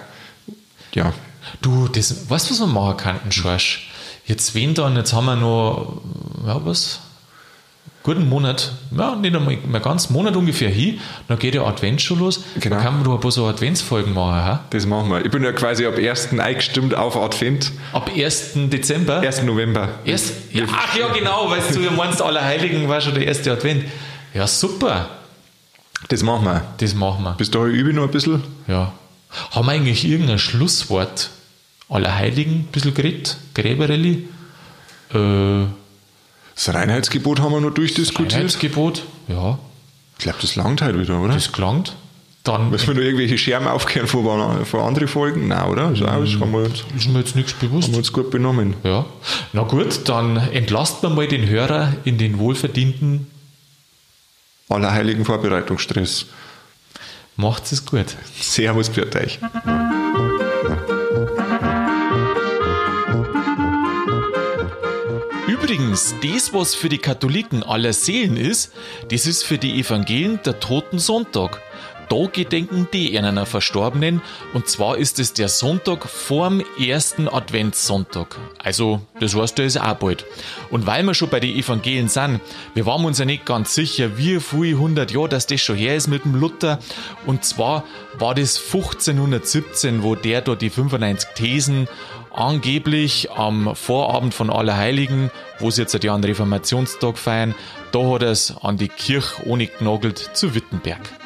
Ja. 0.95 1.13
Du, 1.61 1.89
das, 1.89 2.29
weißt 2.31 2.51
du, 2.51 2.55
was 2.55 2.61
wir 2.61 2.67
machen 2.67 2.97
könnten, 2.99 3.33
Schorsch? 3.33 3.91
Jetzt 4.27 4.55
wen 4.55 4.75
dann, 4.75 4.97
jetzt 4.97 5.13
haben 5.13 5.25
wir 5.25 5.37
noch, 5.37 6.03
ja, 6.47 6.65
was? 6.65 7.01
Guten 8.05 8.29
Monat, 8.29 8.73
ja, 8.97 9.15
nicht 9.15 9.35
einmal 9.35 9.57
mehr 9.57 9.81
ganz 9.81 10.11
Monat 10.11 10.35
ungefähr 10.35 10.69
hin, 10.69 11.01
dann 11.29 11.39
geht 11.39 11.55
der 11.55 11.63
Advent 11.63 12.03
schon 12.03 12.19
los. 12.19 12.43
Genau. 12.59 12.75
Dann 12.75 12.85
kann 12.85 12.95
man 12.95 13.05
doch 13.05 13.15
ein 13.15 13.21
paar 13.21 13.31
so 13.31 13.47
Adventsfolgen 13.47 14.13
machen. 14.13 14.45
Ha? 14.45 14.65
Das 14.71 14.87
machen 14.87 15.09
wir. 15.09 15.25
Ich 15.25 15.31
bin 15.31 15.45
ja 15.45 15.53
quasi 15.53 15.87
ab 15.87 15.97
1. 15.97 16.37
eingestimmt 16.37 16.97
auf 16.97 17.17
Advent. 17.17 17.71
Ab 17.93 18.11
1. 18.13 18.55
Dezember? 18.71 19.21
1. 19.21 19.45
November. 19.45 19.89
Erst, 20.05 20.33
ja, 20.53 20.65
ach 20.73 20.99
ja, 20.99 21.13
genau, 21.13 21.49
weil 21.49 21.61
du 21.73 21.81
ja 21.81 21.93
meinst, 21.93 22.21
Allerheiligen 22.21 22.89
war 22.89 23.01
schon 23.01 23.15
der 23.15 23.25
erste 23.25 23.53
Advent. 23.53 23.85
Ja, 24.35 24.47
super. 24.47 25.09
Das 26.09 26.23
machen 26.23 26.45
wir. 26.45 26.63
Das 26.79 26.95
machen 26.95 27.25
wir. 27.25 27.33
Bis 27.33 27.51
dahin 27.51 27.71
übe 27.75 27.91
ich 27.91 27.97
noch 27.97 28.05
ein 28.05 28.11
bisschen. 28.11 28.43
Ja. 28.67 28.93
Haben 29.53 29.67
wir 29.67 29.73
eigentlich 29.73 30.05
irgendein 30.05 30.39
Schlusswort? 30.39 31.31
Allerheiligen, 31.89 32.53
ein 32.61 32.65
bisschen 32.73 32.95
geredet? 32.95 33.37
Gräberelli? 33.55 34.29
Äh, 35.15 35.65
Das 36.55 36.73
Reinheitsgebot 36.75 37.41
haben 37.41 37.53
wir 37.53 37.61
noch 37.61 37.71
durchdiskutiert. 37.75 38.35
Reinheitsgebot? 38.35 39.03
Ja, 39.29 39.59
Ich 40.19 40.25
glaube, 40.25 40.39
das 40.41 40.57
langt 40.57 40.81
halt 40.83 40.99
wieder, 40.99 41.21
oder? 41.21 41.35
das 41.35 41.53
klangt. 41.53 41.95
Dann 42.45 42.71
Müssen 42.71 42.89
wir 42.89 42.95
noch 42.95 43.03
irgendwelche 43.03 43.39
Scherben 43.39 43.69
aufkehren 43.69 44.09
von, 44.09 44.65
von 44.67 44.81
anderen 44.81 45.07
Folgen? 45.07 45.47
Nein, 45.49 45.69
oder? 45.69 45.91
Das, 45.91 46.03
auch, 46.03 46.21
das 46.25 46.41
haben, 46.41 46.51
wir 46.53 46.65
uns, 46.65 46.83
ist 46.97 47.09
mir 47.09 47.21
jetzt 47.21 47.37
nichts 47.37 47.53
bewusst. 47.53 47.85
haben 47.87 47.93
wir 47.95 47.99
uns 47.99 48.13
gut 48.13 48.31
benommen. 48.33 48.75
Ja. 48.83 49.05
Na 49.53 49.63
gut, 49.63 50.09
dann 50.09 50.37
entlasst 50.53 51.03
man 51.05 51.15
mal 51.15 51.29
den 51.29 51.47
Hörer 51.49 51.93
in 52.05 52.19
den 52.19 52.39
wohlverdienten. 52.39 53.29
Allerheiligen 54.69 55.25
Vorbereitungsstress. 55.25 56.27
Macht's 57.37 57.73
es 57.73 57.85
gut. 57.85 58.17
Servus 58.39 58.89
für 58.89 59.07
euch. 59.15 59.39
Übrigens, 65.47 66.15
das, 66.23 66.53
was 66.53 66.75
für 66.75 66.89
die 66.89 66.99
Katholiken 66.99 67.63
aller 67.63 67.93
Seelen 67.93 68.37
ist, 68.37 68.73
das 69.11 69.27
ist 69.27 69.43
für 69.43 69.59
die 69.59 69.81
Evangelien 69.81 70.41
der 70.45 70.61
Toten 70.61 70.99
Sonntag. 70.99 71.61
Da 72.13 72.27
gedenken 72.31 72.89
die 72.93 73.19
einer 73.19 73.47
Verstorbenen 73.47 74.21
und 74.53 74.69
zwar 74.69 74.99
ist 74.99 75.19
es 75.19 75.33
der 75.33 75.49
Sonntag 75.49 76.07
vorm 76.07 76.63
ersten 76.79 77.27
Adventssonntag. 77.27 78.37
Also, 78.63 79.01
das 79.19 79.35
heißt, 79.35 79.57
der 79.57 79.65
ist 79.65 79.81
auch 79.81 79.95
bald. 79.95 80.27
Und 80.71 80.87
weil 80.87 81.05
wir 81.05 81.15
schon 81.15 81.31
bei 81.31 81.41
den 81.41 81.57
Evangelien 81.57 82.09
sind, 82.09 82.43
wir 82.75 82.85
waren 82.85 83.07
uns 83.07 83.19
ja 83.19 83.25
nicht 83.25 83.47
ganz 83.47 83.75
sicher, 83.75 84.19
wie 84.19 84.41
viel 84.41 84.77
hundert 84.77 85.11
Jahre 85.11 85.31
dass 85.31 85.47
das 85.47 85.63
schon 85.63 85.77
her 85.77 85.97
ist 85.97 86.07
mit 86.07 86.27
dem 86.27 86.35
Luther. 86.35 86.81
Und 87.25 87.47
zwar 87.47 87.85
war 88.19 88.35
das 88.35 88.59
1517, 88.59 90.03
wo 90.03 90.15
der 90.15 90.43
da 90.43 90.55
die 90.55 90.69
95 90.69 91.31
Thesen 91.35 91.89
angeblich 92.31 93.31
am 93.31 93.75
Vorabend 93.75 94.35
von 94.35 94.51
Allerheiligen, 94.51 95.31
wo 95.61 95.71
sie 95.71 95.81
jetzt 95.81 96.05
ja 96.05 96.15
einen 96.15 96.25
Reformationstag 96.25 97.17
feiern, 97.17 97.55
da 97.91 98.01
hat 98.01 98.21
er 98.21 98.33
es 98.33 98.55
an 98.61 98.77
die 98.77 98.89
Kirche 98.89 99.47
ohne 99.47 99.67
genagelt 99.67 100.19
zu 100.35 100.55
Wittenberg. 100.55 101.22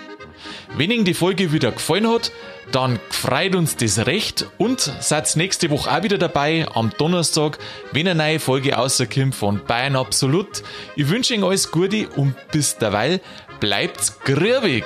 Wenn 0.74 0.90
Ihnen 0.90 1.05
die 1.05 1.14
Folge 1.14 1.52
wieder 1.52 1.72
gefallen 1.72 2.09
hat, 2.09 2.33
dann 2.72 2.98
freut 3.11 3.55
uns 3.55 3.76
das 3.76 4.07
recht 4.07 4.46
und 4.59 4.81
seid 4.81 5.37
nächste 5.37 5.70
Woche 5.70 5.90
auch 5.90 6.02
wieder 6.02 6.18
dabei 6.18 6.66
am 6.74 6.90
Donnerstag, 6.98 7.59
wenn 7.92 8.09
eine 8.09 8.18
neue 8.18 8.40
Folge 8.40 8.74
rauskommt 8.74 9.35
von 9.35 9.64
Bayern 9.64 9.96
Absolut. 9.96 10.62
Ich 10.96 11.09
wünsche 11.09 11.35
Ihnen 11.35 11.44
alles 11.44 11.70
Gute 11.70 12.09
und 12.16 12.35
bis 12.50 12.76
derweil 12.76 13.20
bleibt's 13.61 14.18
grübig. 14.20 14.85